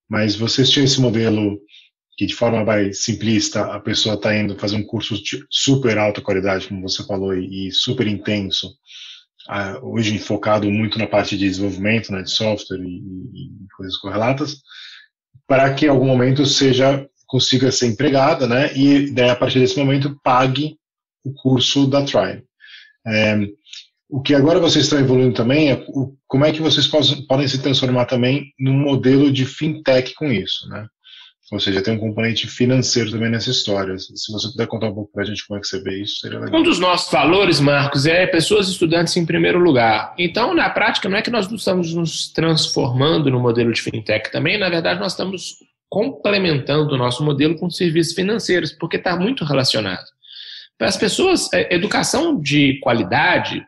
mas 0.09 0.35
vocês 0.35 0.69
tinham 0.69 0.83
esse 0.83 0.99
modelo 0.99 1.57
que 2.19 2.25
de 2.25 2.35
forma 2.35 2.65
mais 2.65 2.99
simplista 2.99 3.61
a 3.73 3.79
pessoa 3.79 4.15
está 4.15 4.35
indo 4.35 4.59
fazer 4.59 4.75
um 4.75 4.83
curso 4.83 5.15
de 5.23 5.41
super 5.49 5.97
alta 5.97 6.19
qualidade, 6.19 6.67
como 6.67 6.81
você 6.81 7.01
falou, 7.05 7.33
e, 7.33 7.71
super 7.71 8.05
intenso, 8.07 8.75
hoje 9.81 10.19
focado 10.19 10.69
muito 10.69 10.99
na 10.99 11.07
parte 11.07 11.37
de 11.37 11.47
desenvolvimento, 11.47 12.11
né, 12.11 12.21
de 12.21 12.29
software 12.29 12.81
e, 12.81 12.97
e 12.97 13.67
coisas 13.73 13.95
correlatas, 13.95 14.57
para 15.47 15.73
que 15.73 15.85
em 15.85 15.87
algum 15.87 16.07
momento 16.07 16.45
seja 16.45 17.07
consiga 17.25 17.71
ser 17.71 17.87
empregada, 17.87 18.45
né, 18.47 18.75
e 18.75 19.11
daí 19.11 19.29
a 19.29 19.35
partir 19.37 19.59
desse 19.59 19.79
momento 19.79 20.19
pague 20.21 20.75
o 21.23 21.33
curso 21.33 21.87
da 21.87 22.03
Tribe. 22.03 22.43
É, 23.07 23.39
o 24.09 24.21
que 24.21 24.35
agora 24.35 24.59
vocês 24.59 24.83
estão 24.83 24.99
evoluindo 24.99 25.35
também 25.35 25.71
é 25.71 25.85
o, 25.87 26.17
como 26.27 26.43
é 26.43 26.51
que 26.51 26.61
vocês 26.61 26.85
podem 26.85 27.47
se 27.47 27.61
transformar 27.61 28.07
também 28.07 28.51
num 28.59 28.77
modelo 28.77 29.31
de 29.31 29.45
fintech 29.45 30.13
com 30.15 30.29
isso, 30.29 30.67
né? 30.67 30.85
Ou 31.51 31.59
seja, 31.59 31.81
tem 31.81 31.95
um 31.95 31.99
componente 31.99 32.47
financeiro 32.47 33.09
também 33.09 33.29
nessa 33.29 33.49
história. 33.49 33.97
Se 33.97 34.31
você 34.31 34.49
puder 34.49 34.67
contar 34.67 34.87
um 34.87 34.93
pouco 34.93 35.11
para 35.11 35.23
a 35.23 35.25
gente 35.25 35.45
como 35.47 35.57
é 35.57 35.61
que 35.61 35.67
você 35.67 35.81
vê 35.81 36.01
isso, 36.01 36.19
seria 36.19 36.39
legal. 36.39 36.59
Um 36.59 36.63
dos 36.63 36.77
nossos 36.79 37.11
valores, 37.11 37.59
Marcos, 37.59 38.05
é 38.05 38.27
pessoas 38.27 38.69
estudantes 38.69 39.17
em 39.17 39.25
primeiro 39.25 39.57
lugar. 39.57 40.13
Então, 40.17 40.53
na 40.53 40.69
prática, 40.69 41.09
não 41.09 41.17
é 41.17 41.21
que 41.23 41.31
nós 41.31 41.51
estamos 41.51 41.93
nos 41.95 42.31
transformando 42.31 43.31
no 43.31 43.39
modelo 43.39 43.73
de 43.73 43.81
fintech 43.81 44.31
também, 44.31 44.59
na 44.59 44.69
verdade, 44.69 44.99
nós 44.99 45.13
estamos 45.13 45.55
complementando 45.89 46.93
o 46.93 46.97
nosso 46.97 47.23
modelo 47.23 47.57
com 47.57 47.69
serviços 47.69 48.13
financeiros, 48.13 48.71
porque 48.71 48.97
está 48.97 49.15
muito 49.15 49.43
relacionado. 49.43 50.05
Para 50.77 50.87
as 50.87 50.97
pessoas, 50.97 51.51
é, 51.51 51.73
educação 51.73 52.39
de 52.39 52.79
qualidade, 52.79 53.65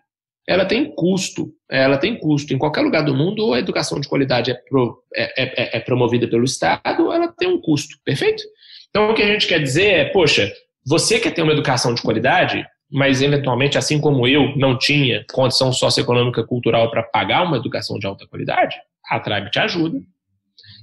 ela 0.52 0.66
tem 0.66 0.94
custo. 0.94 1.50
Ela 1.70 1.98
tem 1.98 2.18
custo. 2.18 2.54
Em 2.54 2.58
qualquer 2.58 2.82
lugar 2.82 3.04
do 3.04 3.16
mundo, 3.16 3.54
a 3.54 3.60
educação 3.60 4.00
de 4.00 4.08
qualidade 4.08 4.52
é, 4.52 4.54
pro, 4.54 5.02
é, 5.16 5.44
é, 5.44 5.78
é, 5.78 5.80
promovida 5.80 6.28
pelo 6.28 6.44
Estado, 6.44 7.12
ela 7.12 7.30
tem 7.30 7.48
um 7.48 7.62
custo. 7.62 7.98
Perfeito? 8.04 8.44
Então, 8.90 9.10
o 9.10 9.14
que 9.14 9.24
a 9.24 9.28
gente 9.28 9.48
quer 9.48 9.60
dizer 9.60 9.88
é, 9.88 10.06
poxa, 10.06 10.52
você 10.86 11.20
quer 11.20 11.32
ter 11.32 11.42
uma 11.42 11.54
educação 11.54 11.94
de 11.94 12.02
qualidade, 12.02 12.66
mas 12.92 13.22
eventualmente, 13.22 13.78
assim 13.78 14.02
como 14.02 14.28
eu 14.28 14.56
não 14.58 14.78
tinha 14.78 15.26
condição 15.32 15.72
socioeconômica 15.72 16.44
cultural 16.44 16.92
para 16.92 17.04
pagar 17.04 17.44
uma 17.44 17.58
educação 17.58 17.98
de 17.98 18.06
alta 18.06 18.28
qualidade, 18.28 18.76
a 19.10 19.20
Tribe 19.20 19.50
te 19.50 19.60
ajuda. 19.60 20.00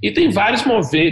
E 0.03 0.13
tem 0.13 0.31
vários 0.31 0.63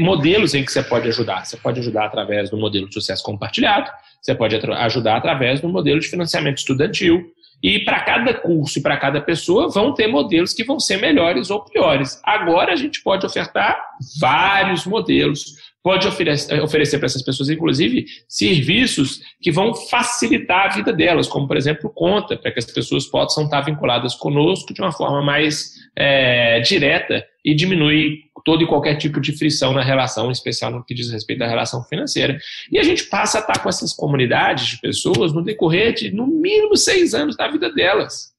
modelos 0.01 0.55
em 0.55 0.65
que 0.65 0.73
você 0.73 0.83
pode 0.83 1.09
ajudar. 1.09 1.45
Você 1.45 1.57
pode 1.57 1.81
ajudar 1.81 2.07
através 2.07 2.51
do 2.51 2.57
modelo 2.57 2.89
de 2.89 2.95
sucesso 2.95 3.23
compartilhado, 3.23 3.91
você 4.23 4.35
pode 4.35 4.57
ajudar 4.57 5.17
através 5.17 5.61
do 5.61 5.69
modelo 5.69 6.01
de 6.01 6.09
financiamento 6.09 6.59
estudantil. 6.59 7.25
E 7.63 7.81
para 7.81 8.01
cada 8.01 8.35
curso 8.35 8.79
e 8.79 8.83
para 8.83 8.97
cada 8.97 9.21
pessoa 9.21 9.69
vão 9.71 9.95
ter 9.95 10.07
modelos 10.07 10.53
que 10.53 10.65
vão 10.65 10.79
ser 10.79 10.99
melhores 10.99 11.51
ou 11.51 11.65
piores. 11.65 12.21
Agora 12.23 12.73
a 12.73 12.77
gente 12.77 13.03
pode 13.03 13.25
ofertar 13.25 13.77
vários 14.21 14.85
modelos, 14.87 15.57
pode 15.83 16.07
oferecer, 16.07 16.61
oferecer 16.63 16.99
para 16.99 17.07
essas 17.07 17.23
pessoas, 17.23 17.49
inclusive, 17.49 18.07
serviços 18.29 19.21
que 19.41 19.51
vão 19.51 19.75
facilitar 19.75 20.67
a 20.67 20.75
vida 20.75 20.93
delas, 20.93 21.29
como, 21.29 21.47
por 21.47 21.57
exemplo, 21.57 21.91
conta, 21.95 22.37
para 22.37 22.51
que 22.51 22.59
as 22.59 22.67
pessoas 22.67 23.07
possam 23.07 23.45
estar 23.45 23.63
vinculadas 23.63 24.15
conosco 24.15 24.75
de 24.75 24.81
uma 24.81 24.93
forma 24.93 25.23
mais 25.23 25.73
é, 25.97 26.61
direta 26.61 27.25
e 27.45 27.55
diminuir 27.55 28.26
todo 28.47 28.63
e 28.63 28.67
qualquer 28.67 28.95
tipo 28.95 29.21
de 29.21 29.37
frição 29.37 29.73
na 29.73 29.83
relação, 29.83 30.29
em 30.29 30.31
especial 30.31 30.71
no 30.71 30.85
que 30.85 30.95
diz 30.95 31.11
respeito 31.11 31.43
à 31.43 31.49
relação 31.49 31.83
financeira. 31.83 32.39
E 32.71 32.79
a 32.79 32.83
gente 32.85 33.03
passa 33.07 33.39
a 33.39 33.41
estar 33.41 33.59
com 33.59 33.69
essas 33.69 33.93
comunidades 33.93 34.69
de 34.69 34.81
pessoas 34.81 35.33
no 35.33 35.43
decorrer 35.43 35.93
de, 35.93 36.13
no 36.13 36.29
mínimo, 36.29 36.77
seis 36.77 37.13
anos 37.13 37.37
da 37.37 37.49
vida 37.49 37.69
delas. 37.75 38.33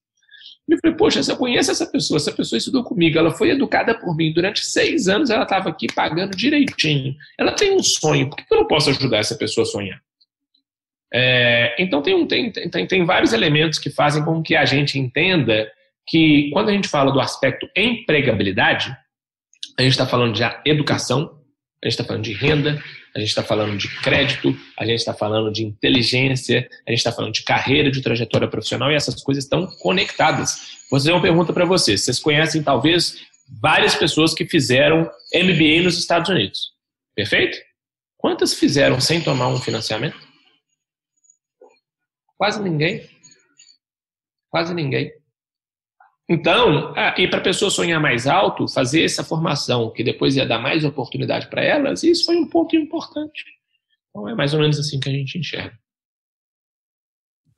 E 0.66 0.74
eu 0.74 0.80
falei, 0.82 0.96
poxa, 0.96 1.22
se 1.22 1.30
eu 1.30 1.36
conheço 1.36 1.72
essa 1.72 1.86
pessoa, 1.86 2.16
essa 2.16 2.32
pessoa 2.32 2.58
estudou 2.58 2.86
comigo, 2.86 3.18
ela 3.18 3.32
foi 3.32 3.50
educada 3.50 4.00
por 4.00 4.16
mim, 4.16 4.32
durante 4.32 4.66
seis 4.66 5.10
anos 5.10 5.30
ela 5.30 5.44
estava 5.44 5.68
aqui 5.68 5.88
pagando 5.94 6.38
direitinho. 6.38 7.14
Ela 7.38 7.52
tem 7.52 7.76
um 7.76 7.84
sonho, 7.84 8.30
por 8.30 8.38
que 8.38 8.46
eu 8.50 8.60
não 8.60 8.68
posso 8.68 8.90
ajudar 8.90 9.18
essa 9.18 9.36
pessoa 9.36 9.64
a 9.64 9.70
sonhar? 9.70 10.02
É, 11.14 11.76
então 11.78 12.02
tem, 12.02 12.16
um, 12.16 12.26
tem, 12.26 12.50
tem, 12.50 12.88
tem 12.88 13.04
vários 13.04 13.34
elementos 13.34 13.78
que 13.78 13.90
fazem 13.90 14.24
com 14.24 14.42
que 14.42 14.56
a 14.56 14.64
gente 14.64 14.98
entenda 14.98 15.70
que 16.08 16.50
quando 16.54 16.70
a 16.70 16.72
gente 16.72 16.88
fala 16.88 17.12
do 17.12 17.20
aspecto 17.20 17.68
empregabilidade, 17.76 18.96
a 19.78 19.82
gente 19.84 19.92
está 19.92 20.08
falando 20.08 20.34
de 20.34 20.42
educação, 20.66 21.40
a 21.84 21.88
gente 21.88 21.94
está 21.94 22.04
falando 22.04 22.24
de 22.24 22.34
renda, 22.34 22.84
a 23.16 23.20
gente 23.20 23.30
está 23.30 23.44
falando 23.44 23.78
de 23.78 23.88
crédito, 24.02 24.58
a 24.78 24.86
gente 24.86 25.00
está 25.00 25.14
falando 25.14 25.52
de 25.52 25.64
inteligência, 25.64 26.68
a 26.88 26.92
gente 26.92 27.00
está 27.00 27.12
falando 27.12 27.34
de 27.34 27.44
carreira, 27.44 27.92
de 27.92 28.02
trajetória 28.02 28.48
profissional 28.48 28.92
e 28.92 28.96
essas 28.96 29.22
coisas 29.22 29.44
estão 29.44 29.68
conectadas. 29.80 30.78
Vou 30.90 31.00
fazer 31.00 31.12
uma 31.12 31.22
pergunta 31.22 31.54
para 31.54 31.66
vocês. 31.66 32.02
Vocês 32.02 32.20
conhecem 32.20 32.64
talvez 32.64 33.18
várias 33.62 33.96
pessoas 33.96 34.34
que 34.34 34.46
fizeram 34.46 35.10
MBA 35.34 35.84
nos 35.84 35.98
Estados 35.98 36.30
Unidos, 36.30 36.72
perfeito? 37.16 37.58
Quantas 38.18 38.56
fizeram 38.56 39.00
sem 39.00 39.22
tomar 39.22 39.48
um 39.48 39.60
financiamento? 39.60 40.18
Quase 42.36 42.62
ninguém. 42.62 43.08
Quase 44.50 44.74
ninguém. 44.74 45.12
Então, 46.30 46.94
ah, 46.98 47.16
e 47.18 47.28
para 47.28 47.40
a 47.40 47.44
pessoa 47.44 47.72
sonhar 47.72 48.02
mais 48.02 48.28
alto, 48.28 48.68
fazer 48.68 49.04
essa 49.04 49.24
formação, 49.24 49.92
que 49.92 50.04
depois 50.04 50.36
ia 50.36 50.46
dar 50.46 50.60
mais 50.60 50.84
oportunidade 50.84 51.50
para 51.50 51.64
elas, 51.64 52.04
isso 52.04 52.26
foi 52.26 52.36
um 52.36 52.48
ponto 52.48 52.76
importante. 52.76 53.46
Então, 54.10 54.28
é 54.28 54.36
mais 54.36 54.54
ou 54.54 54.60
menos 54.60 54.78
assim 54.78 55.00
que 55.00 55.08
a 55.08 55.12
gente 55.12 55.38
enxerga. 55.38 55.78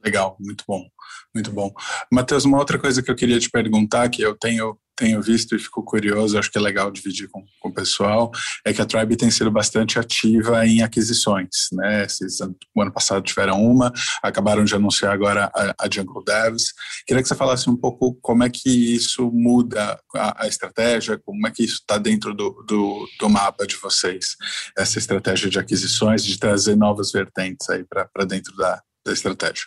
Legal, 0.06 0.38
muito 0.40 0.64
bom, 0.68 0.88
muito 1.34 1.52
bom. 1.52 1.74
Matheus, 2.12 2.46
uma 2.46 2.60
outra 2.60 2.78
coisa 2.78 3.02
que 3.02 3.10
eu 3.10 3.16
queria 3.16 3.40
te 3.40 3.50
perguntar, 3.50 4.08
que 4.10 4.22
eu 4.22 4.38
tenho 4.38 4.78
tenho 5.00 5.22
visto 5.22 5.56
e 5.56 5.60
fico 5.60 5.82
curioso, 5.82 6.38
acho 6.38 6.52
que 6.52 6.58
é 6.58 6.62
legal 6.62 6.92
dividir 6.92 7.30
com, 7.30 7.46
com 7.62 7.70
o 7.70 7.74
pessoal, 7.74 8.32
é 8.66 8.74
que 8.74 8.82
a 8.82 8.86
Tribe 8.86 9.16
tem 9.16 9.32
sido 9.32 9.50
bastante 9.50 9.98
ativa 9.98 10.68
em 10.68 10.82
aquisições, 10.84 11.70
né? 11.72 12.04
Esses, 12.04 12.42
o 12.76 12.82
ano 12.82 12.92
passado 12.92 13.24
tiveram 13.24 13.64
uma, 13.64 13.94
acabaram 14.22 14.66
de 14.66 14.76
anunciar 14.76 15.14
agora 15.14 15.50
a, 15.56 15.86
a 15.86 15.90
Jungle 15.90 16.24
Devs. 16.26 16.74
Queria 17.08 17.24
que 17.24 17.30
você 17.30 17.36
falasse 17.36 17.70
um 17.70 17.78
pouco 17.78 18.14
como 18.22 18.44
é 18.44 18.50
que 18.50 18.70
isso 18.70 19.32
muda 19.32 19.98
a, 20.14 20.44
a 20.44 20.48
estratégia, 20.48 21.18
como 21.18 21.48
é 21.48 21.52
que 21.52 21.64
isso 21.64 21.76
está 21.76 21.98
dentro 21.98 22.34
do, 22.34 22.50
do, 22.68 23.08
do, 23.18 23.30
mapa 23.30 23.66
de 23.66 23.78
vocês, 23.78 24.36
essa 24.78 25.00
estratégia 25.00 25.50
de 25.50 25.58
aquisições, 25.58 26.26
de 26.26 26.38
trazer 26.38 26.76
novas 26.76 27.12
vertentes 27.14 27.70
aí 27.70 27.86
para 27.86 28.26
dentro 28.26 28.54
da, 28.58 28.82
da 29.06 29.14
estratégia. 29.14 29.64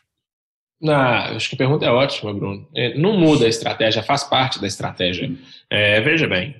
Ah, 0.88 1.36
acho 1.36 1.48
que 1.48 1.54
a 1.54 1.58
pergunta 1.58 1.86
é 1.86 1.90
ótima, 1.90 2.34
Bruno. 2.34 2.68
É, 2.74 2.96
não 2.98 3.16
muda 3.16 3.46
a 3.46 3.48
estratégia, 3.48 4.02
faz 4.02 4.24
parte 4.24 4.60
da 4.60 4.66
estratégia. 4.66 5.30
É, 5.70 6.00
veja 6.00 6.26
bem, 6.26 6.56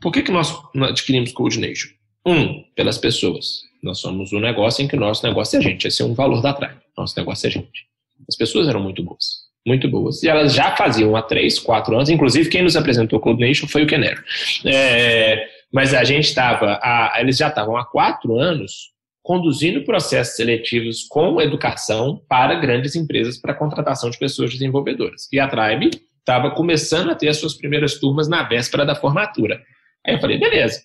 por 0.00 0.12
que, 0.12 0.22
que 0.22 0.30
nós 0.30 0.54
adquirimos 0.82 1.32
Coordination? 1.32 1.88
Um, 2.26 2.64
pelas 2.74 2.98
pessoas. 2.98 3.62
Nós 3.82 3.98
somos 3.98 4.32
um 4.32 4.40
negócio 4.40 4.84
em 4.84 4.88
que 4.88 4.96
o 4.96 5.00
nosso 5.00 5.26
negócio 5.26 5.56
é 5.56 5.60
a 5.60 5.62
gente. 5.62 5.86
Esse 5.86 6.02
é 6.02 6.04
um 6.04 6.14
valor 6.14 6.42
da 6.42 6.52
Tribe. 6.52 6.74
Nosso 6.96 7.18
negócio 7.18 7.46
é 7.46 7.48
a 7.48 7.52
gente. 7.52 7.86
As 8.28 8.36
pessoas 8.36 8.68
eram 8.68 8.80
muito 8.80 9.02
boas. 9.02 9.46
Muito 9.66 9.88
boas. 9.88 10.22
E 10.22 10.28
elas 10.28 10.52
já 10.52 10.76
faziam 10.76 11.16
há 11.16 11.22
três, 11.22 11.58
quatro 11.58 11.94
anos. 11.94 12.08
Inclusive, 12.08 12.48
quem 12.48 12.62
nos 12.62 12.76
apresentou 12.76 13.20
Coordination 13.20 13.66
foi 13.66 13.84
o 13.84 13.86
Kenner. 13.86 14.22
É, 14.64 15.48
mas 15.72 15.94
a 15.94 16.04
gente 16.04 16.24
estava. 16.24 16.80
Eles 17.18 17.36
já 17.36 17.48
estavam 17.48 17.76
há 17.76 17.84
quatro 17.84 18.38
anos 18.38 18.95
conduzindo 19.26 19.82
processos 19.82 20.36
seletivos 20.36 21.02
com 21.02 21.40
educação 21.40 22.24
para 22.28 22.60
grandes 22.60 22.94
empresas 22.94 23.36
para 23.36 23.56
contratação 23.56 24.08
de 24.08 24.16
pessoas 24.16 24.52
desenvolvedoras. 24.52 25.28
E 25.32 25.40
a 25.40 25.48
Tribe 25.48 25.90
estava 26.20 26.52
começando 26.52 27.10
a 27.10 27.14
ter 27.16 27.26
as 27.26 27.38
suas 27.38 27.54
primeiras 27.54 27.98
turmas 27.98 28.28
na 28.28 28.44
véspera 28.44 28.86
da 28.86 28.94
formatura. 28.94 29.60
Aí 30.06 30.14
eu 30.14 30.20
falei, 30.20 30.38
beleza, 30.38 30.80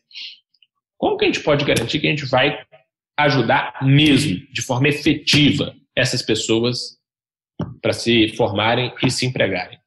como 0.97 1.17
que 1.17 1.25
a 1.25 1.27
gente 1.27 1.41
pode 1.41 1.63
garantir 1.63 1.99
que 1.99 2.07
a 2.07 2.09
gente 2.09 2.25
vai 2.25 2.57
ajudar 3.19 3.77
mesmo, 3.83 4.39
de 4.51 4.63
forma 4.63 4.87
efetiva, 4.87 5.75
essas 5.95 6.23
pessoas 6.23 6.97
para 7.79 7.93
se 7.93 8.29
formarem 8.29 8.91
e 9.03 9.11
se 9.11 9.27
empregarem? 9.27 9.77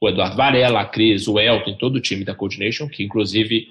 O 0.00 0.08
Eduardo 0.08 0.38
Varela, 0.38 0.80
a 0.80 0.86
Cris, 0.86 1.28
o 1.28 1.38
Elton, 1.38 1.76
todo 1.76 1.96
o 1.96 2.00
time 2.00 2.24
da 2.24 2.34
Coordination, 2.34 2.88
que 2.88 3.04
inclusive 3.04 3.66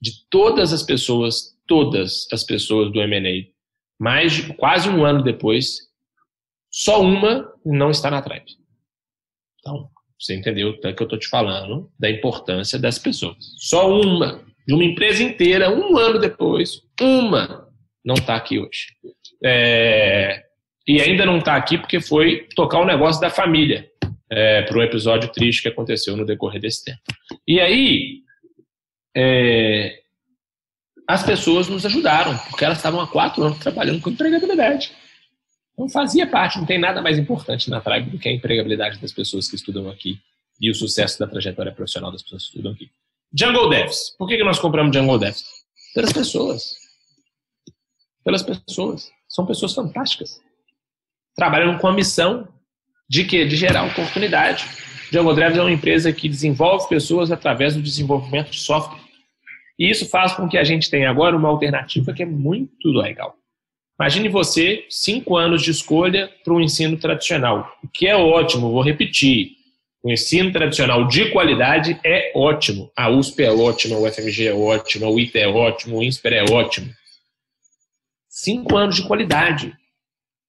de 0.00 0.12
todas 0.30 0.72
as 0.72 0.84
pessoas 0.84 1.53
todas 1.66 2.26
as 2.32 2.44
pessoas 2.44 2.92
do 2.92 3.00
M&A. 3.00 3.52
Mais 3.98 4.32
de 4.32 4.54
quase 4.54 4.88
um 4.88 5.04
ano 5.04 5.22
depois, 5.22 5.78
só 6.70 7.00
uma 7.00 7.52
não 7.64 7.90
está 7.90 8.10
na 8.10 8.22
Tribe. 8.22 8.50
Então, 9.60 9.88
você 10.18 10.34
entendeu 10.34 10.70
o 10.70 10.80
que 10.80 10.86
eu 10.86 11.04
estou 11.04 11.18
te 11.18 11.28
falando 11.28 11.90
da 11.98 12.10
importância 12.10 12.78
das 12.78 12.98
pessoas. 12.98 13.36
Só 13.58 13.90
uma 13.90 14.44
de 14.66 14.74
uma 14.74 14.84
empresa 14.84 15.22
inteira, 15.22 15.70
um 15.70 15.96
ano 15.98 16.18
depois, 16.18 16.80
uma 17.00 17.68
não 18.04 18.14
está 18.14 18.36
aqui 18.36 18.58
hoje. 18.58 18.88
É, 19.44 20.42
e 20.86 21.00
ainda 21.00 21.24
não 21.24 21.38
está 21.38 21.56
aqui 21.56 21.78
porque 21.78 22.00
foi 22.00 22.48
tocar 22.54 22.80
o 22.80 22.86
negócio 22.86 23.20
da 23.20 23.30
família 23.30 23.90
é, 24.30 24.62
para 24.62 24.78
um 24.78 24.82
episódio 24.82 25.30
triste 25.32 25.62
que 25.62 25.68
aconteceu 25.68 26.16
no 26.16 26.26
decorrer 26.26 26.60
desse 26.60 26.84
tempo. 26.84 27.00
E 27.46 27.60
aí, 27.60 28.22
é, 29.16 30.00
as 31.06 31.22
pessoas 31.22 31.68
nos 31.68 31.84
ajudaram, 31.84 32.36
porque 32.50 32.64
elas 32.64 32.78
estavam 32.78 33.00
há 33.00 33.06
quatro 33.06 33.42
anos 33.42 33.58
trabalhando 33.58 34.00
com 34.00 34.10
empregabilidade. 34.10 34.92
Não 35.76 35.88
fazia 35.88 36.26
parte, 36.26 36.58
não 36.58 36.66
tem 36.66 36.78
nada 36.78 37.02
mais 37.02 37.18
importante 37.18 37.68
na 37.68 37.80
Tribe 37.80 38.10
do 38.10 38.18
que 38.18 38.28
a 38.28 38.32
empregabilidade 38.32 38.98
das 38.98 39.12
pessoas 39.12 39.48
que 39.48 39.56
estudam 39.56 39.88
aqui 39.90 40.18
e 40.60 40.70
o 40.70 40.74
sucesso 40.74 41.18
da 41.18 41.26
trajetória 41.26 41.72
profissional 41.72 42.12
das 42.12 42.22
pessoas 42.22 42.44
que 42.44 42.50
estudam 42.50 42.72
aqui. 42.72 42.90
Jungle 43.36 43.68
Devs. 43.68 44.14
Por 44.16 44.28
que, 44.28 44.36
que 44.36 44.44
nós 44.44 44.58
compramos 44.58 44.96
Jungle 44.96 45.18
Devs? 45.18 45.44
Pelas 45.94 46.12
pessoas. 46.12 46.76
Pelas 48.24 48.42
pessoas. 48.42 49.10
São 49.28 49.44
pessoas 49.44 49.74
fantásticas. 49.74 50.40
Trabalham 51.34 51.76
com 51.78 51.88
a 51.88 51.92
missão 51.92 52.46
de 53.08 53.24
quê? 53.24 53.44
De 53.44 53.56
gerar 53.56 53.84
oportunidade. 53.84 54.64
Jungle 55.10 55.34
Devs 55.34 55.58
é 55.58 55.60
uma 55.60 55.72
empresa 55.72 56.12
que 56.12 56.28
desenvolve 56.28 56.88
pessoas 56.88 57.32
através 57.32 57.74
do 57.74 57.82
desenvolvimento 57.82 58.50
de 58.50 58.60
software. 58.60 59.03
E 59.78 59.90
isso 59.90 60.08
faz 60.08 60.32
com 60.34 60.48
que 60.48 60.56
a 60.56 60.64
gente 60.64 60.90
tenha 60.90 61.10
agora 61.10 61.36
uma 61.36 61.48
alternativa 61.48 62.12
que 62.12 62.22
é 62.22 62.26
muito 62.26 62.88
legal. 62.88 63.36
Imagine 63.98 64.28
você, 64.28 64.84
cinco 64.88 65.36
anos 65.36 65.62
de 65.62 65.70
escolha 65.70 66.28
para 66.42 66.52
um 66.52 66.60
ensino 66.60 66.96
tradicional, 66.96 67.72
o 67.82 67.88
que 67.88 68.06
é 68.06 68.16
ótimo, 68.16 68.72
vou 68.72 68.82
repetir. 68.82 69.52
O 70.02 70.10
ensino 70.10 70.52
tradicional 70.52 71.08
de 71.08 71.30
qualidade 71.30 71.98
é 72.04 72.30
ótimo. 72.34 72.92
A 72.94 73.08
USP 73.08 73.42
é 73.42 73.50
ótima, 73.50 73.96
o 73.96 74.06
FMG 74.06 74.48
é 74.48 74.52
ótimo, 74.52 75.10
o 75.10 75.18
ITA 75.18 75.38
é 75.38 75.48
ótimo, 75.48 75.96
o 75.96 76.02
INSPER 76.02 76.32
é 76.34 76.44
ótimo. 76.44 76.92
Cinco 78.28 78.76
anos 78.76 78.96
de 78.96 79.06
qualidade. 79.06 79.74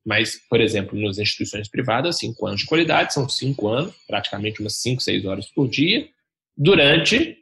Mas, 0.05 0.35
por 0.49 0.59
exemplo, 0.59 0.99
nas 0.99 1.17
instituições 1.17 1.69
privadas, 1.69 2.17
cinco 2.17 2.45
anos 2.45 2.61
de 2.61 2.67
qualidade 2.67 3.13
são 3.13 3.29
cinco 3.29 3.69
anos, 3.69 3.95
praticamente 4.05 4.59
umas 4.59 4.75
cinco, 4.75 5.01
seis 5.01 5.23
horas 5.23 5.47
por 5.47 5.69
dia, 5.69 6.09
durante 6.57 7.37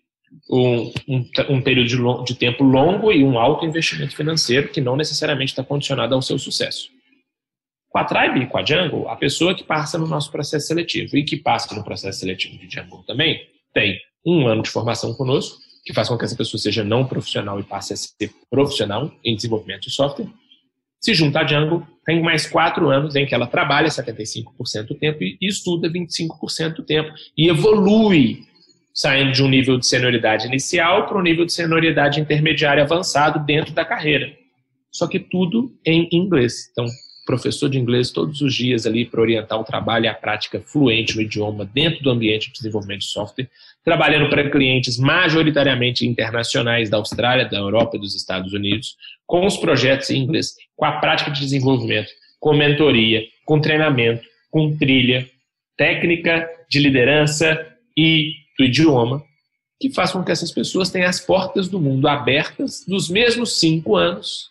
um, 0.49 0.91
um, 1.07 1.29
um 1.49 1.61
período 1.61 1.87
de, 1.87 2.33
de, 2.33 2.39
tempo 2.39 2.63
longo 2.63 3.11
e 3.11 3.23
um 3.23 3.39
alto 3.39 3.65
investimento 3.65 4.15
financeiro 4.15 4.69
que 4.69 4.81
não 4.81 4.95
necessariamente 4.95 5.51
está 5.51 5.63
condicionado 5.63 6.13
ao 6.13 6.21
seu 6.21 6.37
sucesso. 6.37 6.89
Com 7.89 7.99
a 7.99 8.05
Tribe 8.05 8.41
e 8.41 8.47
com 8.47 8.57
a 8.57 8.61
Django, 8.61 9.07
a 9.07 9.15
pessoa 9.15 9.55
que 9.55 9.63
passa 9.63 9.97
no 9.97 10.07
nosso 10.07 10.31
processo 10.31 10.67
seletivo 10.67 11.15
e 11.15 11.23
que 11.23 11.37
passa 11.37 11.75
no 11.75 11.83
processo 11.83 12.19
seletivo 12.19 12.57
de 12.57 12.67
Django 12.67 13.03
também 13.03 13.39
tem 13.73 13.99
um 14.25 14.47
ano 14.47 14.63
de 14.63 14.69
formação 14.69 15.13
conosco, 15.13 15.57
que 15.85 15.93
faz 15.93 16.07
com 16.07 16.17
que 16.17 16.23
essa 16.23 16.35
pessoa 16.35 16.59
seja 16.59 16.83
não 16.83 17.05
profissional 17.05 17.59
e 17.59 17.63
passe 17.63 17.93
a 17.93 17.95
ser 17.97 18.31
profissional 18.49 19.11
em 19.23 19.35
desenvolvimento 19.35 19.81
de 19.81 19.91
software. 19.91 20.27
Se 20.99 21.13
junta 21.13 21.39
a 21.39 21.43
Django, 21.43 21.85
tem 22.05 22.21
mais 22.21 22.47
quatro 22.47 22.89
anos 22.89 23.15
em 23.15 23.25
que 23.25 23.35
ela 23.35 23.45
trabalha 23.45 23.89
75% 23.89 24.87
do 24.87 24.95
tempo 24.95 25.21
e 25.21 25.37
estuda 25.41 25.89
25% 25.89 26.75
do 26.75 26.83
tempo 26.83 27.13
e 27.37 27.49
evolui 27.49 28.45
saindo 28.93 29.31
de 29.31 29.43
um 29.43 29.49
nível 29.49 29.77
de 29.77 29.87
senioridade 29.87 30.45
inicial 30.45 31.07
para 31.07 31.17
um 31.17 31.21
nível 31.21 31.45
de 31.45 31.53
senioridade 31.53 32.19
intermediária 32.19 32.83
avançado 32.83 33.43
dentro 33.45 33.73
da 33.73 33.83
carreira. 33.83 34.31
Só 34.91 35.07
que 35.07 35.19
tudo 35.19 35.73
em 35.83 36.07
inglês. 36.11 36.69
Então, 36.71 36.85
professor 37.25 37.69
de 37.69 37.79
inglês 37.79 38.11
todos 38.11 38.41
os 38.41 38.53
dias 38.53 38.85
ali 38.85 39.05
para 39.05 39.21
orientar 39.21 39.59
o 39.59 39.63
trabalho 39.63 40.05
e 40.05 40.07
a 40.07 40.13
prática 40.13 40.61
fluente 40.61 41.15
no 41.15 41.21
idioma 41.21 41.65
dentro 41.65 42.03
do 42.03 42.11
ambiente 42.11 42.47
de 42.47 42.53
desenvolvimento 42.53 42.99
de 42.99 43.07
software, 43.07 43.49
trabalhando 43.83 44.29
para 44.29 44.49
clientes 44.49 44.99
majoritariamente 44.99 46.05
internacionais 46.05 46.89
da 46.89 46.97
Austrália, 46.97 47.45
da 47.45 47.57
Europa 47.57 47.97
e 47.97 47.99
dos 47.99 48.13
Estados 48.13 48.53
Unidos, 48.53 48.95
com 49.25 49.45
os 49.45 49.57
projetos 49.57 50.09
em 50.09 50.21
inglês, 50.21 50.53
com 50.75 50.85
a 50.85 50.99
prática 50.99 51.31
de 51.31 51.39
desenvolvimento, 51.39 52.09
com 52.39 52.53
mentoria, 52.53 53.23
com 53.45 53.59
treinamento, 53.59 54.23
com 54.51 54.75
trilha, 54.77 55.27
técnica 55.77 56.47
de 56.69 56.79
liderança 56.79 57.65
e 57.97 58.42
do 58.57 58.65
idioma, 58.65 59.23
que 59.79 59.91
faz 59.93 60.11
com 60.11 60.23
que 60.23 60.31
essas 60.31 60.51
pessoas 60.51 60.89
tenham 60.89 61.09
as 61.09 61.19
portas 61.19 61.67
do 61.67 61.79
mundo 61.79 62.07
abertas 62.07 62.85
nos 62.87 63.09
mesmos 63.09 63.59
cinco 63.59 63.95
anos 63.95 64.49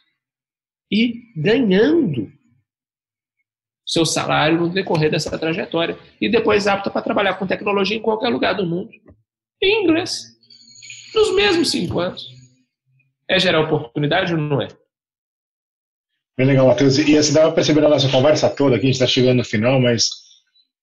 e 0.90 1.32
ganhando 1.36 2.30
seu 3.86 4.04
salário 4.04 4.58
no 4.58 4.68
decorrer 4.70 5.10
dessa 5.10 5.38
trajetória 5.38 5.98
e 6.20 6.30
depois 6.30 6.66
apta 6.66 6.90
para 6.90 7.02
trabalhar 7.02 7.34
com 7.34 7.46
tecnologia 7.46 7.96
em 7.96 8.02
qualquer 8.02 8.28
lugar 8.28 8.54
do 8.54 8.66
mundo 8.66 8.90
em 9.60 9.84
inglês 9.84 10.32
nos 11.14 11.34
mesmos 11.34 11.70
cinco 11.70 12.00
anos. 12.00 12.26
É 13.28 13.38
gerar 13.38 13.60
oportunidade 13.60 14.34
ou 14.34 14.40
não 14.40 14.60
é? 14.60 14.68
Bem 16.36 16.46
legal, 16.46 16.66
Matheus. 16.66 16.98
E 16.98 17.16
assim, 17.16 17.32
dá 17.32 17.42
para 17.42 17.52
perceber 17.52 17.82
na 17.82 17.88
nossa 17.88 18.10
conversa 18.10 18.50
toda, 18.50 18.76
aqui 18.76 18.84
a 18.84 18.86
gente 18.86 18.94
está 18.94 19.06
chegando 19.06 19.38
no 19.38 19.44
final, 19.44 19.80
mas 19.80 20.10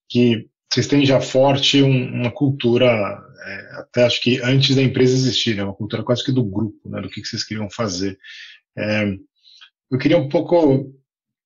que 0.09 0.47
vocês 0.71 0.87
têm 0.87 1.05
já 1.05 1.19
forte 1.19 1.81
um, 1.81 2.13
uma 2.13 2.31
cultura, 2.31 2.85
é, 2.85 3.79
até 3.79 4.05
acho 4.05 4.21
que 4.21 4.39
antes 4.41 4.75
da 4.75 4.83
empresa 4.83 5.15
existir, 5.15 5.55
né, 5.55 5.63
uma 5.63 5.73
cultura 5.73 6.03
quase 6.03 6.23
que 6.23 6.31
do 6.31 6.43
grupo, 6.43 6.89
né, 6.89 7.01
do 7.01 7.09
que, 7.09 7.21
que 7.21 7.27
vocês 7.27 7.43
queriam 7.43 7.69
fazer. 7.69 8.17
É, 8.77 9.13
eu 9.91 9.97
queria 9.97 10.17
um 10.17 10.29
pouco 10.29 10.93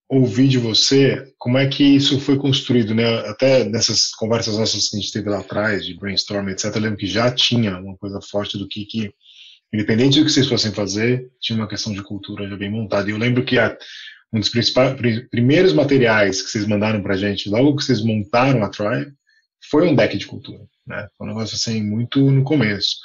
ouvir 0.10 0.48
de 0.48 0.58
você 0.58 1.34
como 1.38 1.58
é 1.58 1.68
que 1.68 1.84
isso 1.84 2.20
foi 2.20 2.38
construído, 2.38 2.94
né? 2.94 3.20
Até 3.28 3.64
nessas 3.64 4.12
conversas 4.12 4.58
nossas 4.58 4.90
que 4.90 4.98
a 4.98 5.00
gente 5.00 5.12
teve 5.12 5.30
lá 5.30 5.40
atrás, 5.40 5.86
de 5.86 5.98
brainstorming, 5.98 6.52
etc., 6.52 6.76
eu 6.76 6.82
lembro 6.82 6.98
que 6.98 7.08
já 7.08 7.32
tinha 7.32 7.78
uma 7.80 7.98
coisa 7.98 8.20
forte 8.22 8.58
do 8.58 8.68
que, 8.68 8.86
que 8.86 9.12
independente 9.74 10.20
do 10.20 10.26
que 10.26 10.32
vocês 10.32 10.48
fossem 10.48 10.72
fazer, 10.72 11.32
tinha 11.42 11.58
uma 11.58 11.68
questão 11.68 11.94
de 11.94 12.04
cultura 12.04 12.48
já 12.48 12.56
bem 12.56 12.70
montada. 12.70 13.10
E 13.10 13.14
eu 13.14 13.18
lembro 13.18 13.44
que 13.44 13.58
a, 13.58 13.76
um 14.34 14.40
dos 14.40 14.50
primeiros 15.30 15.74
materiais 15.74 16.42
que 16.42 16.50
vocês 16.50 16.66
mandaram 16.66 17.04
para 17.04 17.14
a 17.14 17.18
gente, 17.18 17.50
logo 17.50 17.76
que 17.76 17.84
vocês 17.84 18.02
montaram 18.02 18.64
a 18.64 18.70
Tribe, 18.70 19.14
foi 19.70 19.88
um 19.88 19.96
deck 19.96 20.18
de 20.18 20.26
cultura. 20.26 20.66
Né? 20.88 21.08
Foi 21.16 21.28
um 21.28 21.30
negócio 21.30 21.56
assim, 21.56 21.84
muito 21.84 22.20
no 22.32 22.44
começo. 22.44 22.98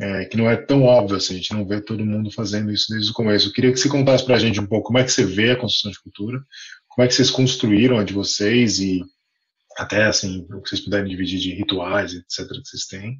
É, 0.00 0.24
que 0.24 0.36
não 0.36 0.50
é 0.50 0.56
tão 0.56 0.82
óbvio 0.82 1.16
assim, 1.16 1.34
a 1.34 1.36
gente 1.36 1.52
não 1.52 1.64
vê 1.66 1.80
todo 1.80 2.04
mundo 2.04 2.28
fazendo 2.30 2.72
isso 2.72 2.86
desde 2.90 3.10
o 3.10 3.14
começo. 3.14 3.48
Eu 3.48 3.52
queria 3.52 3.72
que 3.72 3.78
você 3.78 3.88
contasse 3.88 4.24
para 4.24 4.36
a 4.36 4.38
gente 4.38 4.60
um 4.60 4.66
pouco 4.66 4.88
como 4.88 4.98
é 4.98 5.04
que 5.04 5.10
você 5.10 5.24
vê 5.24 5.50
a 5.52 5.56
construção 5.56 5.90
de 5.90 6.00
cultura, 6.00 6.40
como 6.88 7.04
é 7.04 7.08
que 7.08 7.14
vocês 7.14 7.30
construíram 7.30 7.98
a 7.98 8.04
de 8.04 8.12
vocês 8.12 8.78
e 8.78 9.02
até 9.76 10.04
assim, 10.04 10.46
o 10.50 10.62
que 10.62 10.68
vocês 10.68 10.80
puderem 10.80 11.08
dividir 11.08 11.38
de 11.40 11.54
rituais, 11.54 12.12
etc., 12.12 12.48
que 12.48 12.68
vocês 12.68 12.86
têm. 12.86 13.18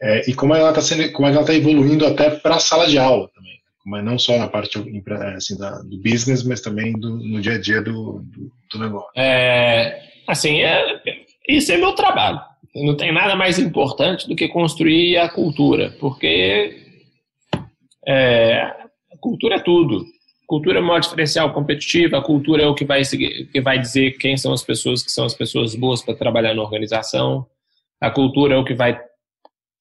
É, 0.00 0.30
e 0.30 0.34
como 0.34 0.54
ela 0.54 0.70
está 0.70 0.80
sendo, 0.80 1.10
como 1.12 1.26
ela 1.26 1.40
está 1.40 1.54
evoluindo 1.54 2.06
até 2.06 2.30
para 2.30 2.56
a 2.56 2.60
sala 2.60 2.86
de 2.86 2.98
aula 2.98 3.28
também 3.34 3.57
mas 3.88 4.04
não 4.04 4.18
só 4.18 4.36
na 4.36 4.48
parte 4.48 4.78
assim, 5.34 5.56
da, 5.56 5.78
do 5.78 5.98
business, 6.02 6.44
mas 6.44 6.60
também 6.60 6.92
do, 6.92 7.16
no 7.16 7.40
dia 7.40 7.54
a 7.54 7.60
dia 7.60 7.80
do, 7.80 8.20
do, 8.22 8.52
do 8.70 8.78
negócio. 8.78 9.10
É, 9.16 10.02
assim, 10.26 10.60
é, 10.60 11.00
isso 11.48 11.72
é 11.72 11.78
meu 11.78 11.94
trabalho. 11.94 12.38
Não 12.74 12.94
tem 12.94 13.10
nada 13.10 13.34
mais 13.34 13.58
importante 13.58 14.28
do 14.28 14.36
que 14.36 14.46
construir 14.46 15.16
a 15.16 15.28
cultura, 15.28 15.96
porque 15.98 16.84
é, 18.06 18.60
a 18.60 19.16
cultura 19.18 19.56
é 19.56 19.60
tudo. 19.60 20.04
Cultura 20.46 20.78
é 20.78 20.82
modo 20.82 21.02
diferencial 21.02 21.52
competitivo, 21.52 22.16
a 22.16 22.22
cultura 22.22 22.62
é 22.62 22.66
o 22.66 22.74
que 22.74 22.84
vai, 22.84 23.02
que 23.02 23.60
vai 23.60 23.78
dizer 23.78 24.12
quem 24.18 24.36
são 24.36 24.52
as 24.52 24.62
pessoas 24.62 25.02
que 25.02 25.10
são 25.10 25.24
as 25.24 25.34
pessoas 25.34 25.74
boas 25.74 26.02
para 26.02 26.14
trabalhar 26.14 26.54
na 26.54 26.62
organização. 26.62 27.46
A 28.00 28.10
cultura 28.10 28.54
é 28.54 28.58
o 28.58 28.64
que 28.64 28.74
vai 28.74 28.98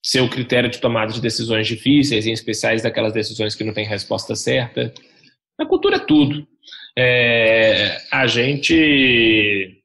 ser 0.08 0.22
o 0.22 0.30
critério 0.30 0.70
de 0.70 0.80
tomada 0.80 1.12
de 1.12 1.20
decisões 1.20 1.68
difíceis, 1.68 2.26
em 2.26 2.32
especiais 2.32 2.82
daquelas 2.82 3.12
decisões 3.12 3.56
que 3.56 3.64
não 3.66 3.74
têm 3.74 3.86
resposta 3.86 4.38
certa. 4.38 4.94
A 5.60 5.66
cultura 5.66 5.98
é 5.98 6.00
tudo. 6.00 6.48
É, 6.98 8.02
a 8.10 8.26
gente 8.26 9.84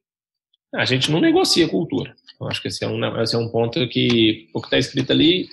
a 0.73 0.85
gente 0.85 1.11
não 1.11 1.19
negocia 1.19 1.67
cultura. 1.67 2.15
Eu 2.39 2.47
acho 2.47 2.61
que 2.61 2.69
esse 2.69 2.85
é 2.85 2.87
um, 2.87 3.21
esse 3.21 3.35
é 3.35 3.37
um 3.37 3.49
ponto 3.49 3.85
que 3.89 4.47
o 4.53 4.61
que 4.61 4.67
está 4.67 4.77
escrito 4.77 5.11
ali 5.11 5.45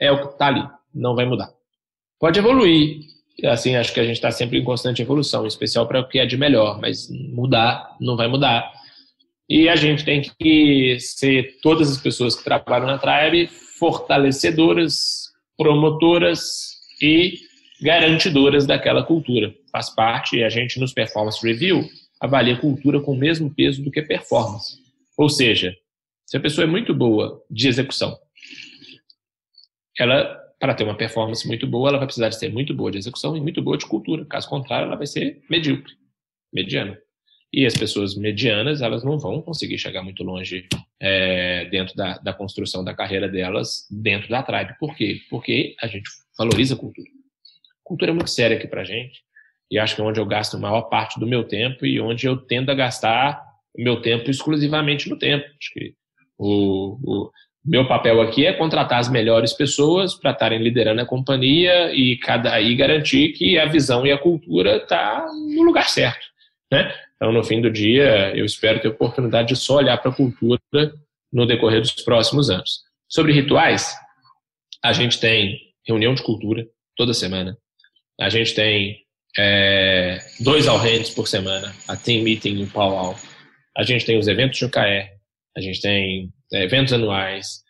é 0.00 0.10
o 0.10 0.18
que 0.18 0.32
está 0.32 0.46
ali, 0.46 0.66
não 0.94 1.14
vai 1.14 1.26
mudar. 1.26 1.52
Pode 2.18 2.38
evoluir, 2.38 3.00
assim, 3.44 3.76
acho 3.76 3.92
que 3.92 4.00
a 4.00 4.04
gente 4.04 4.16
está 4.16 4.30
sempre 4.30 4.58
em 4.58 4.64
constante 4.64 5.02
evolução, 5.02 5.44
em 5.44 5.48
especial 5.48 5.86
para 5.86 6.00
o 6.00 6.08
que 6.08 6.18
é 6.18 6.24
de 6.24 6.38
melhor, 6.38 6.80
mas 6.80 7.10
mudar 7.10 7.94
não 8.00 8.16
vai 8.16 8.28
mudar. 8.28 8.72
E 9.46 9.68
a 9.68 9.76
gente 9.76 10.06
tem 10.06 10.22
que 10.22 10.98
ser 11.00 11.58
todas 11.62 11.90
as 11.90 11.98
pessoas 11.98 12.34
que 12.34 12.42
trabalham 12.42 12.86
na 12.86 12.96
Tribe 12.96 13.50
fortalecedoras, 13.78 15.32
promotoras 15.56 16.78
e 17.02 17.38
garantidoras 17.80 18.66
daquela 18.66 19.02
cultura. 19.02 19.54
Faz 19.70 19.90
parte, 19.90 20.42
a 20.42 20.48
gente 20.48 20.78
nos 20.80 20.92
Performance 20.92 21.44
Review 21.46 21.88
avalia 22.20 22.56
cultura 22.56 23.00
com 23.00 23.12
o 23.12 23.18
mesmo 23.18 23.52
peso 23.54 23.82
do 23.82 23.90
que 23.90 24.00
performance. 24.00 24.78
Ou 25.18 25.28
seja, 25.28 25.76
se 26.24 26.36
a 26.36 26.40
pessoa 26.40 26.64
é 26.64 26.66
muito 26.66 26.94
boa 26.94 27.42
de 27.50 27.68
execução, 27.68 28.16
ela, 29.98 30.34
para 30.58 30.74
ter 30.74 30.84
uma 30.84 30.96
performance 30.96 31.46
muito 31.46 31.66
boa, 31.66 31.90
ela 31.90 31.98
vai 31.98 32.06
precisar 32.06 32.30
de 32.30 32.38
ser 32.38 32.50
muito 32.50 32.72
boa 32.72 32.90
de 32.90 32.98
execução 32.98 33.36
e 33.36 33.40
muito 33.40 33.62
boa 33.62 33.76
de 33.76 33.86
cultura. 33.86 34.24
Caso 34.24 34.48
contrário, 34.48 34.86
ela 34.86 34.96
vai 34.96 35.06
ser 35.06 35.42
medíocre, 35.50 35.92
mediana. 36.52 36.98
E 37.56 37.64
as 37.64 37.74
pessoas 37.74 38.16
medianas, 38.16 38.82
elas 38.82 39.04
não 39.04 39.16
vão 39.16 39.40
conseguir 39.40 39.78
chegar 39.78 40.02
muito 40.02 40.24
longe 40.24 40.66
é, 41.00 41.66
dentro 41.66 41.94
da, 41.94 42.18
da, 42.18 42.32
construção 42.32 42.82
da 42.82 42.92
carreira 42.92 43.28
delas 43.28 43.86
dentro 43.88 44.28
da 44.28 44.42
tribe. 44.42 44.74
Por 44.76 44.96
quê? 44.96 45.20
Porque 45.30 45.76
a 45.80 45.86
gente 45.86 46.10
valoriza 46.36 46.74
a 46.74 46.76
cultura. 46.76 47.08
Cultura 47.84 48.10
é 48.10 48.14
muito 48.14 48.30
séria 48.30 48.56
aqui 48.56 48.66
pra 48.66 48.82
gente. 48.82 49.22
E 49.70 49.78
acho 49.78 49.94
que 49.94 50.00
é 50.00 50.04
onde 50.04 50.18
eu 50.18 50.26
gasto 50.26 50.56
a 50.56 50.58
maior 50.60 50.82
parte 50.82 51.20
do 51.20 51.28
meu 51.28 51.44
tempo 51.44 51.86
e 51.86 52.00
onde 52.00 52.26
eu 52.26 52.36
tendo 52.36 52.70
a 52.70 52.74
gastar 52.74 53.40
o 53.72 53.80
meu 53.80 54.02
tempo 54.02 54.28
exclusivamente 54.28 55.08
no 55.08 55.16
tempo. 55.16 55.44
Acho 55.44 55.72
que 55.74 55.94
o, 56.36 56.98
o 57.04 57.30
meu 57.64 57.86
papel 57.86 58.20
aqui 58.20 58.44
é 58.46 58.52
contratar 58.52 58.98
as 58.98 59.08
melhores 59.08 59.52
pessoas 59.52 60.16
para 60.16 60.32
estarem 60.32 60.60
liderando 60.60 61.02
a 61.02 61.06
companhia 61.06 61.94
e 61.94 62.16
cada 62.16 62.60
e 62.60 62.74
garantir 62.74 63.32
que 63.32 63.60
a 63.60 63.66
visão 63.66 64.04
e 64.04 64.10
a 64.10 64.18
cultura 64.18 64.78
está 64.78 65.24
no 65.54 65.62
lugar 65.62 65.88
certo, 65.88 66.26
né? 66.72 66.92
Então, 67.24 67.32
no 67.32 67.42
fim 67.42 67.62
do 67.62 67.70
dia, 67.70 68.36
eu 68.36 68.44
espero 68.44 68.82
ter 68.82 68.88
oportunidade 68.88 69.48
de 69.48 69.56
só 69.56 69.76
olhar 69.76 69.96
para 69.96 70.10
a 70.10 70.14
cultura 70.14 70.60
no 71.32 71.46
decorrer 71.46 71.80
dos 71.80 71.92
próximos 71.92 72.50
anos. 72.50 72.82
Sobre 73.08 73.32
rituais, 73.32 73.96
a 74.84 74.92
gente 74.92 75.18
tem 75.18 75.58
reunião 75.88 76.14
de 76.14 76.22
cultura 76.22 76.68
toda 76.94 77.14
semana. 77.14 77.56
A 78.20 78.28
gente 78.28 78.54
tem 78.54 78.98
é, 79.38 80.18
dois 80.40 80.68
all 80.68 80.76
hands 80.76 81.08
por 81.14 81.26
semana, 81.26 81.74
a 81.88 81.96
team 81.96 82.24
meeting 82.24 82.60
em 82.60 82.66
Pau 82.66 83.18
A 83.74 83.82
gente 83.84 84.04
tem 84.04 84.18
os 84.18 84.28
eventos 84.28 84.58
de 84.58 84.66
OKR, 84.66 85.08
a 85.56 85.60
gente 85.62 85.80
tem 85.80 86.30
é, 86.52 86.64
eventos 86.64 86.92
anuais, 86.92 87.62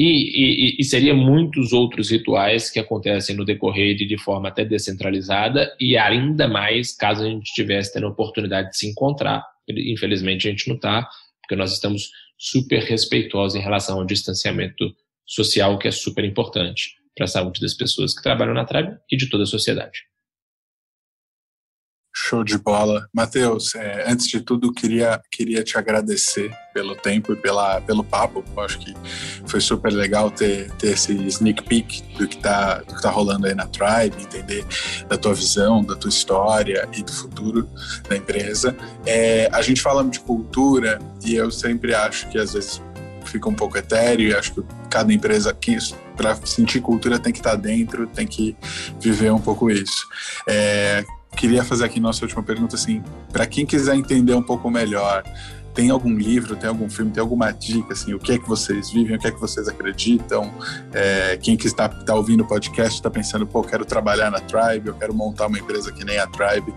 e, 0.00 0.04
e, 0.04 0.76
e, 0.78 0.84
seria 0.84 1.12
muitos 1.12 1.72
outros 1.72 2.12
rituais 2.12 2.70
que 2.70 2.78
acontecem 2.78 3.34
no 3.34 3.44
decorrer 3.44 3.96
de, 3.96 4.06
de 4.06 4.16
forma 4.16 4.48
até 4.48 4.64
descentralizada 4.64 5.74
e 5.80 5.96
ainda 5.96 6.46
mais 6.46 6.96
caso 6.96 7.24
a 7.24 7.28
gente 7.28 7.48
estivesse 7.48 7.92
tendo 7.92 8.06
a 8.06 8.10
oportunidade 8.10 8.70
de 8.70 8.76
se 8.76 8.88
encontrar. 8.88 9.44
Infelizmente 9.68 10.46
a 10.46 10.52
gente 10.52 10.68
não 10.68 10.76
está, 10.76 11.08
porque 11.42 11.56
nós 11.56 11.72
estamos 11.72 12.12
super 12.38 12.80
respeitosos 12.84 13.56
em 13.58 13.60
relação 13.60 13.98
ao 13.98 14.06
distanciamento 14.06 14.94
social, 15.26 15.76
que 15.76 15.88
é 15.88 15.90
super 15.90 16.24
importante 16.24 16.92
para 17.16 17.24
a 17.24 17.28
saúde 17.28 17.60
das 17.60 17.74
pessoas 17.74 18.14
que 18.14 18.22
trabalham 18.22 18.54
na 18.54 18.64
Tribe 18.64 18.96
e 19.10 19.16
de 19.16 19.28
toda 19.28 19.42
a 19.42 19.46
sociedade. 19.46 20.02
Show 22.20 22.42
de 22.42 22.58
bola. 22.58 23.08
Matheus, 23.14 23.76
é, 23.76 24.10
antes 24.10 24.26
de 24.26 24.40
tudo, 24.40 24.72
queria, 24.72 25.20
queria 25.30 25.62
te 25.62 25.78
agradecer 25.78 26.50
pelo 26.74 26.96
tempo 26.96 27.32
e 27.32 27.36
pela, 27.36 27.80
pelo 27.80 28.02
papo. 28.02 28.44
Eu 28.54 28.60
acho 28.60 28.78
que 28.80 28.92
foi 29.46 29.60
super 29.60 29.92
legal 29.92 30.28
ter, 30.28 30.68
ter 30.72 30.88
esse 30.88 31.12
sneak 31.28 31.62
peek 31.62 32.02
do 32.18 32.26
que, 32.26 32.36
está 32.36 32.78
do 32.78 32.96
que 32.96 33.00
tá 33.00 33.08
rolando 33.08 33.46
aí 33.46 33.54
na 33.54 33.66
Tribe, 33.66 34.20
entender 34.20 34.66
da 35.08 35.16
tua 35.16 35.32
visão, 35.32 35.82
da 35.84 35.94
tua 35.94 36.08
história 36.08 36.88
e 36.92 37.04
do 37.04 37.12
futuro 37.12 37.70
da 38.08 38.16
empresa. 38.16 38.76
É, 39.06 39.48
a 39.52 39.62
gente 39.62 39.80
fala 39.80 40.04
de 40.04 40.18
cultura 40.18 40.98
e 41.24 41.36
eu 41.36 41.52
sempre 41.52 41.94
acho 41.94 42.28
que 42.28 42.36
às 42.36 42.52
vezes 42.52 42.82
fica 43.26 43.48
um 43.48 43.54
pouco 43.54 43.78
etéreo 43.78 44.30
e 44.30 44.34
acho 44.34 44.54
que 44.54 44.62
cada 44.90 45.12
empresa 45.12 45.56
para 46.16 46.34
sentir 46.44 46.80
cultura 46.80 47.18
tem 47.18 47.32
que 47.32 47.38
estar 47.38 47.50
tá 47.50 47.56
dentro, 47.56 48.08
tem 48.08 48.26
que 48.26 48.56
viver 49.00 49.32
um 49.32 49.40
pouco 49.40 49.70
isso. 49.70 50.04
É, 50.48 51.04
queria 51.36 51.64
fazer 51.64 51.84
aqui 51.84 52.00
nossa 52.00 52.24
última 52.24 52.42
pergunta, 52.42 52.76
assim, 52.76 53.02
para 53.32 53.46
quem 53.46 53.64
quiser 53.64 53.94
entender 53.94 54.34
um 54.34 54.42
pouco 54.42 54.70
melhor, 54.70 55.22
tem 55.78 55.90
algum 55.90 56.12
livro, 56.12 56.56
tem 56.56 56.68
algum 56.68 56.90
filme, 56.90 57.12
tem 57.12 57.20
alguma 57.20 57.52
dica, 57.52 57.92
assim, 57.92 58.12
o 58.12 58.18
que 58.18 58.32
é 58.32 58.38
que 58.38 58.48
vocês 58.48 58.90
vivem, 58.90 59.14
o 59.14 59.18
que 59.18 59.28
é 59.28 59.30
que 59.30 59.38
vocês 59.38 59.68
acreditam? 59.68 60.52
É, 60.92 61.38
quem 61.40 61.56
que 61.56 61.68
está, 61.68 61.86
está 61.86 62.16
ouvindo 62.16 62.42
o 62.42 62.44
podcast 62.44 62.94
está 62.94 63.08
pensando, 63.08 63.46
pô, 63.46 63.62
quero 63.62 63.84
trabalhar 63.84 64.28
na 64.28 64.40
Tribe, 64.40 64.88
eu 64.88 64.94
quero 64.94 65.14
montar 65.14 65.46
uma 65.46 65.56
empresa 65.56 65.92
que 65.92 66.04
nem 66.04 66.18
a 66.18 66.26
Tribe, 66.26 66.74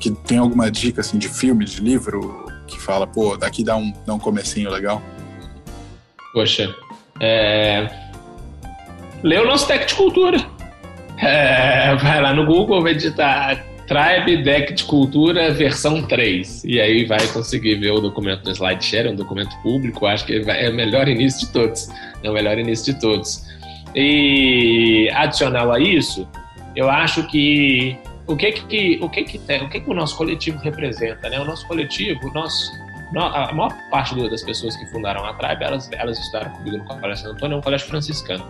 que 0.00 0.10
tem 0.10 0.38
alguma 0.38 0.70
dica, 0.70 1.02
assim, 1.02 1.18
de 1.18 1.28
filme, 1.28 1.66
de 1.66 1.82
livro, 1.82 2.46
que 2.66 2.80
fala, 2.80 3.06
pô, 3.06 3.36
daqui 3.36 3.62
dá 3.62 3.76
um, 3.76 3.92
dá 4.06 4.14
um 4.14 4.18
comecinho 4.18 4.70
legal? 4.70 5.02
Poxa, 6.32 6.74
é... 7.20 7.86
lê 9.22 9.38
o 9.38 9.46
nosso 9.46 9.66
Tech 9.66 9.84
de 9.84 9.94
Cultura. 9.94 10.38
É, 11.18 11.96
vai 11.96 12.22
lá 12.22 12.32
no 12.32 12.46
Google, 12.46 12.82
vai 12.82 12.94
digitar 12.94 13.62
Tribe 13.88 14.42
Deck 14.42 14.74
de 14.74 14.84
Cultura 14.84 15.50
versão 15.52 16.02
3. 16.02 16.64
E 16.64 16.78
aí 16.80 17.04
vai 17.06 17.26
conseguir 17.28 17.76
ver 17.76 17.92
o 17.92 18.00
documento 18.00 18.44
no 18.44 18.50
SlideShare, 18.50 19.08
é 19.08 19.10
um 19.10 19.16
documento 19.16 19.56
público, 19.62 20.06
acho 20.06 20.26
que 20.26 20.44
é 20.46 20.68
o 20.68 20.74
melhor 20.74 21.08
início 21.08 21.46
de 21.46 21.52
todos. 21.52 21.88
É 22.22 22.30
o 22.30 22.34
melhor 22.34 22.58
início 22.58 22.92
de 22.92 23.00
todos. 23.00 23.42
E 23.94 25.10
adicional 25.14 25.72
a 25.72 25.80
isso, 25.80 26.28
eu 26.76 26.90
acho 26.90 27.26
que 27.28 27.96
o 28.26 28.36
que 28.36 28.52
que 28.52 28.98
o 29.00 29.08
que 29.08 29.24
que 29.24 29.38
tem, 29.38 29.62
o 29.62 29.68
que 29.70 29.80
que 29.80 29.90
o 29.90 29.94
nosso 29.94 30.16
coletivo 30.16 30.58
representa, 30.58 31.30
né? 31.30 31.40
O 31.40 31.44
nosso 31.44 31.66
coletivo, 31.66 32.30
nosso 32.34 32.70
a 33.16 33.52
maior 33.54 33.74
parte 33.90 34.14
das 34.28 34.42
pessoas 34.42 34.76
que 34.76 34.84
fundaram 34.86 35.24
a 35.24 35.32
Tribe, 35.32 35.64
elas, 35.64 35.90
elas 35.92 36.18
estudaram 36.18 36.50
comigo 36.50 36.76
no 36.76 36.84
Colégio 36.84 37.16
Santo 37.16 37.36
Antônio, 37.36 37.54
é 37.54 37.58
um 37.58 37.62
colégio 37.62 37.86
franciscano. 37.86 38.46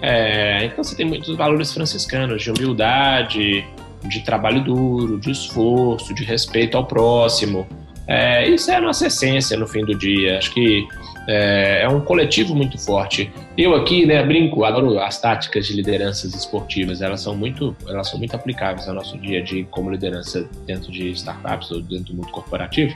É, 0.00 0.64
então 0.64 0.84
você 0.84 0.94
tem 0.94 1.06
muitos 1.06 1.34
valores 1.36 1.72
franciscanos 1.72 2.42
de 2.42 2.50
humildade, 2.50 3.66
de 4.08 4.20
trabalho 4.20 4.62
duro, 4.62 5.18
de 5.18 5.30
esforço, 5.30 6.14
de 6.14 6.24
respeito 6.24 6.76
ao 6.76 6.84
próximo. 6.84 7.66
É, 8.06 8.48
isso 8.48 8.70
é 8.70 8.76
a 8.76 8.80
nossa 8.80 9.08
essência 9.08 9.56
no 9.56 9.66
fim 9.66 9.84
do 9.84 9.94
dia. 9.94 10.38
Acho 10.38 10.52
que 10.54 10.86
é, 11.28 11.82
é, 11.82 11.88
um 11.88 12.00
coletivo 12.00 12.54
muito 12.54 12.78
forte. 12.78 13.30
Eu 13.58 13.74
aqui, 13.74 14.06
né, 14.06 14.22
brinco, 14.24 14.64
adoro 14.64 14.98
as 15.00 15.20
táticas 15.20 15.66
de 15.66 15.74
lideranças 15.74 16.34
esportivas. 16.34 17.02
Elas 17.02 17.20
são 17.20 17.36
muito, 17.36 17.76
elas 17.88 18.08
são 18.08 18.18
muito 18.18 18.34
aplicáveis 18.36 18.88
ao 18.88 18.94
nosso 18.94 19.18
dia 19.18 19.40
a 19.40 19.42
dia 19.42 19.64
como 19.70 19.90
liderança 19.90 20.48
dentro 20.66 20.92
de 20.92 21.10
startups 21.10 21.70
ou 21.70 21.80
dentro 21.80 22.12
do 22.12 22.14
mundo 22.14 22.30
corporativo. 22.30 22.94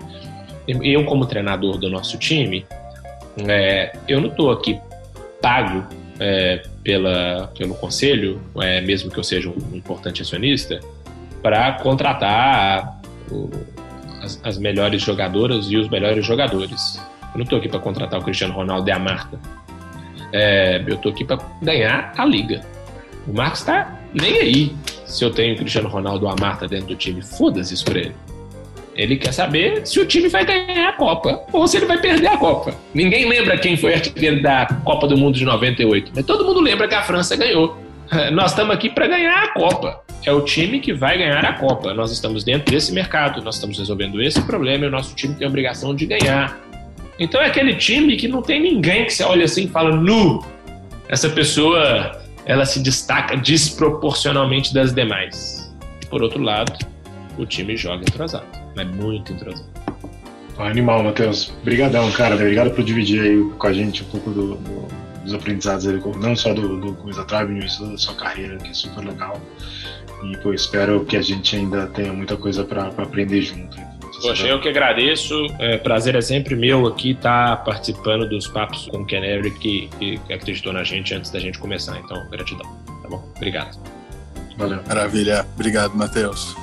Eu, 0.68 1.04
como 1.04 1.26
treinador 1.26 1.78
do 1.78 1.90
nosso 1.90 2.16
time, 2.16 2.64
é, 3.48 3.92
eu 4.06 4.20
não 4.20 4.28
estou 4.28 4.52
aqui 4.52 4.78
pago 5.40 5.84
é, 6.20 6.62
pela, 6.84 7.50
pelo 7.56 7.74
conselho, 7.74 8.40
é, 8.60 8.80
mesmo 8.80 9.10
que 9.10 9.18
eu 9.18 9.24
seja 9.24 9.48
um 9.48 9.76
importante 9.76 10.22
acionista, 10.22 10.78
para 11.42 11.72
contratar 11.74 13.00
as, 14.22 14.40
as, 14.44 14.58
melhores 14.58 15.02
jogadoras 15.02 15.66
e 15.70 15.76
os 15.76 15.88
melhores 15.88 16.24
jogadores. 16.24 17.00
Eu 17.32 17.38
não 17.38 17.44
estou 17.44 17.58
aqui 17.58 17.68
para 17.68 17.78
contratar 17.78 18.20
o 18.20 18.22
Cristiano 18.22 18.54
Ronaldo 18.54 18.88
e 18.88 18.92
a 18.92 18.98
Marta. 18.98 19.38
É, 20.32 20.82
eu 20.86 20.96
estou 20.96 21.12
aqui 21.12 21.24
para 21.24 21.38
ganhar 21.62 22.12
a 22.16 22.24
liga. 22.24 22.60
O 23.26 23.32
Marcos 23.32 23.60
está 23.60 23.98
nem 24.12 24.38
aí 24.38 24.76
se 25.06 25.24
eu 25.24 25.30
tenho 25.30 25.54
o 25.54 25.58
Cristiano 25.58 25.88
Ronaldo 25.88 26.26
ou 26.26 26.32
a 26.32 26.36
Marta 26.38 26.68
dentro 26.68 26.88
do 26.88 26.96
time. 26.96 27.22
Foda-se 27.22 27.74
isso 27.74 27.84
para 27.84 27.98
ele. 27.98 28.14
Ele 28.94 29.16
quer 29.16 29.32
saber 29.32 29.86
se 29.86 29.98
o 30.00 30.04
time 30.04 30.28
vai 30.28 30.44
ganhar 30.44 30.90
a 30.90 30.92
Copa 30.92 31.40
ou 31.52 31.66
se 31.66 31.76
ele 31.76 31.86
vai 31.86 31.98
perder 31.98 32.28
a 32.28 32.36
Copa. 32.36 32.74
Ninguém 32.92 33.28
lembra 33.28 33.56
quem 33.56 33.76
foi 33.76 33.94
artilheiro 33.94 34.42
da 34.42 34.66
Copa 34.84 35.06
do 35.06 35.16
Mundo 35.16 35.38
de 35.38 35.44
98, 35.44 36.12
mas 36.14 36.24
todo 36.26 36.44
mundo 36.44 36.60
lembra 36.60 36.86
que 36.86 36.94
a 36.94 37.02
França 37.02 37.36
ganhou. 37.36 37.78
Nós 38.32 38.50
estamos 38.50 38.74
aqui 38.74 38.90
para 38.90 39.06
ganhar 39.06 39.44
a 39.44 39.48
Copa 39.52 40.02
é 40.24 40.32
o 40.32 40.42
time 40.42 40.80
que 40.80 40.92
vai 40.92 41.16
ganhar 41.18 41.44
a 41.44 41.52
Copa. 41.54 41.94
Nós 41.94 42.12
estamos 42.12 42.44
dentro 42.44 42.72
desse 42.72 42.92
mercado, 42.92 43.42
nós 43.42 43.54
estamos 43.54 43.78
resolvendo 43.78 44.20
esse 44.20 44.40
problema 44.42 44.84
e 44.84 44.88
o 44.88 44.90
nosso 44.90 45.14
time 45.14 45.34
tem 45.34 45.46
a 45.46 45.48
obrigação 45.48 45.94
de 45.94 46.06
ganhar. 46.06 46.58
Então 47.18 47.40
é 47.40 47.46
aquele 47.46 47.74
time 47.74 48.16
que 48.16 48.28
não 48.28 48.42
tem 48.42 48.60
ninguém 48.60 49.04
que 49.04 49.12
você 49.12 49.24
olha 49.24 49.44
assim 49.44 49.64
e 49.64 49.68
fala, 49.68 49.94
nu, 49.94 50.44
essa 51.08 51.28
pessoa 51.28 52.20
ela 52.44 52.64
se 52.64 52.82
destaca 52.82 53.36
desproporcionalmente 53.36 54.74
das 54.74 54.92
demais. 54.92 55.74
Por 56.08 56.22
outro 56.22 56.42
lado, 56.42 56.72
o 57.38 57.46
time 57.46 57.76
joga 57.76 58.02
entrosado, 58.02 58.46
é 58.76 58.84
muito 58.84 59.32
entrosado. 59.32 59.68
Animal, 60.58 61.02
Matheus. 61.02 61.54
Obrigadão, 61.62 62.10
cara. 62.12 62.34
Obrigado 62.34 62.70
por 62.72 62.84
dividir 62.84 63.22
aí 63.22 63.50
com 63.56 63.66
a 63.66 63.72
gente 63.72 64.02
um 64.02 64.06
pouco 64.06 64.30
do, 64.30 64.56
do, 64.56 64.88
dos 65.30 65.34
aprendizados 65.34 65.86
não 66.16 66.34
só 66.34 66.52
do, 66.52 66.78
do 66.78 66.94
Coisa 66.94 67.24
Tribe, 67.24 67.60
mas 67.62 67.78
da 67.78 67.96
sua 67.96 68.14
carreira, 68.14 68.56
que 68.58 68.70
é 68.70 68.74
super 68.74 69.04
legal. 69.04 69.40
E 70.24 70.36
pô, 70.38 70.52
espero 70.52 71.04
que 71.04 71.16
a 71.16 71.22
gente 71.22 71.56
ainda 71.56 71.86
tenha 71.86 72.12
muita 72.12 72.36
coisa 72.36 72.64
para 72.64 72.88
aprender 72.88 73.40
junto. 73.42 73.78
Poxa, 74.20 74.46
eu 74.46 74.60
que 74.60 74.68
agradeço. 74.68 75.34
É, 75.58 75.78
prazer 75.78 76.14
é 76.14 76.20
sempre 76.20 76.54
meu 76.54 76.86
aqui 76.86 77.12
estar 77.12 77.56
tá 77.56 77.62
participando 77.62 78.28
dos 78.28 78.46
papos 78.46 78.86
com 78.86 78.98
o 78.98 79.06
Canary 79.06 79.50
que, 79.52 79.88
que 79.98 80.20
acreditou 80.30 80.74
na 80.74 80.84
gente 80.84 81.14
antes 81.14 81.30
da 81.30 81.40
gente 81.40 81.58
começar. 81.58 81.98
Então, 81.98 82.28
gratidão. 82.28 82.66
Tá 83.02 83.08
bom? 83.08 83.24
Obrigado. 83.36 83.78
Valeu. 84.58 84.80
Maravilha. 84.86 85.46
Obrigado, 85.54 85.96
Matheus. 85.96 86.54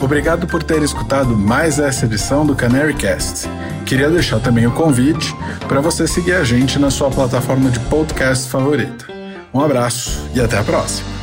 Obrigado 0.00 0.46
por 0.46 0.62
ter 0.62 0.82
escutado 0.82 1.36
mais 1.36 1.78
essa 1.78 2.06
edição 2.06 2.46
do 2.46 2.54
Canary 2.54 2.94
Cast. 2.94 3.48
Queria 3.84 4.08
deixar 4.08 4.38
também 4.40 4.66
o 4.66 4.70
convite 4.70 5.34
para 5.66 5.80
você 5.80 6.06
seguir 6.06 6.34
a 6.34 6.44
gente 6.44 6.78
na 6.78 6.90
sua 6.90 7.10
plataforma 7.10 7.70
de 7.70 7.80
podcast 7.80 8.48
favorita. 8.48 9.06
Um 9.52 9.60
abraço 9.60 10.28
e 10.34 10.40
até 10.40 10.58
a 10.58 10.62
próxima! 10.62 11.17